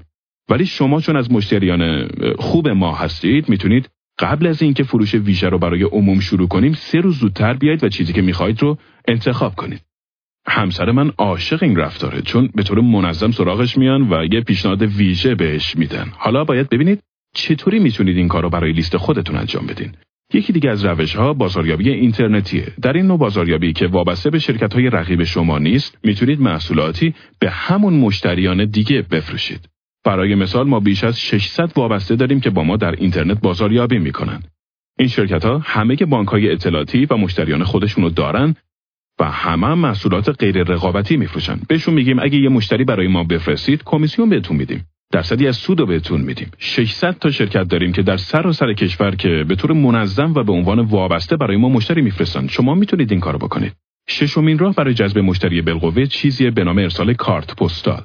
ولی 0.50 0.66
شما 0.66 1.02
چون 1.02 1.16
از 1.16 1.32
مشتریان 1.32 2.08
خوب 2.40 2.68
ما 2.68 2.96
هستید 2.96 3.50
می‌تونید 3.50 3.90
قبل 4.20 4.48
از 4.48 4.62
اینکه 4.62 4.84
فروش 4.84 5.16
ویژه 5.16 5.50
رو 5.50 5.60
برای 5.60 5.84
عموم 5.84 6.20
شروع 6.20 6.48
کنیم 6.48 6.74
سه 6.74 7.00
روز 7.00 7.18
زودتر 7.18 7.54
بیایید 7.54 7.84
و 7.84 7.90
چیزی 7.90 8.14
که 8.14 8.22
می‌خواید 8.22 8.62
رو 8.62 8.78
انتخاب 9.08 9.56
کنید. 9.56 9.82
همسر 10.48 10.92
من 10.92 11.12
عاشق 11.18 11.64
این 11.64 11.76
رفتاره 11.76 12.22
چون 12.22 12.50
به 12.56 12.64
طور 12.64 12.82
منظم 12.82 13.32
سراغش 13.32 13.78
میان 13.78 14.14
و 14.14 14.28
یه 14.34 14.42
پیشنهاد 14.42 14.82
ویژه 14.82 15.36
بهش 15.36 15.76
میدن. 15.78 16.08
حالا 16.18 16.44
باید 16.44 16.70
ببینید 16.70 17.04
چطوری 17.36 17.80
می‌تونید 17.80 18.18
این 18.18 18.28
کار 18.28 18.44
رو 18.44 18.50
برای 18.50 18.72
لیست 18.72 18.98
خودتون 18.98 19.36
انجام 19.36 19.66
بدین. 19.66 19.92
یکی 20.34 20.54
دیگه 20.54 20.70
از 20.70 20.86
روش 20.86 21.16
ها 21.16 21.34
بازاریابی 21.34 21.90
اینترنتیه. 21.90 22.68
در 22.82 22.94
این 22.94 23.06
نوع 23.06 23.18
بازاریابی 23.18 23.74
که 23.74 23.88
وابسته 23.88 24.30
به 24.30 24.40
شرکت 24.40 24.74
های 24.74 24.90
رقیب 24.90 25.24
شما 25.24 25.58
نیست، 25.60 25.98
می‌تونید 26.04 26.42
محصولاتی 26.42 27.14
به 27.40 27.50
همون 27.50 27.94
مشتریان 27.94 28.66
دیگه 28.66 29.02
بفروشید. 29.02 29.73
برای 30.04 30.36
مثال 30.36 30.68
ما 30.68 30.80
بیش 30.80 31.04
از 31.04 31.20
600 31.20 31.72
وابسته 31.76 32.16
داریم 32.16 32.40
که 32.40 32.50
با 32.50 32.64
ما 32.64 32.78
در 32.78 32.92
اینترنت 32.92 33.42
بازاریابی 33.42 34.00
می‌کنن. 34.00 34.44
این 35.00 35.08
شرکت 35.08 35.46
ها 35.46 35.62
همه 35.64 35.96
که 35.96 36.06
بانک 36.06 36.28
های 36.28 36.52
اطلاعاتی 36.52 37.06
و 37.10 37.18
مشتریان 37.18 37.64
خودشونو 37.64 38.10
دارن 38.10 38.56
و 39.20 39.32
همه 39.32 39.68
هم 39.68 39.80
محصولات 39.80 40.30
غیر 40.30 40.64
رقابتی 40.64 41.18
میفروشن. 41.18 41.60
بهشون 41.68 41.94
میگیم 41.94 42.20
اگه 42.20 42.38
یه 42.38 42.50
مشتری 42.50 42.84
برای 42.84 43.08
ما 43.08 43.24
بفرستید 43.24 43.84
کمیسیون 43.84 44.30
بهتون 44.30 44.58
میدیم. 44.58 44.88
درصدی 45.12 45.48
از 45.48 45.56
سود 45.56 45.80
رو 45.80 45.86
بهتون 45.86 46.22
میدیم. 46.22 46.52
600 46.58 47.18
تا 47.20 47.32
شرکت 47.32 47.64
داریم 47.64 47.92
که 47.92 48.02
در 48.02 48.18
سر 48.18 48.48
و 48.48 48.54
سر 48.54 48.74
کشور 48.74 49.16
که 49.16 49.46
به 49.48 49.56
طور 49.56 49.74
منظم 49.74 50.34
و 50.34 50.44
به 50.44 50.52
عنوان 50.52 50.80
وابسته 50.80 51.38
برای 51.38 51.58
ما 51.58 51.70
مشتری 51.70 52.02
میفرستن. 52.02 52.48
شما 52.48 52.76
می‌تونید 52.76 53.12
این 53.12 53.20
کارو 53.22 53.38
بکنید. 53.40 53.74
ششمین 54.10 54.58
راه 54.58 54.76
برای 54.76 54.94
جذب 54.94 55.20
مشتری 55.20 55.62
بالقوه 55.62 56.06
چیزی 56.06 56.50
به 56.50 56.64
نام 56.64 56.78
ارسال 56.78 57.14
کارت 57.14 57.56
پستال. 57.56 58.02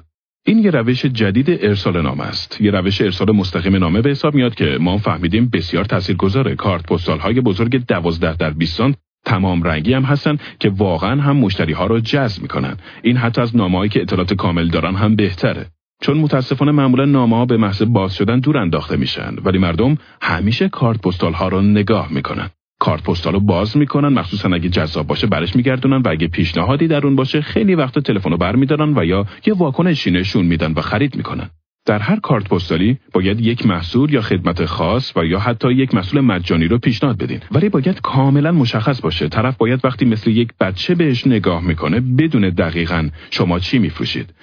این 0.47 0.59
یه 0.59 0.70
روش 0.70 1.07
جدید 1.07 1.51
ارسال 1.51 2.03
نامه 2.03 2.24
است. 2.24 2.61
یه 2.61 2.70
روش 2.70 3.01
ارسال 3.01 3.36
مستقیم 3.36 3.76
نامه 3.76 4.03
به 4.03 4.11
حساب 4.11 4.34
میاد 4.34 4.55
که 4.55 4.78
ما 4.80 4.99
فهمیدیم 4.99 5.51
بسیار 5.53 5.84
تاثیرگذاره. 5.84 6.55
کارت 6.55 6.86
پستال 6.86 7.18
های 7.18 7.41
بزرگ 7.41 7.86
12 7.86 8.36
در 8.36 8.51
20 8.51 8.80
تمام 9.24 9.62
رنگی 9.62 9.93
هم 9.93 10.03
هستن 10.03 10.39
که 10.61 10.68
واقعا 10.68 11.20
هم 11.20 11.36
مشتری 11.36 11.72
ها 11.72 11.86
رو 11.86 12.01
جذب 12.01 12.43
می‌کنن. 12.43 12.76
این 13.03 13.16
حتی 13.16 13.41
از 13.41 13.57
نامه‌هایی 13.57 13.91
که 13.91 14.03
اطلاعات 14.03 14.34
کامل 14.34 14.68
دارن 14.68 14.95
هم 14.95 15.16
بهتره. 15.16 15.66
چون 16.03 16.16
متاسفانه 16.16 16.72
معمولا 16.72 17.05
نامه 17.05 17.36
ها 17.36 17.47
به 17.47 17.57
محض 17.57 17.82
باز 17.82 18.14
شدن 18.14 18.41
دور 18.41 18.59
انداخته 18.59 18.97
میشن 18.97 19.36
ولی 19.45 19.59
مردم 19.59 19.99
همیشه 20.22 20.68
کارت 20.68 21.01
پستال 21.01 21.32
ها 21.32 21.49
رو 21.49 21.62
نگاه 21.62 22.12
می‌کنن. 22.12 22.51
کارت 22.79 23.03
پستال 23.03 23.33
رو 23.33 23.41
باز 23.41 23.76
می‌کنن. 23.76 24.09
مخصوصا 24.09 24.49
اگه 24.49 24.68
جذاب 24.68 25.07
باشه 25.07 25.26
برش 25.26 25.57
میگردونن 25.57 25.97
و 25.97 26.09
اگه 26.09 26.29
پیشنهادی 26.29 26.87
در 26.89 27.07
اون 27.07 27.16
باشه 27.16 27.41
خیلی 27.41 27.74
وقت 27.74 27.99
تلفن 27.99 28.31
رو 28.31 28.37
برمیدارن 28.37 28.99
و 28.99 29.05
یا 29.05 29.26
یه 29.47 29.55
واکنشی 29.55 30.11
نشون 30.11 30.47
میدن 30.47 30.72
و 30.72 30.81
خرید 30.81 31.16
می‌کنن. 31.16 31.51
در 31.87 31.99
هر 31.99 32.20
کارت 32.20 32.49
پستالی 32.49 32.99
باید 33.12 33.41
یک 33.41 33.66
محصول 33.66 34.12
یا 34.12 34.20
خدمت 34.20 34.64
خاص 34.64 35.16
و 35.16 35.24
یا 35.24 35.39
حتی 35.39 35.72
یک 35.72 35.95
محصول 35.95 36.20
مجانی 36.20 36.68
رو 36.68 36.79
پیشنهاد 36.79 37.18
بدین. 37.18 37.41
ولی 37.53 37.68
باید 37.68 38.01
کاملا 38.01 38.53
مشخص 38.53 39.01
باشه. 39.01 39.29
طرف 39.29 39.57
باید 39.57 39.81
وقتی 39.85 40.05
مثل 40.05 40.31
یک 40.31 40.49
بچه 40.61 40.95
بهش 40.95 41.26
نگاه 41.26 41.64
می‌کنه 41.64 42.01
بدون 42.01 42.51
دقیقا 42.51 43.09
شما 43.31 43.59
چی 43.59 43.79
میفروشید. 43.79 44.35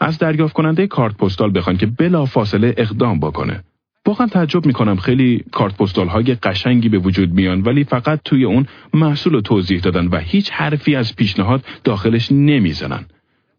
از 0.00 0.18
دریافت 0.18 0.54
کننده 0.54 0.86
کارت 0.86 1.16
پستال 1.16 1.58
بخوان 1.58 1.76
که 1.76 1.86
بلا 1.86 2.24
فاصله 2.24 2.74
اقدام 2.76 3.20
بکنه. 3.20 3.64
واقعا 4.06 4.26
تعجب 4.26 4.66
می‌کنم 4.66 4.96
خیلی 4.96 5.44
کارت 5.52 5.76
پستال 5.76 6.08
های 6.08 6.34
قشنگی 6.34 6.88
به 6.88 6.98
وجود 6.98 7.32
میان 7.32 7.60
ولی 7.60 7.84
فقط 7.84 8.20
توی 8.24 8.44
اون 8.44 8.66
محصول 8.94 9.32
رو 9.32 9.40
توضیح 9.40 9.80
دادن 9.80 10.06
و 10.06 10.16
هیچ 10.18 10.50
حرفی 10.50 10.96
از 10.96 11.16
پیشنهاد 11.16 11.64
داخلش 11.84 12.32
نمی‌زنن. 12.32 13.06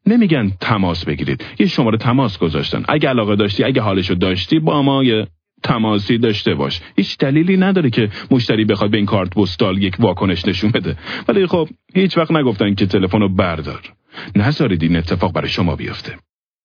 نمیگن 0.06 0.52
تماس 0.60 1.06
بگیرید. 1.06 1.46
یه 1.60 1.68
شماره 1.68 1.98
تماس 1.98 2.38
گذاشتن. 2.38 2.84
اگه 2.88 3.10
علاقه 3.10 3.36
داشتی، 3.36 3.64
اگه 3.64 3.82
حالشو 3.82 4.14
داشتی 4.14 4.60
با 4.60 4.82
ما 4.82 5.04
یه 5.04 5.28
تماسی 5.64 6.18
داشته 6.18 6.56
باش. 6.56 6.82
هیچ 6.98 7.18
دلیلی 7.18 7.58
نداره 7.58 7.89
که 7.89 8.10
مشتری 8.32 8.66
بخواد 8.66 8.92
به 8.92 8.98
این 8.98 9.06
کارت 9.06 9.30
پستال 9.30 9.84
یک 9.84 9.96
واکنش 10.00 10.46
نشون 10.46 10.72
بده. 10.72 10.98
ولی 11.28 11.48
خب 11.48 11.70
هیچ 11.94 12.18
وقت 12.18 12.32
نگفتن 12.32 12.76
که 12.76 12.86
تلفن 12.86 13.20
رو 13.20 13.30
بردار. 13.30 13.94
نذارید 14.36 14.84
این 14.84 14.96
اتفاق 14.96 15.34
برای 15.34 15.50
شما 15.50 15.76
بیفته. 15.76 16.16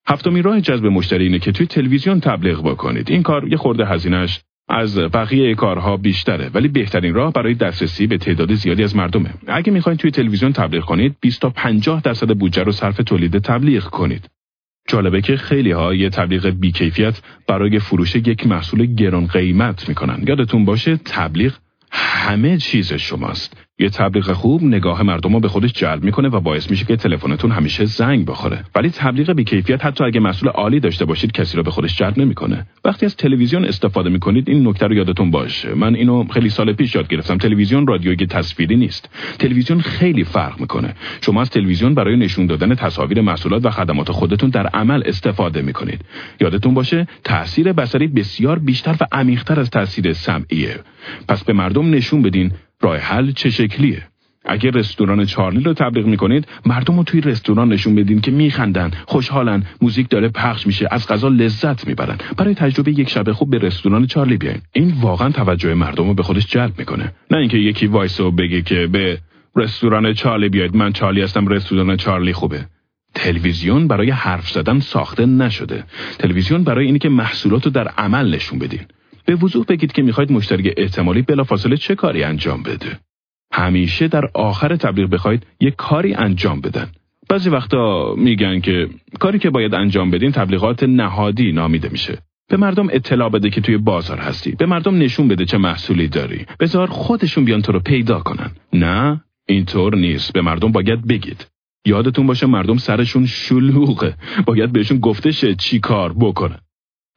هفتمین 0.08 0.42
راه 0.42 0.60
جذب 0.60 0.86
مشتری 0.86 1.24
اینه 1.24 1.38
که 1.38 1.52
توی 1.52 1.66
تلویزیون 1.66 2.20
تبلیغ 2.20 2.62
بکنید. 2.70 3.10
این 3.10 3.22
کار 3.22 3.48
یه 3.48 3.56
خورده 3.56 3.86
هزینهش 3.86 4.40
از 4.68 4.98
بقیه 4.98 5.54
کارها 5.54 5.96
بیشتره 5.96 6.50
ولی 6.54 6.68
بهترین 6.68 7.14
راه 7.14 7.32
برای 7.32 7.54
دسترسی 7.54 8.06
به 8.06 8.18
تعداد 8.18 8.54
زیادی 8.54 8.82
از 8.82 8.96
مردمه. 8.96 9.34
اگه 9.46 9.72
می‌خواین 9.72 9.96
توی 9.98 10.10
تلویزیون 10.10 10.52
تبلیغ 10.52 10.84
کنید 10.84 11.16
20 11.20 11.40
تا 11.40 11.50
50 11.50 12.02
درصد 12.02 12.38
بودجه 12.38 12.62
رو 12.62 12.72
صرف 12.72 12.96
تولید 12.96 13.38
تبلیغ 13.38 13.84
کنید. 13.84 14.30
جالبه 14.88 15.20
که 15.20 15.36
خیلی 15.36 15.70
ها 15.70 15.94
یه 15.94 16.10
تبلیغ 16.10 16.46
بیکیفیت 16.46 17.22
برای 17.48 17.78
فروش 17.78 18.16
یک 18.16 18.46
محصول 18.46 18.94
گران 18.94 19.26
قیمت 19.26 19.88
می‌کنن. 19.88 20.24
یادتون 20.28 20.64
باشه 20.64 20.96
تبلیغ 20.96 21.52
همه 21.90 22.58
چیز 22.58 22.92
شماست. 22.92 23.65
یه 23.78 23.88
تبلیغ 23.88 24.32
خوب 24.32 24.62
نگاه 24.62 25.02
مردم 25.02 25.32
رو 25.34 25.40
به 25.40 25.48
خودش 25.48 25.72
جلب 25.72 26.04
می‌کنه 26.04 26.28
و 26.28 26.40
باعث 26.40 26.70
میشه 26.70 26.84
که 26.84 26.96
تلفنتون 26.96 27.50
همیشه 27.50 27.84
زنگ 27.84 28.26
بخوره. 28.26 28.64
ولی 28.74 28.90
تبلیغ 28.90 29.32
بیکیفیت 29.32 29.84
حتی 29.84 30.04
اگه 30.04 30.20
مسئول 30.20 30.50
عالی 30.50 30.80
داشته 30.80 31.04
باشید 31.04 31.32
کسی 31.32 31.56
رو 31.56 31.62
به 31.62 31.70
خودش 31.70 31.96
جلب 31.96 32.18
نمی‌کنه. 32.18 32.66
وقتی 32.84 33.06
از 33.06 33.16
تلویزیون 33.16 33.64
استفاده 33.64 34.10
می‌کنید 34.10 34.48
این 34.48 34.68
نکته 34.68 34.86
رو 34.86 34.94
یادتون 34.94 35.30
باشه. 35.30 35.74
من 35.74 35.94
اینو 35.94 36.24
خیلی 36.24 36.48
سال 36.48 36.72
پیش 36.72 36.94
یاد 36.94 37.08
گرفتم. 37.08 37.38
تلویزیون 37.38 37.86
رادیویی 37.86 38.26
تصویری 38.26 38.76
نیست. 38.76 39.10
تلویزیون 39.38 39.80
خیلی 39.80 40.24
فرق 40.24 40.60
می‌کنه. 40.60 40.94
شما 41.20 41.40
از 41.40 41.50
تلویزیون 41.50 41.94
برای 41.94 42.16
نشون 42.16 42.46
دادن 42.46 42.74
تصاویر 42.74 43.20
محصولات 43.20 43.66
و 43.66 43.70
خدمات 43.70 44.12
خودتون 44.12 44.50
در 44.50 44.66
عمل 44.66 45.02
استفاده 45.06 45.62
می‌کنید. 45.62 46.00
یادتون 46.40 46.74
باشه 46.74 47.06
تاثیر 47.24 47.72
بصری 47.72 48.06
بسیار 48.06 48.58
بیشتر 48.58 48.96
و 49.00 49.06
عمیقتر 49.12 49.60
از 49.60 49.70
تاثیر 49.70 50.12
سمعیه. 50.12 50.80
پس 51.28 51.44
به 51.44 51.52
مردم 51.52 51.90
نشون 51.90 52.22
بدین 52.22 52.52
راه 52.80 52.96
حل 52.96 53.32
چه 53.32 53.50
شکلیه؟ 53.50 54.02
اگه 54.48 54.70
رستوران 54.70 55.24
چارلی 55.24 55.62
رو 55.62 55.74
تبلیغ 55.74 56.06
می‌کنید 56.06 56.48
مردم 56.66 56.96
رو 56.96 57.04
توی 57.04 57.20
رستوران 57.20 57.68
نشون 57.68 57.94
بدین 57.94 58.20
که 58.20 58.30
میخندن 58.30 58.90
خوشحالن 59.06 59.62
موزیک 59.82 60.08
داره 60.08 60.28
پخش 60.28 60.66
میشه 60.66 60.88
از 60.90 61.08
غذا 61.08 61.28
لذت 61.28 61.86
می‌برن. 61.86 62.18
برای 62.36 62.54
تجربه 62.54 62.90
یک 62.90 63.08
شب 63.08 63.32
خوب 63.32 63.50
به 63.50 63.58
رستوران 63.58 64.06
چارلی 64.06 64.36
بیاین. 64.36 64.60
این 64.72 64.94
واقعا 65.00 65.30
توجه 65.30 65.74
مردم 65.74 66.06
رو 66.06 66.14
به 66.14 66.22
خودش 66.22 66.46
جلب 66.46 66.78
می‌کنه. 66.78 67.12
نه 67.30 67.38
اینکه 67.38 67.58
یکی 67.58 67.86
وایسو 67.86 68.30
بگه 68.30 68.62
که 68.62 68.86
به 68.86 69.18
رستوران 69.56 70.14
چارلی 70.14 70.48
بیاید 70.48 70.76
من 70.76 70.92
چارلی 70.92 71.22
هستم 71.22 71.48
رستوران 71.48 71.96
چارلی 71.96 72.32
خوبه. 72.32 72.66
تلویزیون 73.14 73.88
برای 73.88 74.10
حرف 74.10 74.50
زدن 74.50 74.80
ساخته 74.80 75.26
نشده. 75.26 75.84
تلویزیون 76.18 76.64
برای 76.64 76.86
اینی 76.86 76.98
که 76.98 77.08
محصولات 77.08 77.64
رو 77.64 77.70
در 77.70 77.88
عمل 77.88 78.34
نشون 78.34 78.58
بدین. 78.58 78.80
به 79.26 79.34
وضوح 79.34 79.64
بگید 79.68 79.92
که 79.92 80.02
می‌خواید 80.02 80.32
مشتری 80.32 80.72
احتمالی 80.76 81.22
بلافاصله 81.22 81.76
چه 81.76 81.94
کاری 81.94 82.24
انجام 82.24 82.62
بده. 82.62 82.98
همیشه 83.52 84.08
در 84.08 84.24
آخر 84.34 84.76
تبلیغ 84.76 85.10
بخواید 85.10 85.46
یک 85.60 85.76
کاری 85.76 86.14
انجام 86.14 86.60
بدن. 86.60 86.88
بعضی 87.28 87.50
وقتا 87.50 88.14
میگن 88.14 88.60
که 88.60 88.88
کاری 89.20 89.38
که 89.38 89.50
باید 89.50 89.74
انجام 89.74 90.10
بدین 90.10 90.32
تبلیغات 90.32 90.82
نهادی 90.82 91.52
نامیده 91.52 91.88
میشه. 91.88 92.18
به 92.48 92.56
مردم 92.56 92.88
اطلاع 92.90 93.28
بده 93.28 93.50
که 93.50 93.60
توی 93.60 93.76
بازار 93.76 94.18
هستی. 94.18 94.52
به 94.52 94.66
مردم 94.66 94.98
نشون 94.98 95.28
بده 95.28 95.44
چه 95.44 95.58
محصولی 95.58 96.08
داری. 96.08 96.46
بذار 96.60 96.86
خودشون 96.86 97.44
بیان 97.44 97.62
تو 97.62 97.72
رو 97.72 97.80
پیدا 97.80 98.20
کنن. 98.20 98.50
نه 98.72 99.24
اینطور 99.48 99.96
نیست. 99.96 100.32
به 100.32 100.40
مردم 100.40 100.72
باید 100.72 101.06
بگید. 101.06 101.46
یادتون 101.86 102.26
باشه 102.26 102.46
مردم 102.46 102.76
سرشون 102.76 103.26
شلوغه. 103.26 104.14
باید 104.46 104.72
بهشون 104.72 104.98
گفته 104.98 105.30
شه 105.30 105.54
چی 105.54 105.80
کار 105.80 106.12
بکنن. 106.12 106.58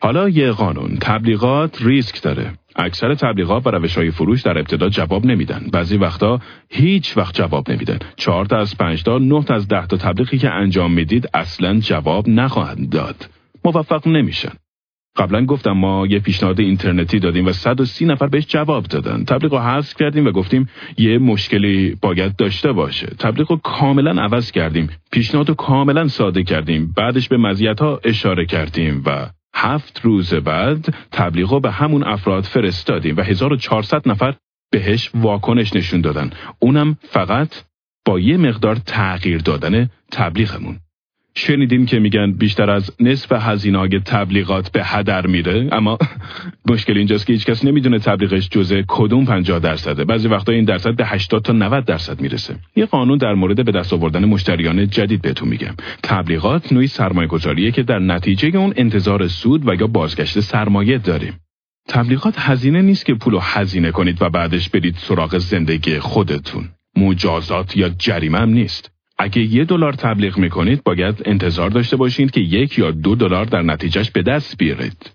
حالا 0.02 0.30
یه 0.30 0.52
قانون. 0.52 0.98
تبلیغات 1.02 1.82
ریسک 1.82 2.22
داره. 2.22 2.54
اکثر 2.76 3.16
تبلیغات 3.16 3.68
و 3.68 3.70
روش 3.70 3.98
های 3.98 4.12
فروش 4.12 4.42
در 4.42 4.58
ابتدا 4.58 4.90
جواب 4.90 5.26
نمیدن. 5.26 5.68
بعضی 5.74 5.98
وقتا 5.98 6.40
هیچ 6.70 7.18
وقت 7.18 7.36
جواب 7.36 7.72
نمیدن. 7.72 8.00
چهار 8.16 8.46
تا 8.46 8.58
از 8.58 8.78
پنج 8.78 9.04
تا 9.04 9.18
نه 9.18 9.44
تا 9.44 9.56
از 9.56 9.68
ده 9.68 9.88
تا 9.88 9.98
تبلیغی 9.98 10.38
که 10.38 10.50
انجام 10.50 10.94
می‌دید 10.94 11.30
اصلا 11.34 11.80
جواب 11.80 12.30
نخواهند 12.30 12.90
داد. 12.90 13.30
موفق 13.66 14.08
نمیشن. 14.08 14.52
قبلا 15.18 15.46
گفتم 15.46 15.72
ما 15.72 16.08
یه 16.08 16.20
پیشنهاد 16.20 16.60
اینترنتی 16.60 17.20
دادیم 17.20 17.46
و 17.46 17.52
130 17.52 18.06
نفر 18.06 18.28
بهش 18.28 18.46
جواب 18.48 18.84
دادن. 18.84 19.24
تبلیغ 19.24 19.54
رو 19.54 19.60
حذف 19.60 19.96
کردیم 19.96 20.28
و 20.28 20.32
گفتیم 20.32 20.70
یه 20.98 21.18
مشکلی 21.18 21.96
باید 22.02 22.36
داشته 22.36 22.72
باشه. 22.72 23.08
تبلیغ 23.08 23.52
رو 23.52 23.58
کاملا 23.58 24.22
عوض 24.22 24.52
کردیم. 24.52 24.90
پیشنهاد 25.12 25.50
رو 25.50 25.56
کاملا 25.56 26.08
ساده 26.08 26.44
کردیم. 26.44 26.94
بعدش 26.98 27.28
به 27.28 27.38
مزیت 27.38 27.80
ها 27.80 28.00
اشاره 28.04 28.46
کردیم 28.46 29.04
و 29.06 29.30
هفت 29.56 30.02
روز 30.04 30.34
بعد 30.34 30.96
تبلیغ 31.12 31.62
به 31.62 31.72
همون 31.72 32.04
افراد 32.04 32.44
فرستادیم 32.44 33.18
و 33.18 33.22
1400 33.22 34.10
نفر 34.10 34.36
بهش 34.72 35.12
واکنش 35.14 35.76
نشون 35.76 36.02
دادن. 36.02 36.30
اونم 36.60 36.98
فقط 37.02 37.64
با 38.06 38.20
یه 38.20 38.38
مقدار 38.38 38.76
تغییر 38.76 39.42
دادن 39.42 39.90
تبلیغمون. 40.12 40.80
شنیدیم 41.36 41.86
که 41.86 42.00
میگن 42.00 42.32
بیشتر 42.32 42.70
از 42.70 42.92
نصف 43.00 43.32
هزینه 43.32 44.00
تبلیغات 44.00 44.72
به 44.72 44.84
هدر 44.84 45.28
میره 45.28 45.70
اما 45.72 45.98
مشکل 46.72 46.98
اینجاست 46.98 47.28
که 47.28 47.34
هیچکس 47.34 47.66
نمی‌دونه 47.66 48.00
تبلیغش 48.00 48.50
جزء 48.50 48.82
کدوم 48.88 49.26
50 49.26 49.60
درصده. 49.60 50.06
بعضی 50.06 50.28
وقتا 50.28 50.52
این 50.52 50.66
درصد 50.66 50.96
به 50.96 51.06
80 51.06 51.44
تا 51.44 51.54
90 51.54 51.86
درصد 51.86 52.22
می‌رسه. 52.22 52.56
یه 52.76 52.86
قانون 52.86 53.18
در 53.18 53.34
مورد 53.34 53.66
به 53.66 53.72
دست 53.72 53.94
آوردن 53.94 54.26
مشتریان 54.26 54.90
جدید 54.90 55.22
بهتون 55.22 55.50
میگم. 55.50 55.76
تبلیغات 56.04 56.74
نوعی 56.74 56.88
سرمایه 56.88 57.28
گذاریه 57.28 57.72
که 57.72 57.84
در 57.84 58.00
نتیجه 58.00 58.58
اون 58.58 58.74
انتظار 58.78 59.28
سود 59.28 59.68
و 59.68 59.76
یا 59.76 59.88
بازگشت 59.88 60.40
سرمایه 60.40 60.98
داریم. 60.98 61.40
تبلیغات 61.88 62.36
هزینه 62.38 62.82
نیست 62.82 63.06
که 63.06 63.14
پولو 63.14 63.40
هزینه 63.40 63.92
کنید 63.92 64.22
و 64.22 64.30
بعدش 64.30 64.70
برید 64.70 64.96
سراغ 64.98 65.38
زندگی 65.38 66.00
خودتون. 66.00 66.70
مجازات 66.98 67.78
یا 67.78 67.90
جریمه 67.90 68.40
هم 68.40 68.50
نیست. 68.50 68.99
اگه 69.22 69.42
یه 69.42 69.66
دلار 69.66 69.94
تبلیغ 69.94 70.38
می‌کنید 70.38 70.84
باید 70.84 71.22
انتظار 71.26 71.70
داشته 71.70 71.96
باشید 71.96 72.32
که 72.32 72.42
یک 72.42 72.78
یا 72.78 72.92
دو 72.92 73.16
دلار 73.16 73.46
در 73.46 73.62
نتیجهش 73.62 74.12
به 74.12 74.22
دست 74.22 74.58
بیارید. 74.58 75.12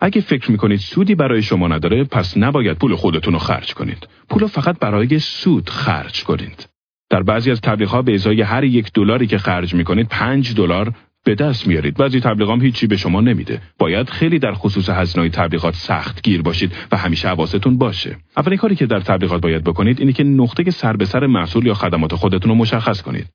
اگه 0.00 0.20
فکر 0.20 0.50
می‌کنید 0.50 0.78
سودی 0.78 1.14
برای 1.14 1.42
شما 1.42 1.68
نداره 1.68 2.04
پس 2.04 2.36
نباید 2.36 2.78
پول 2.78 2.94
خودتون 2.94 3.32
رو 3.32 3.38
خرج 3.38 3.74
کنید. 3.74 4.08
پول 4.28 4.46
فقط 4.46 4.78
برای 4.78 5.18
سود 5.18 5.70
خرج 5.70 6.24
کنید. 6.24 6.68
در 7.10 7.22
بعضی 7.22 7.50
از 7.50 7.60
تبلیغ 7.60 8.04
به 8.04 8.14
ازای 8.14 8.42
هر 8.42 8.64
یک 8.64 8.92
دلاری 8.92 9.26
که 9.26 9.38
خرج 9.38 9.74
می‌کنید 9.74 10.08
پنج 10.08 10.54
دلار 10.54 10.92
به 11.24 11.34
دست 11.34 11.66
میارید. 11.66 11.96
بعضی 11.96 12.20
تبلیغام 12.20 12.62
هیچی 12.62 12.86
به 12.86 12.96
شما 12.96 13.20
نمیده. 13.20 13.60
باید 13.78 14.10
خیلی 14.10 14.38
در 14.38 14.52
خصوص 14.52 14.88
هزینه 14.88 15.28
تبلیغات 15.28 15.74
سخت 15.74 16.22
گیر 16.22 16.42
باشید 16.42 16.72
و 16.92 16.96
همیشه 16.96 17.28
حواستون 17.28 17.78
باشه. 17.78 18.16
اولین 18.36 18.58
کاری 18.58 18.76
که 18.76 18.86
در 18.86 19.00
تبلیغات 19.00 19.42
باید 19.42 19.64
بکنید 19.64 20.00
اینه 20.00 20.12
که 20.12 20.24
نقطه 20.24 20.70
سر 20.70 20.96
به 20.96 21.04
سر 21.04 21.26
محصول 21.26 21.66
یا 21.66 21.74
خدمات 21.74 22.14
خودتون 22.14 22.50
رو 22.50 22.54
مشخص 22.54 23.02
کنید. 23.02 23.26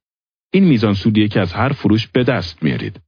این 0.53 0.63
میزان 0.63 0.93
سودیه 0.93 1.27
که 1.27 1.41
از 1.41 1.53
هر 1.53 1.69
فروش 1.69 2.07
به 2.07 2.23
دست 2.23 2.63
میارید. 2.63 2.99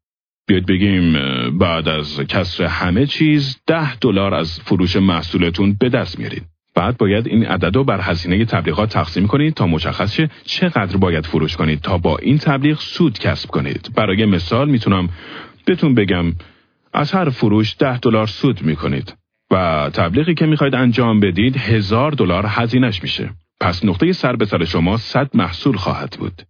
بیاید 0.47 0.65
بگیم 0.65 1.13
بعد 1.57 1.87
از 1.87 2.19
کسر 2.19 2.63
همه 2.63 3.05
چیز 3.05 3.57
ده 3.67 3.95
دلار 3.95 4.33
از 4.33 4.59
فروش 4.59 4.95
محصولتون 4.95 5.73
به 5.79 5.89
دست 5.89 6.19
میارید. 6.19 6.43
بعد 6.75 6.97
باید 6.97 7.27
این 7.27 7.45
عدد 7.45 7.75
رو 7.75 7.83
بر 7.83 8.01
هزینه 8.01 8.45
تبلیغات 8.45 8.89
تقسیم 8.89 9.27
کنید 9.27 9.53
تا 9.53 9.67
مشخص 9.67 10.15
شه 10.15 10.29
چقدر 10.45 10.97
باید 10.97 11.25
فروش 11.25 11.57
کنید 11.57 11.81
تا 11.81 11.97
با 11.97 12.17
این 12.17 12.37
تبلیغ 12.37 12.79
سود 12.79 13.19
کسب 13.19 13.49
کنید. 13.49 13.91
برای 13.95 14.25
مثال 14.25 14.69
می‌تونم 14.69 15.09
بهتون 15.65 15.95
بگم 15.95 16.33
از 16.93 17.11
هر 17.11 17.29
فروش 17.29 17.75
ده 17.79 17.99
دلار 17.99 18.27
سود 18.27 18.61
می‌کنید 18.61 19.15
و 19.51 19.89
تبلیغی 19.93 20.33
که 20.33 20.45
می‌خواید 20.45 20.75
انجام 20.75 21.19
بدید 21.19 21.57
هزار 21.57 22.11
دلار 22.11 22.45
هزینش 22.47 23.03
میشه. 23.03 23.29
پس 23.61 23.85
نقطه 23.85 24.11
سر 24.11 24.35
به 24.35 24.45
سر 24.45 24.65
شما 24.65 24.97
100 24.97 25.29
محصول 25.33 25.75
خواهد 25.75 26.15
بود. 26.19 26.41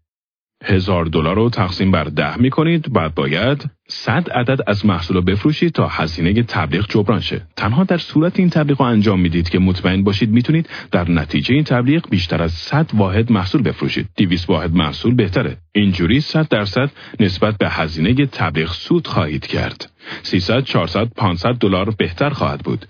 هزار 0.64 1.05
دلار 1.05 1.36
رو 1.36 1.49
تقسیم 1.49 1.91
بر 1.91 2.03
ده 2.03 2.38
می 2.38 2.49
کنید 2.49 2.93
بعد 2.93 3.16
باید 3.16 3.70
100 3.88 4.30
عدد 4.30 4.59
از 4.68 4.86
محصول 4.86 5.18
رو 5.18 5.22
بفروشید 5.24 5.72
تا 5.72 5.88
هزینه 5.88 6.43
تبلیغ 6.43 6.86
جبران 6.89 7.20
شه. 7.20 7.41
تنها 7.55 7.84
در 7.84 7.97
صورت 7.97 8.39
این 8.39 8.49
تبلیغ 8.49 8.82
رو 8.82 8.88
انجام 8.88 9.20
می‌دید 9.20 9.49
که 9.49 9.59
مطمئن 9.59 10.03
باشید 10.03 10.30
می‌تونید 10.30 10.70
در 10.91 11.11
نتیجه 11.11 11.55
این 11.55 11.64
تبلیغ 11.64 12.09
بیشتر 12.09 12.43
از 12.43 12.51
100 12.51 12.89
واحد 12.93 13.32
محصول 13.32 13.61
بفروشید. 13.61 14.09
200 14.18 14.49
واحد 14.49 14.76
محصول 14.76 15.16
بهتره. 15.16 15.57
اینجوری 15.72 16.22
100 16.22 16.47
درصد 16.47 16.91
نسبت 17.20 17.57
به 17.57 17.70
هزینه 17.70 18.26
تبلیغ 18.26 18.72
سود 18.72 19.07
خواهید 19.07 19.47
کرد. 19.47 19.91
300 20.24 20.64
400 20.64 21.07
500 21.07 21.53
دلار 21.53 21.95
بهتر 21.97 22.30
خواهد 22.30 22.59
بود. 22.59 22.86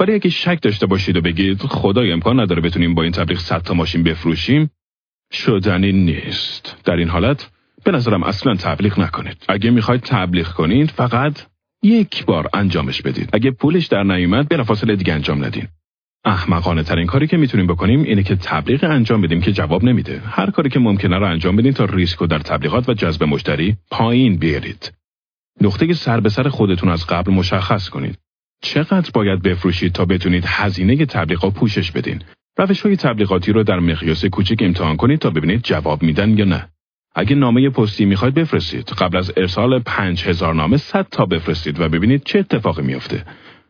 ولی 0.00 0.14
اگه 0.14 0.30
شک 0.30 0.58
داشته 0.62 0.86
باشید 0.86 1.16
و 1.16 1.20
بگید 1.20 1.62
خدای 1.62 2.12
امکان 2.12 2.40
نداره 2.40 2.62
بتونیم 2.62 2.94
با 2.94 3.02
این 3.02 3.12
تبلیغ 3.12 3.38
100 3.38 3.62
تا 3.62 3.74
ماشین 3.74 4.02
بفروشیم 4.02 4.70
شدنی 5.32 5.92
نیست. 5.92 6.76
در 6.84 6.96
این 6.96 7.08
حالت 7.08 7.50
به 7.84 7.90
نظرم 7.90 8.22
اصلا 8.22 8.54
تبلیغ 8.54 9.00
نکنید. 9.00 9.36
اگه 9.48 9.70
می‌خواید 9.70 10.00
تبلیغ 10.00 10.48
کنید 10.48 10.90
فقط 10.90 11.46
یک 11.82 12.24
بار 12.24 12.48
انجامش 12.54 13.02
بدید. 13.02 13.30
اگه 13.32 13.50
پولش 13.50 13.86
در 13.86 14.02
نیومد 14.02 14.48
بلافاصله 14.48 14.96
دیگه 14.96 15.12
انجام 15.12 15.44
ندین. 15.44 15.68
احمقانه 16.24 16.82
ترین 16.82 17.06
کاری 17.06 17.26
که 17.26 17.36
می‌تونیم 17.36 17.66
بکنیم 17.66 18.02
اینه 18.02 18.22
که 18.22 18.36
تبلیغ 18.36 18.84
انجام 18.84 19.20
بدیم 19.20 19.40
که 19.40 19.52
جواب 19.52 19.84
نمیده. 19.84 20.22
هر 20.24 20.50
کاری 20.50 20.68
که 20.68 20.78
ممکنه 20.78 21.18
رو 21.18 21.30
انجام 21.30 21.56
بدین 21.56 21.72
تا 21.72 21.84
ریسک 21.84 22.18
رو 22.18 22.26
در 22.26 22.38
تبلیغات 22.38 22.88
و 22.88 22.94
جذب 22.94 23.24
مشتری 23.24 23.76
پایین 23.90 24.36
بیارید. 24.36 24.92
نقطه 25.60 25.92
سر 25.92 26.20
به 26.20 26.28
سر 26.28 26.48
خودتون 26.48 26.88
از 26.88 27.06
قبل 27.06 27.32
مشخص 27.32 27.88
کنید. 27.88 28.18
چقدر 28.62 29.10
باید 29.14 29.42
بفروشید 29.42 29.92
تا 29.92 30.04
بتونید 30.04 30.44
هزینه 30.46 31.06
تبلیغات 31.06 31.54
پوشش 31.54 31.90
بدین؟ 31.90 32.22
روش 32.56 32.80
های 32.80 32.96
تبلیغاتی 32.96 33.52
رو 33.52 33.62
در 33.62 33.80
مقیاس 33.80 34.24
کوچک 34.24 34.56
امتحان 34.60 34.96
کنید 34.96 35.18
تا 35.18 35.30
ببینید 35.30 35.62
جواب 35.62 36.02
میدن 36.02 36.38
یا 36.38 36.44
نه. 36.44 36.68
اگه 37.14 37.36
نامه 37.36 37.70
پستی 37.70 38.04
می‌خواید 38.04 38.34
بفرستید 38.34 38.88
قبل 38.88 39.16
از 39.16 39.32
ارسال 39.36 39.78
5000 39.78 40.54
نامه 40.54 40.76
100 40.76 41.06
تا 41.10 41.26
بفرستید 41.26 41.80
و 41.80 41.88
ببینید 41.88 42.22
چه 42.24 42.38
اتفاقی 42.38 42.82
میافته. 42.82 43.24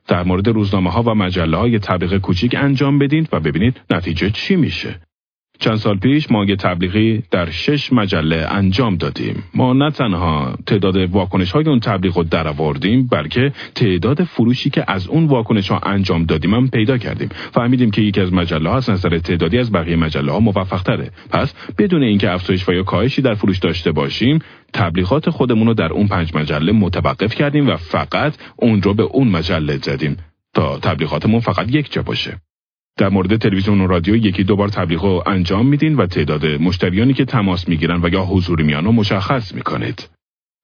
در 0.09 0.23
مورد 0.23 0.49
روزنامه 0.49 0.91
ها 0.91 1.03
و 1.03 1.15
مجله 1.15 1.57
های 1.57 1.79
تبلیغ 1.79 2.19
کوچیک 2.19 2.55
انجام 2.59 2.99
بدید 2.99 3.29
و 3.33 3.41
ببینید 3.41 3.81
نتیجه 3.91 4.31
چی 4.31 4.57
میشه. 4.57 5.01
چند 5.59 5.77
سال 5.77 5.99
پیش 5.99 6.31
ما 6.31 6.45
یه 6.45 6.57
تبلیغی 6.57 7.23
در 7.31 7.51
شش 7.51 7.93
مجله 7.93 8.47
انجام 8.51 8.97
دادیم. 8.97 9.43
ما 9.55 9.73
نه 9.73 9.91
تنها 9.91 10.55
تعداد 10.67 10.97
واکنش 10.97 11.53
های 11.53 11.65
اون 11.69 11.81
تبلیغ 11.81 12.17
رو 12.17 12.23
درآوردیم 12.23 13.07
بلکه 13.07 13.53
تعداد 13.75 14.25
فروشی 14.25 14.71
که 14.71 14.85
از 14.89 15.09
اون 15.09 15.27
واکنش 15.27 15.71
ها 15.71 15.79
انجام 15.79 16.25
دادیم 16.25 16.55
هم 16.55 16.69
پیدا 16.69 16.99
کردیم. 16.99 17.29
فهمیدیم 17.55 17.91
که 17.91 18.03
یکی 18.03 18.21
از 18.21 18.33
مجله 18.33 18.71
ها 18.71 18.77
از 18.77 18.91
نظر 18.91 19.19
تعدادی 19.19 19.59
از 19.59 19.73
بقیه 19.73 19.97
مجله 19.97 20.33
ها 20.33 20.41
موفق 20.41 20.83
تره. 20.83 21.11
پس 21.31 21.55
بدون 21.79 22.03
اینکه 22.03 22.31
افزایش 22.31 22.69
و 22.69 22.73
یا 22.73 22.83
کاهشی 22.83 23.23
در 23.23 23.35
فروش 23.35 23.59
داشته 23.59 23.93
باشیم، 23.93 24.39
تبلیغات 24.73 25.31
خودمون 25.31 25.67
رو 25.67 25.75
در 25.75 25.93
اون 25.93 26.09
پنج 26.09 26.37
مجله 26.37 26.73
متوقف 26.73 27.35
کردیم 27.35 27.69
و 27.69 27.77
فقط 27.77 28.35
اون 28.57 28.83
رو 28.83 28.95
به 28.95 29.03
اون 29.03 29.29
مجله 29.29 29.77
زدیم 29.77 30.17
تا 30.55 30.79
تبلیغاتمون 30.79 31.41
فقط 31.41 31.75
یک 31.75 31.93
جا 31.93 32.03
باشه. 32.03 32.39
در 32.97 33.09
مورد 33.09 33.37
تلویزیون 33.37 33.81
و 33.81 33.87
رادیو 33.87 34.17
یکی 34.17 34.45
دو 34.45 34.57
بار 34.57 34.69
تبلیغ 34.69 35.29
انجام 35.29 35.67
میدین 35.67 35.97
و 35.97 36.07
تعداد 36.07 36.47
مشتریانی 36.47 37.13
که 37.13 37.25
تماس 37.25 37.69
می‌گیرن 37.69 38.01
و 38.03 38.09
یا 38.13 38.23
حضور 38.23 38.63
میان 38.63 38.85
رو 38.85 38.93
مشخص 38.93 39.55
می‌کنید. 39.55 40.09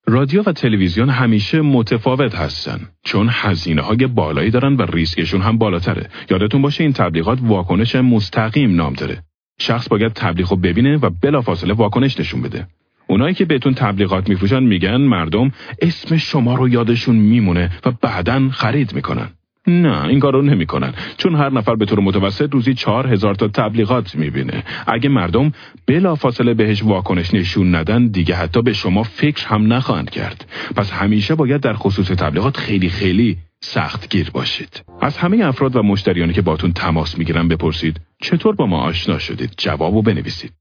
رادیو 0.07 0.43
و 0.47 0.53
تلویزیون 0.53 1.11
همیشه 1.11 1.61
متفاوت 1.61 2.35
هستن 2.35 2.81
چون 3.05 3.29
هزینه 3.31 3.83
های 3.83 4.07
بالایی 4.07 4.51
دارن 4.51 4.77
و 4.77 4.83
ریسکشون 4.83 5.41
هم 5.41 5.59
بالاتره. 5.59 6.11
یادتون 6.31 6.63
باشه 6.63 6.85
این 6.85 6.93
تبلیغات 6.93 7.39
واکنش 7.43 7.95
مستقیم 7.95 8.77
نام 8.77 8.93
داره. 8.93 9.23
شخص 9.61 9.89
باید 9.89 10.13
تبلیغ 10.13 10.51
رو 10.51 10.57
ببینه 10.57 10.97
و 10.97 11.11
بلافاصله 11.23 11.75
واکنش 11.75 12.21
نشون 12.21 12.43
بده. 12.43 12.67
اونایی 13.07 13.35
که 13.35 13.45
بهتون 13.45 13.75
تبلیغات 13.75 14.29
میفروشن 14.29 14.63
میگن 14.63 14.97
مردم 14.97 15.53
اسم 15.83 16.17
شما 16.17 16.55
رو 16.55 16.69
یادشون 16.69 17.17
میمونه 17.17 17.71
و 17.85 17.91
بعدا 17.91 18.49
خرید 18.49 18.95
می‌کنن. 18.95 19.29
نه 19.69 20.05
این 20.05 20.21
کارو 20.21 20.43
نمی‌کنن. 20.43 20.95
چون 21.17 21.35
هر 21.35 21.51
نفر 21.51 21.75
به 21.75 21.85
طور 21.85 22.01
متوسط 22.01 22.53
روزی 22.53 22.75
چهار 22.75 23.13
هزار 23.13 23.35
تا 23.35 23.49
تبلیغات 23.49 24.15
می‌بینه. 24.15 24.65
اگه 24.87 25.09
مردم 25.09 25.53
بلا 25.87 26.15
فاصله 26.15 26.55
بهش 26.55 26.83
واکنش 26.83 27.35
نشون 27.35 27.75
ندن 27.75 28.07
دیگه 28.07 28.35
حتی 28.35 28.63
به 28.63 28.73
شما 28.73 29.03
فکر 29.03 29.47
هم 29.47 29.73
نخواهند 29.73 30.11
کرد. 30.11 30.47
پس 30.77 30.93
همیشه 30.93 31.35
باید 31.35 31.61
در 31.61 31.75
خصوص 31.75 32.07
تبلیغات 32.07 32.57
خیلی 32.57 32.89
خیلی 32.89 33.37
سخت 33.61 34.09
گیر 34.09 34.31
باشید. 34.31 34.85
از 35.01 35.17
همه 35.17 35.45
افراد 35.45 35.77
و 35.77 35.83
مشتریانی 35.83 36.33
که 36.33 36.43
باتون 36.43 36.73
تماس 36.73 37.19
می‌گیرن 37.19 37.49
بپرسید 37.49 38.01
چطور 38.23 38.55
با 38.55 38.67
ما 38.67 38.81
آشنا 38.81 39.19
شدید؟ 39.19 39.55
جوابو 39.59 40.03
بنویسید. 40.03 40.53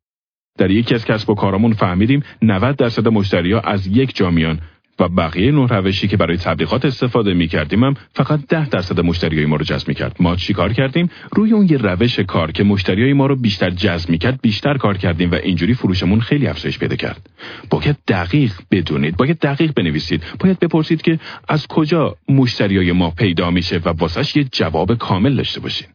در 0.57 0.71
یکی 0.71 0.95
از 0.95 1.05
کسب 1.05 1.29
و 1.29 1.35
کارامون 1.35 1.73
فهمیدیم 1.73 2.23
90 2.41 2.75
درصد 2.75 3.07
مشتریا 3.07 3.59
از 3.59 3.87
یک 3.87 4.15
جامیان 4.15 4.59
و 4.99 5.07
بقیه 5.07 5.51
نوع 5.51 5.67
روشی 5.69 6.07
که 6.07 6.17
برای 6.17 6.37
تبلیغات 6.37 6.85
استفاده 6.85 7.33
می 7.33 7.47
کردیم 7.47 7.83
هم 7.83 7.93
فقط 8.13 8.39
ده 8.49 8.69
درصد 8.69 8.99
مشتریای 8.99 9.45
ما 9.45 9.55
رو 9.55 9.63
جذب 9.63 9.87
می 9.87 9.93
کرد. 9.95 10.15
ما 10.19 10.35
چی 10.35 10.53
کار 10.53 10.73
کردیم؟ 10.73 11.09
روی 11.31 11.51
اون 11.53 11.67
یه 11.69 11.77
روش 11.77 12.19
کار 12.19 12.51
که 12.51 12.63
مشتریای 12.63 13.13
ما 13.13 13.25
رو 13.25 13.35
بیشتر 13.35 13.69
جذب 13.69 14.09
می 14.09 14.17
کرد 14.17 14.41
بیشتر 14.41 14.77
کار 14.77 14.97
کردیم 14.97 15.31
و 15.31 15.35
اینجوری 15.35 15.73
فروشمون 15.73 16.19
خیلی 16.19 16.47
افزایش 16.47 16.79
پیدا 16.79 16.95
کرد. 16.95 17.29
باید 17.69 17.95
دقیق 18.07 18.53
بدونید، 18.71 19.17
باید 19.17 19.39
دقیق 19.39 19.73
بنویسید، 19.73 20.23
باید 20.39 20.59
بپرسید 20.59 21.01
که 21.01 21.19
از 21.47 21.67
کجا 21.67 22.15
مشتریای 22.29 22.91
ما 22.91 23.11
پیدا 23.11 23.51
میشه 23.51 23.77
و 23.77 23.89
واسش 23.89 24.35
یه 24.35 24.43
جواب 24.43 24.97
کامل 24.97 25.35
داشته 25.35 25.59
باشین. 25.59 25.87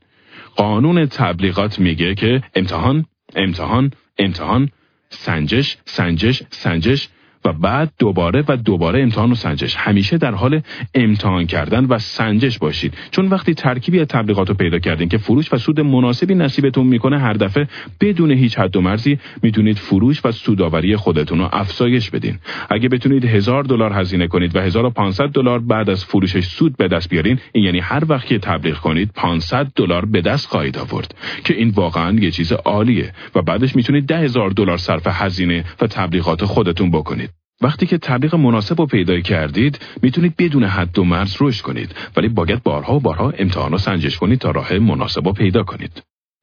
قانون 0.57 1.07
تبلیغات 1.07 1.79
میگه 1.79 2.15
که 2.15 2.43
امتحان، 2.55 3.05
امتحان، 3.37 3.91
امتحان، 4.19 4.69
سنجش، 5.09 5.77
سنجش، 5.85 6.43
سنجش 6.51 7.09
و 7.45 7.53
بعد 7.53 7.93
دوباره 7.99 8.45
و 8.49 8.57
دوباره 8.57 9.03
امتحان 9.03 9.32
و 9.32 9.34
سنجش. 9.34 9.76
همیشه 9.76 10.18
در 10.18 10.34
حال 10.34 10.61
امتحان 10.95 11.47
کردن 11.47 11.84
و 11.84 11.99
سنجش 11.99 12.59
باشید. 12.59 12.95
چون 13.11 13.26
وقتی 13.26 13.55
ترکیبی 13.55 14.01
از 14.01 14.07
تبلیغات 14.07 14.49
رو 14.49 14.55
پیدا 14.55 14.78
کردین 14.78 15.09
که 15.09 15.18
فروش 15.18 15.53
و 15.53 15.59
سود 15.59 15.80
مناسبی 15.80 16.34
نصیبتون 16.34 16.86
می‌کنه 16.86 17.18
هر 17.18 17.32
دفعه 17.32 17.68
بدون 18.01 18.30
هیچ 18.30 18.59
حد 18.59 18.76
و 18.76 18.80
مرزی 18.80 19.18
می‌تونید 19.43 19.78
فروش 19.78 20.20
و 20.24 20.32
سوداوری 20.32 20.97
خودتون 20.97 21.38
رو 21.38 21.49
افزایش 21.53 22.11
بدین. 22.11 22.38
اگه 22.70 22.88
بتونید 22.88 23.24
هزار 23.24 23.62
دلار 23.62 23.93
هزینه 23.93 24.26
کنید 24.26 24.57
و 24.57 24.61
1500 24.61 25.26
دلار 25.26 25.59
بعد 25.59 25.90
از 25.90 26.05
فروشش 26.05 26.45
سود 26.45 26.76
به 26.76 26.88
دست 26.88 27.09
بیارین 27.09 27.38
این 27.53 27.64
یعنی 27.64 27.78
هر 27.78 28.03
وقت 28.09 28.26
که 28.26 28.38
تبلیغ 28.38 28.76
کنید 28.76 29.11
500 29.14 29.66
دلار 29.76 30.05
به 30.05 30.20
دست 30.20 30.47
خواهید 30.47 30.78
آورد. 30.78 31.14
که 31.45 31.55
این 31.55 31.70
واقعا 31.70 32.18
یه 32.20 32.30
چیز 32.30 32.53
عالیه 32.53 33.12
و 33.34 33.43
بعدش 33.43 33.76
می‌تونید 33.76 34.07
10000 34.07 34.51
دلار 34.51 34.76
صرف 34.76 35.07
هزینه 35.07 35.64
و 35.80 35.86
تبلیغات 35.86 36.45
خودتون 36.45 36.90
بکنید. 36.90 37.32
وقتی 37.63 37.87
که 37.87 37.99
تبلیغ 37.99 38.35
مناسب 38.35 38.81
رو 38.81 38.87
پیدا 38.87 39.21
کردید 39.21 39.79
می‌تونید 40.03 40.37
بدون 40.37 40.65
حد 40.65 40.99
و 40.99 41.05
مرز 41.05 41.37
رشد 41.41 41.63
کنید. 41.63 41.95
ولی 42.17 42.29
باید 42.29 42.63
بارها 42.63 42.97
و 42.97 43.01
بارها 43.01 43.33
امتحان 43.39 43.75
و 43.75 43.79
سنجش 43.79 44.17
کنید 44.17 44.39
تا 44.39 44.51
راه 44.51 44.79
مناسب 44.79 45.27
رو 45.27 45.33
پیدا 45.33 45.63
کنید. 45.63 46.03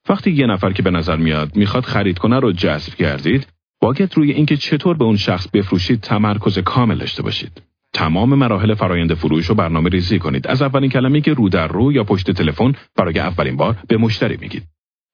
وقتی 0.10 0.32
یه 0.32 0.46
نفر 0.46 0.72
که 0.72 0.84
به 0.84 0.92
نظر 0.92 1.16
میاد 1.16 1.56
می‌خواد 1.56 1.86
خرید 1.86 2.18
کنه 2.18 2.40
رو 2.40 2.52
جذب 2.52 2.94
کردید 2.94 3.48
باید 3.82 4.14
روی 4.16 4.32
اینکه 4.32 4.58
چطور 4.58 4.98
به 4.98 5.06
اون 5.06 5.18
شخص 5.18 5.48
بفروشید 5.48 6.02
تمرکز 6.02 6.60
کامل 6.60 6.98
داشته 6.98 7.24
باشید. 7.24 7.62
تمام 7.94 8.36
مراحل 8.36 8.74
فرایند 8.74 9.14
فروش 9.14 9.46
رو 9.46 9.56
برنامه 9.56 9.90
ریزی 9.90 10.20
کنید. 10.20 10.48
از 10.48 10.62
اولین 10.62 10.90
کلمه 10.90 11.22
که 11.22 11.34
رو 11.34 11.50
در 11.50 11.68
رو 11.68 11.92
یا 11.94 12.04
پشت 12.04 12.32
تلفن 12.32 12.74
برای 12.96 13.20
اولین 13.20 13.56
بار 13.56 13.78
به 13.88 13.98
مشتری 13.98 14.38
میگید. 14.42 14.64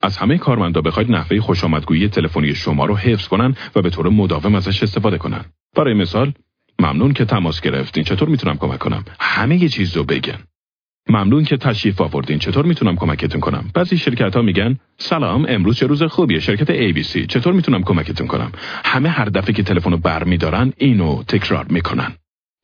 از 0.02 0.18
همه 0.18 0.38
کارمندا 0.38 0.82
بخواید 0.82 1.12
نحوه 1.12 1.40
خوشامدگویی 1.40 2.08
تلفنی 2.08 2.56
شما 2.56 2.86
رو 2.86 2.96
حفظ 2.96 3.28
کنن 3.28 3.56
و 3.76 3.82
به 3.82 3.90
طور 3.90 4.10
مداوم 4.10 4.56
ازش 4.56 4.84
استفاده 4.84 5.18
کنن. 5.18 5.46
برای 5.76 5.94
مثال 5.94 6.34
ممنون 6.80 7.14
که 7.14 7.26
تماس 7.26 7.62
گرفتین 7.62 8.04
چطور 8.04 8.30
می‌تونم 8.30 8.58
کمک 8.58 8.80
کنم 8.80 9.06
همه 9.20 9.64
یه 9.64 9.70
چیز 9.70 9.98
رو 9.98 10.04
بگن 10.04 10.40
ممنون 11.10 11.44
که 11.44 11.58
تشریف 11.58 12.02
آوردین 12.02 12.40
چطور 12.40 12.66
می‌تونم 12.66 12.96
کمکتون 12.96 13.42
کنم 13.42 13.66
بعضی 13.74 13.98
شرکت 13.98 14.36
ها 14.36 14.42
میگن 14.42 14.80
سلام 14.98 15.46
امروز 15.50 15.78
چه 15.78 15.88
روز 15.88 16.04
خوبیه 16.04 16.40
شرکت 16.40 16.92
ABC 16.92 17.28
چطور 17.28 17.54
می‌تونم 17.54 17.84
کمکتون 17.84 18.28
کنم 18.28 18.52
همه 18.86 19.10
هر 19.10 19.26
دفعه 19.26 19.54
که 19.54 19.64
تلفن 19.64 19.92
رو 19.92 19.98
برمیدارن 19.98 20.74
اینو 20.78 21.24
تکرار 21.24 21.66
می‌کنن 21.70 22.16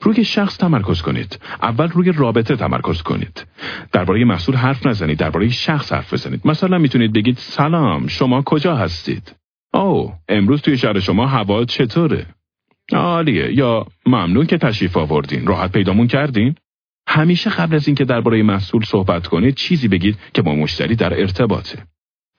روی 0.04 0.24
شخص 0.24 0.58
تمرکز 0.58 1.02
کنید. 1.02 1.40
اول 1.62 1.88
روی 1.88 2.12
رابطه 2.12 2.56
تمرکز 2.56 3.02
کنید. 3.02 3.46
درباره 3.92 4.26
محصول 4.26 4.56
حرف 4.56 4.86
نزنید، 4.88 5.18
درباره 5.18 5.50
شخص 5.50 5.94
حرف 5.94 6.14
بزنید. 6.14 6.42
مثلا 6.46 6.78
می‌تونید 6.78 7.14
بگید 7.14 7.38
سلام، 7.38 8.08
شما 8.08 8.42
کجا 8.42 8.76
هستید؟ 8.76 9.36
او، 9.74 10.14
امروز 10.30 10.62
توی 10.62 10.78
شهر 10.78 11.00
شما 11.00 11.28
هوا 11.28 11.66
چطوره؟ 11.66 12.26
عالیه 12.98 13.54
یا 13.54 13.86
ممنون 14.06 14.46
که 14.46 14.58
تشریف 14.58 14.98
آوردین. 14.98 15.48
راحت 15.48 15.72
پیدامون 15.72 16.08
کردین؟ 16.08 16.56
همیشه 17.08 17.50
قبل 17.50 17.76
از 17.76 17.88
اینکه 17.88 18.06
درباره 18.06 18.44
محصول 18.44 18.84
صحبت 18.84 19.28
کنید 19.28 19.56
چیزی 19.56 19.88
بگید 19.88 20.18
که 20.34 20.42
با 20.42 20.56
مشتری 20.56 20.96
در 20.96 21.20
ارتباطه. 21.20 21.91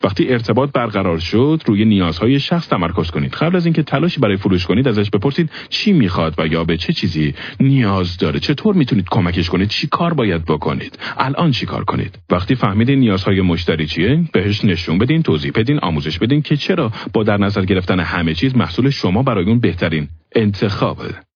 وقتی 0.05 0.29
ارتباط 0.29 0.73
برقرار 0.73 1.19
شد 1.19 1.63
روی 1.67 1.85
نیازهای 1.85 2.41
شخص 2.41 2.69
تمرکز 2.69 3.11
کنید. 3.11 3.33
قبل 3.33 3.57
از 3.57 3.67
اینکه 3.67 3.83
تلاشی 3.83 4.21
برای 4.21 4.37
فروش 4.37 4.67
کنید 4.67 4.89
ازش 4.89 5.11
بپرسید 5.11 5.51
چی 5.69 5.93
می‌خواد 5.93 6.35
و 6.39 6.47
یا 6.47 6.65
به 6.65 6.77
چه 6.77 6.93
چیزی 6.93 7.35
نیاز 7.61 8.17
داره. 8.17 8.41
چطور 8.41 8.75
می‌تونید 8.75 9.07
کمکش 9.11 9.51
کنید؟ 9.51 9.69
چی 9.69 9.87
کار 9.87 10.15
باید 10.15 10.45
بکنید؟ 10.45 10.99
الان 11.17 11.51
چی 11.51 11.67
کار 11.67 11.85
کنید؟ 11.85 12.19
وقتی 12.31 12.55
فهمیدین 12.55 12.99
نیازهای 12.99 13.41
مشتری 13.41 13.87
چیه 13.87 14.25
بهش 14.33 14.65
نشون 14.65 14.99
بدین 14.99 15.23
توضیح 15.23 15.53
بدین 15.55 15.79
آموزش 15.79 16.19
بدین 16.19 16.43
که 16.43 16.57
چرا 16.57 16.93
با 17.13 17.23
در 17.23 17.37
نظر 17.37 17.65
گرفتن 17.65 18.01
همه 18.01 18.35
چیز 18.35 18.57
محصول 18.57 18.91
شما 18.91 19.23
برای 19.23 19.45
اون 19.45 19.61
بهترین 19.61 20.09
انتخابه. 20.35 21.32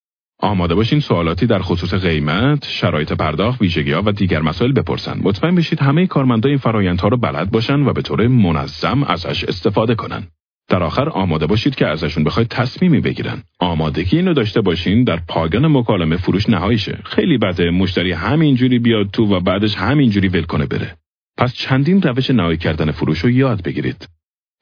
آماده 0.47 0.75
باشین 0.75 1.01
سوالاتی 1.01 1.47
در 1.47 1.59
خصوص 1.59 1.95
قیمت، 1.95 2.65
شرایط 2.69 3.13
پرداخت، 3.13 3.63
ها 3.63 4.03
و 4.07 4.13
دیگر 4.13 4.43
مسائل 4.43 4.73
بپرسن. 4.73 5.19
مطمئن 5.23 5.55
بشید 5.55 5.81
همه 5.81 6.07
کارمندان 6.07 6.51
این 6.51 6.59
فرایندها 6.59 7.09
رو 7.09 7.17
بلد 7.17 7.51
باشن 7.51 7.81
و 7.81 7.93
به 7.93 8.03
طور 8.03 8.27
منظم 8.27 9.03
ازش 9.03 9.45
استفاده 9.45 9.95
کنن. 9.95 10.27
در 10.69 10.83
آخر 10.83 11.09
آماده 11.09 11.47
باشید 11.47 11.75
که 11.75 11.87
ازشون 11.87 12.25
بخواید 12.25 12.49
تصمیمی 12.49 13.01
بگیرن. 13.01 13.43
آمادگی 13.61 14.17
اینو 14.17 14.35
داشته 14.35 14.61
باشین 14.61 15.05
در 15.05 15.21
پایان 15.29 15.67
مکالمه 15.67 16.17
فروش 16.17 16.49
نهاییشه. 16.49 16.99
خیلی 17.05 17.39
بده 17.39 17.71
مشتری 17.71 18.13
همینجوری 18.13 18.79
بیاد 18.79 19.11
تو 19.11 19.35
و 19.35 19.41
بعدش 19.41 19.75
همینجوری 19.75 20.29
ول 20.29 20.43
کنه 20.43 20.67
بره. 20.67 20.97
پس 21.39 21.55
چندین 21.55 22.03
روش 22.03 22.31
نهایی 22.31 22.59
کردن 22.59 22.91
فروش 22.91 23.19
رو 23.19 23.31
یاد 23.31 23.63
بگیرید. 23.63 24.09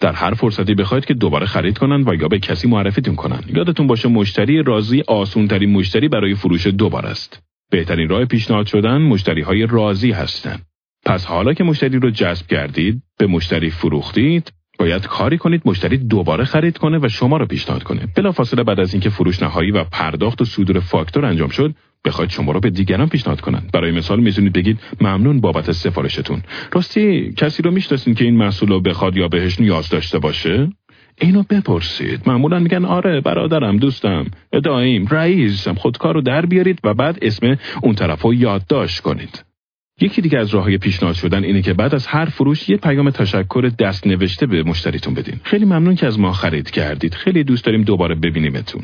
در 0.05 0.13
هر 0.13 0.35
فرصتی 0.35 0.75
بخواید 0.75 1.05
که 1.05 1.15
دوباره 1.15 1.47
خرید 1.47 1.79
کنن 1.79 2.09
و 2.09 2.15
یا 2.15 2.29
به 2.29 2.39
کسی 2.39 2.69
معرفیتون 2.69 3.15
کنن. 3.15 3.41
یادتون 3.55 3.87
باشه 3.87 4.09
مشتری 4.09 4.63
راضی 4.63 5.03
آسونترین 5.07 5.73
مشتری 5.73 6.09
برای 6.09 6.35
فروش 6.35 6.67
دوباره 6.67 7.09
است. 7.09 7.43
بهترین 7.71 8.09
راه 8.09 8.25
پیشنهاد 8.25 8.67
شدن 8.67 8.99
مشتری 8.99 9.41
های 9.41 9.67
راضی 9.67 10.11
هستند 10.11 10.67
پس 11.07 11.27
حالا 11.27 11.53
که 11.53 11.65
مشتری 11.65 11.99
رو 11.99 12.11
جذب 12.11 12.47
کردید 12.47 13.03
به 13.19 13.27
مشتری 13.27 13.71
فروختید 13.71 14.53
باید 14.79 15.07
کاری 15.07 15.39
کنید 15.39 15.63
مشتری 15.65 15.97
دوباره 15.97 16.45
خرید 16.45 16.79
کنه 16.79 16.99
و 16.99 17.09
شما 17.09 17.37
رو 17.37 17.47
پیشنهاد 17.47 17.83
کنه. 17.83 18.09
بلافاصله 18.17 18.63
بعد 18.63 18.81
از 18.81 18.95
اینکه 18.95 19.11
فروش 19.11 19.43
نهایی 19.43 19.71
و 19.71 19.85
پرداخت 19.85 20.41
و 20.41 20.45
صدور 20.45 20.81
فاکتور 20.81 21.25
انجام 21.25 21.49
شد 21.49 21.75
بخواید 22.05 22.31
شما 22.31 22.53
رو 22.53 22.61
به 22.61 22.71
دیگران 22.71 23.09
پیشنهاد 23.09 23.41
کنند 23.41 23.71
برای 23.73 23.93
مثال 23.93 24.21
می‌تونید 24.21 24.53
بگید 24.53 24.81
ممنون 25.01 25.41
بابت 25.41 25.73
سفارشتون 25.73 26.43
راستی 26.73 27.33
کسی 27.37 27.63
رو 27.63 27.71
می‌شناسین 27.71 28.15
که 28.15 28.25
این 28.25 28.37
محصول 28.37 28.69
رو 28.69 28.81
بخواد 28.81 29.17
یا 29.17 29.29
بهش 29.29 29.61
نیاز 29.61 29.89
داشته 29.89 30.19
باشه 30.19 30.69
اینو 31.21 31.43
بپرسید 31.43 32.29
معمولا 32.29 32.59
میگن 32.59 32.85
آره 32.85 33.21
برادرم 33.21 33.77
دوستم 33.77 34.27
دایم 34.65 35.07
رئیسم 35.07 35.75
خودکار 35.75 36.15
رو 36.15 36.21
در 36.21 36.47
بیارید 36.47 36.79
و 36.85 36.95
بعد 36.95 37.19
اسم 37.23 37.57
اون 37.83 37.95
طرف 37.95 38.23
رو 38.23 38.35
یادداشت 38.35 39.01
کنید 39.01 39.45
یکی 40.01 40.23
دیگه 40.23 40.39
از 40.39 40.55
راههای 40.55 40.79
پیشنهاد 40.79 41.15
شدن 41.15 41.45
اینه 41.45 41.63
که 41.63 41.75
بعد 41.75 41.95
از 41.95 42.07
هر 42.07 42.25
فروش 42.25 42.69
یه 42.69 42.77
پیام 42.77 43.11
تشکر 43.11 43.71
دست 43.79 44.07
نوشته 44.07 44.47
به 44.47 44.63
مشتریتون 44.63 45.15
بدین. 45.15 45.41
خیلی 45.43 45.65
ممنون 45.65 45.95
که 45.95 46.07
از 46.07 46.19
ما 46.19 46.33
خرید 46.33 46.71
کردید. 46.71 47.15
خیلی 47.15 47.45
دوست 47.45 47.65
داریم 47.65 47.83
دوباره 47.83 48.15
ببینیمتون. 48.15 48.83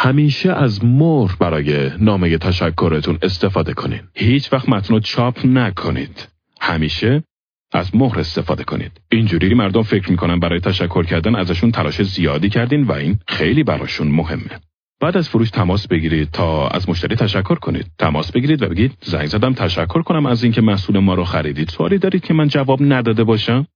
همیشه 0.00 0.52
از 0.52 0.84
مهر 0.84 1.36
برای 1.40 1.90
نامه 1.98 2.38
تشکرتون 2.38 3.18
استفاده 3.22 3.74
کنید. 3.74 4.04
هیچ 4.14 4.52
وقت 4.52 4.68
متن 4.68 4.94
رو 4.94 5.00
چاپ 5.00 5.46
نکنید. 5.46 6.28
همیشه 6.60 7.22
از 7.72 7.96
مهر 7.96 8.18
استفاده 8.20 8.64
کنید. 8.64 8.92
اینجوری 9.12 9.54
مردم 9.54 9.82
فکر 9.82 10.10
می‌کنن 10.10 10.40
برای 10.40 10.60
تشکر 10.60 11.04
کردن 11.04 11.36
ازشون 11.36 11.70
تلاش 11.70 12.02
زیادی 12.02 12.48
کردین 12.48 12.82
و 12.84 12.92
این 12.92 13.18
خیلی 13.28 13.62
براشون 13.62 14.08
مهمه. 14.08 14.60
بعد 15.00 15.16
از 15.16 15.28
فروش 15.28 15.50
تماس 15.50 15.88
بگیرید 15.88 16.30
تا 16.30 16.68
از 16.68 16.88
مشتری 16.88 17.16
تشکر 17.16 17.54
کنید. 17.54 17.86
تماس 17.98 18.32
بگیرید 18.32 18.62
و 18.62 18.68
بگید 18.68 18.92
زنگ 19.02 19.26
زدم 19.26 19.52
تشکر 19.52 20.02
کنم 20.02 20.26
از 20.26 20.42
اینکه 20.42 20.60
مسئول 20.60 20.98
ما 20.98 21.14
رو 21.14 21.24
خریدید. 21.24 21.68
سوالی 21.68 21.98
دارید 21.98 22.24
که 22.24 22.34
من 22.34 22.48
جواب 22.48 22.78
نداده 22.82 23.24
باشم؟ 23.24 23.66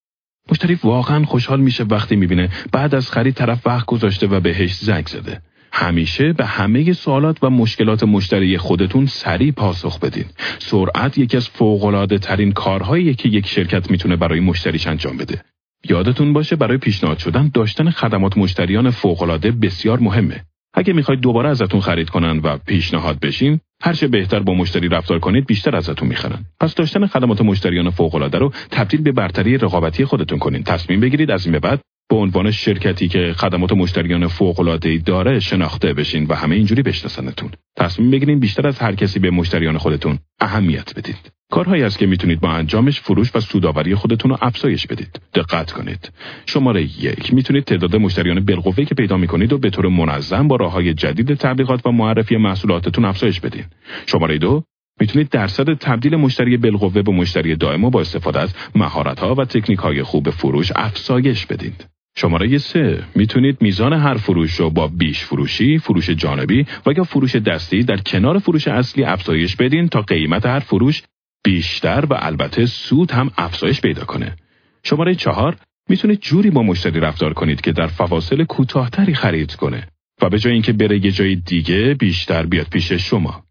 مشتری 0.50 0.78
واقعا 0.84 1.24
خوشحال 1.24 1.60
میشه 1.60 1.84
وقتی 1.84 2.16
می‌بینه 2.16 2.48
بعد 2.72 2.94
از 2.94 3.10
خرید 3.10 3.34
طرف 3.34 3.66
وقت 3.66 3.86
گذاشته 3.86 4.26
و 4.26 4.40
بهش 4.40 4.74
زنگ 4.74 5.06
زده. 5.06 5.42
همیشه 5.72 6.32
به 6.32 6.46
همه 6.46 6.92
سوالات 6.92 7.38
و 7.42 7.50
مشکلات 7.50 8.04
مشتری 8.04 8.58
خودتون 8.58 9.06
سریع 9.06 9.52
پاسخ 9.52 9.98
بدین. 9.98 10.24
سرعت 10.58 11.18
یکی 11.18 11.36
از 11.36 11.48
فوق‌العاده 11.48 12.18
ترین 12.18 12.52
کارهایی 12.52 13.14
که 13.14 13.28
یک 13.28 13.46
شرکت 13.46 13.90
می‌تونه 13.90 14.16
برای 14.16 14.40
مشتریش 14.40 14.86
انجام 14.86 15.16
بده. 15.16 15.42
یادتون 15.88 16.32
باشه 16.32 16.56
برای 16.56 16.78
پیشنهاد 16.78 17.18
شدن 17.18 17.50
داشتن 17.54 17.90
خدمات 17.90 18.38
مشتریان 18.38 18.90
فوق‌العاده 18.90 19.50
بسیار 19.50 19.98
مهمه. 19.98 20.44
اگه 20.74 20.92
می‌خواید 20.92 21.20
دوباره 21.20 21.48
ازتون 21.48 21.80
خرید 21.80 22.10
کنن 22.10 22.38
و 22.38 22.58
پیشنهاد 22.66 23.20
بشین 23.20 23.60
هر 23.82 24.06
بهتر 24.06 24.40
با 24.40 24.54
مشتری 24.54 24.88
رفتار 24.88 25.18
کنید 25.18 25.46
بیشتر 25.46 25.76
ازتون 25.76 26.08
می‌خرن 26.08 26.44
پس 26.60 26.74
داشتن 26.74 27.06
خدمات 27.06 27.42
مشتریان 27.42 27.90
فوق 27.90 28.14
العاده 28.14 28.38
رو 28.38 28.52
تبدیل 28.70 29.02
به 29.02 29.12
برتری 29.12 29.58
رقابتی 29.58 30.04
خودتون 30.04 30.38
کنین 30.38 30.62
تصمیم 30.62 31.00
بگیرید 31.00 31.30
از 31.30 31.46
این 31.46 31.52
به 31.52 31.58
بعد 31.58 31.80
به 32.12 32.18
عنوان 32.18 32.50
شرکتی 32.50 33.08
که 33.08 33.34
خدمات 33.36 33.72
مشتریان 33.72 34.26
فوق 34.26 34.60
العاده 34.60 34.98
داره 34.98 35.40
شناخته 35.40 35.94
بشین 35.94 36.26
و 36.26 36.34
همه 36.34 36.54
اینجوری 36.54 36.82
بشناسنتون 36.82 37.50
تصمیم 37.76 38.10
بگیرید 38.10 38.40
بیشتر 38.40 38.68
از 38.68 38.78
هر 38.78 38.94
کسی 38.94 39.18
به 39.18 39.30
مشتریان 39.30 39.78
خودتون 39.78 40.18
اهمیت 40.40 40.98
بدید 40.98 41.32
کارهایی 41.52 41.82
است 41.82 41.98
که 41.98 42.06
می‌تونید 42.06 42.40
با 42.40 42.50
انجامش 42.50 43.00
فروش 43.00 43.30
و 43.34 43.40
سودآوری 43.40 43.94
خودتون 43.94 44.30
رو 44.30 44.38
افزایش 44.40 44.86
بدید. 44.86 45.20
دقت 45.34 45.72
کنید. 45.72 46.12
شماره 46.46 46.82
یک 46.82 47.34
می‌تونید 47.34 47.64
تعداد 47.64 47.96
مشتریان 47.96 48.44
بالقوه 48.44 48.84
که 48.84 48.94
پیدا 48.94 49.16
می‌کنید 49.16 49.52
و 49.52 49.58
به 49.58 49.70
طور 49.70 49.88
منظم 49.88 50.48
با 50.48 50.56
راههای 50.56 50.94
جدید 50.94 51.34
تبلیغات 51.34 51.86
و 51.86 51.90
معرفی 51.90 52.36
محصولاتتون 52.36 53.04
افزایش 53.04 53.40
بدین. 53.40 53.64
شماره 54.06 54.38
دو 54.38 54.62
می‌تونید 55.00 55.28
درصد 55.28 55.74
تبدیل 55.74 56.16
مشتری 56.16 56.56
بالقوه 56.56 57.02
به 57.02 57.12
مشتری 57.12 57.56
دائم 57.56 57.90
با 57.90 58.00
استفاده 58.00 58.40
از 58.40 58.54
مهارت‌ها 58.74 59.34
و 59.34 59.44
تکنیک‌های 59.44 60.02
خوب 60.02 60.30
فروش 60.30 60.72
افزایش 60.76 61.46
بدید. 61.46 61.91
شماره 62.16 62.58
سه 62.58 63.04
می‌تونید 63.14 63.62
میزان 63.62 63.92
هر 63.92 64.14
فروش 64.14 64.52
رو 64.52 64.70
با 64.70 64.88
بیش 64.88 65.24
فروشی، 65.24 65.78
فروش 65.78 66.10
جانبی 66.10 66.66
و 66.86 66.92
یا 66.96 67.04
فروش 67.04 67.36
دستی 67.36 67.82
در 67.82 67.96
کنار 67.96 68.38
فروش 68.38 68.68
اصلی 68.68 69.04
افزایش 69.04 69.56
بدین 69.56 69.88
تا 69.88 70.02
قیمت 70.02 70.46
هر 70.46 70.58
فروش 70.58 71.02
بیشتر 71.44 72.04
و 72.10 72.14
البته 72.18 72.66
سود 72.66 73.10
هم 73.10 73.30
افزایش 73.36 73.80
پیدا 73.80 74.04
کنه. 74.04 74.36
شماره 74.84 75.14
چهار 75.14 75.56
می‌تونید 75.88 76.20
جوری 76.20 76.50
با 76.50 76.62
مشتری 76.62 77.00
رفتار 77.00 77.32
کنید 77.32 77.60
که 77.60 77.72
در 77.72 77.86
فواصل 77.86 78.44
کوتاهتری 78.44 79.14
خرید 79.14 79.54
کنه 79.54 79.88
و 80.22 80.28
به 80.28 80.38
جای 80.38 80.52
اینکه 80.52 80.72
بره 80.72 81.04
یه 81.04 81.10
جای 81.10 81.36
دیگه 81.36 81.94
بیشتر 81.94 82.46
بیاد 82.46 82.66
پیش 82.68 82.92
شما. 82.92 83.44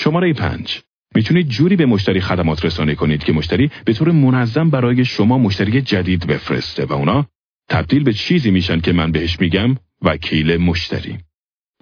شماره 0.00 0.32
پنج 0.32 0.80
می‌تونید 1.14 1.48
جوری 1.48 1.76
به 1.76 1.86
مشتری 1.86 2.20
خدمات 2.20 2.64
رسانی 2.64 2.94
کنید 2.94 3.24
که 3.24 3.32
مشتری 3.32 3.70
به 3.84 3.92
طور 3.92 4.10
منظم 4.10 4.70
برای 4.70 5.04
شما 5.04 5.38
مشتری 5.38 5.82
جدید 5.82 6.26
بفرسته 6.26 6.84
و 6.84 6.92
اونا 6.92 7.26
تبدیل 7.68 8.04
به 8.04 8.12
چیزی 8.12 8.50
میشن 8.50 8.80
که 8.80 8.92
من 8.92 9.12
بهش 9.12 9.40
میگم 9.40 9.76
وکیل 10.02 10.56
مشتری. 10.56 11.18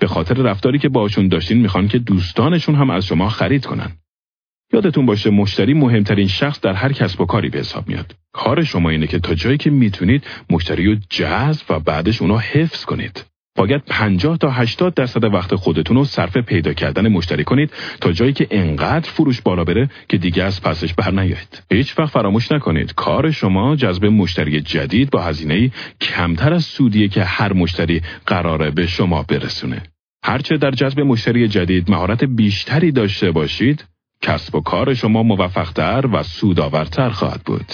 به 0.01 0.07
خاطر 0.07 0.35
رفتاری 0.35 0.78
که 0.78 0.89
باشون 0.89 1.28
داشتین 1.28 1.59
می‌خوان 1.59 1.89
که 1.89 1.99
دوستانشون 1.99 2.74
هم 2.74 2.91
از 2.91 3.07
شما 3.07 3.28
خرید 3.28 3.66
کنن. 3.66 3.93
یادتون 4.72 5.07
باشه 5.07 5.31
مشتری 5.31 5.74
مهمترین 5.74 6.28
شخص 6.28 6.61
در 6.61 6.72
هر 6.72 6.93
کسب 6.93 7.20
و 7.20 7.26
کاری 7.26 7.49
به 7.49 7.59
حساب 7.59 7.89
میاد. 7.89 8.16
کار 8.33 8.64
شما 8.64 8.91
اینه 8.91 9.07
که 9.07 9.18
تا 9.18 9.35
جایی 9.35 9.57
که 9.57 9.70
می‌تونید 9.70 10.26
مشتری 10.51 10.87
رو 10.87 10.97
جذب 11.11 11.66
و 11.70 11.81
بعدش 11.81 12.22
اونا 12.22 12.39
حفظ 12.39 12.85
کنید. 12.85 13.30
باید 13.57 13.82
50 13.86 14.38
تا 14.38 14.51
80 14.51 14.94
درصد 14.94 15.24
وقت 15.24 15.55
خودتون 15.55 15.96
رو 15.96 16.05
صرف 16.05 16.36
پیدا 16.36 16.72
کردن 16.72 17.09
مشتری 17.09 17.44
کنید 17.44 17.70
تا 18.01 18.12
جایی 18.12 18.32
که 18.32 18.46
انقدر 18.51 19.11
فروش 19.11 19.40
بالا 19.40 19.64
بره 19.64 19.90
که 20.09 20.18
دیگه 20.18 20.44
از 20.44 20.62
پسش 20.62 20.94
بر 20.94 21.11
نیایید. 21.11 21.62
هیچ 21.72 21.98
وقت 21.98 22.12
فراموش 22.12 22.53
نکنید 22.53 22.94
کار 22.94 23.30
شما 23.30 23.76
جذب 23.76 24.05
مشتری 24.05 24.61
جدید 24.61 25.11
با 25.11 25.22
هزینه 25.22 25.70
کمتر 26.01 26.53
از 26.53 26.64
سودیه 26.64 27.09
که 27.09 27.24
هر 27.24 27.53
مشتری 27.53 28.03
قراره 28.26 28.70
به 28.70 28.86
شما 28.86 29.22
برسونه. 29.22 29.82
هرچه 30.24 30.57
در 30.57 30.70
جذب 30.70 31.01
مشتری 31.01 31.48
جدید 31.48 31.90
مهارت 31.90 32.24
بیشتری 32.24 32.92
داشته 32.92 33.30
باشید، 33.30 33.84
کسب 34.22 34.55
و 34.55 34.61
کار 34.61 34.94
شما 34.94 35.22
موفقتر 35.22 36.07
و 36.12 36.22
سودآورتر 36.22 37.11
خواهد 37.11 37.40
بود. 37.44 37.72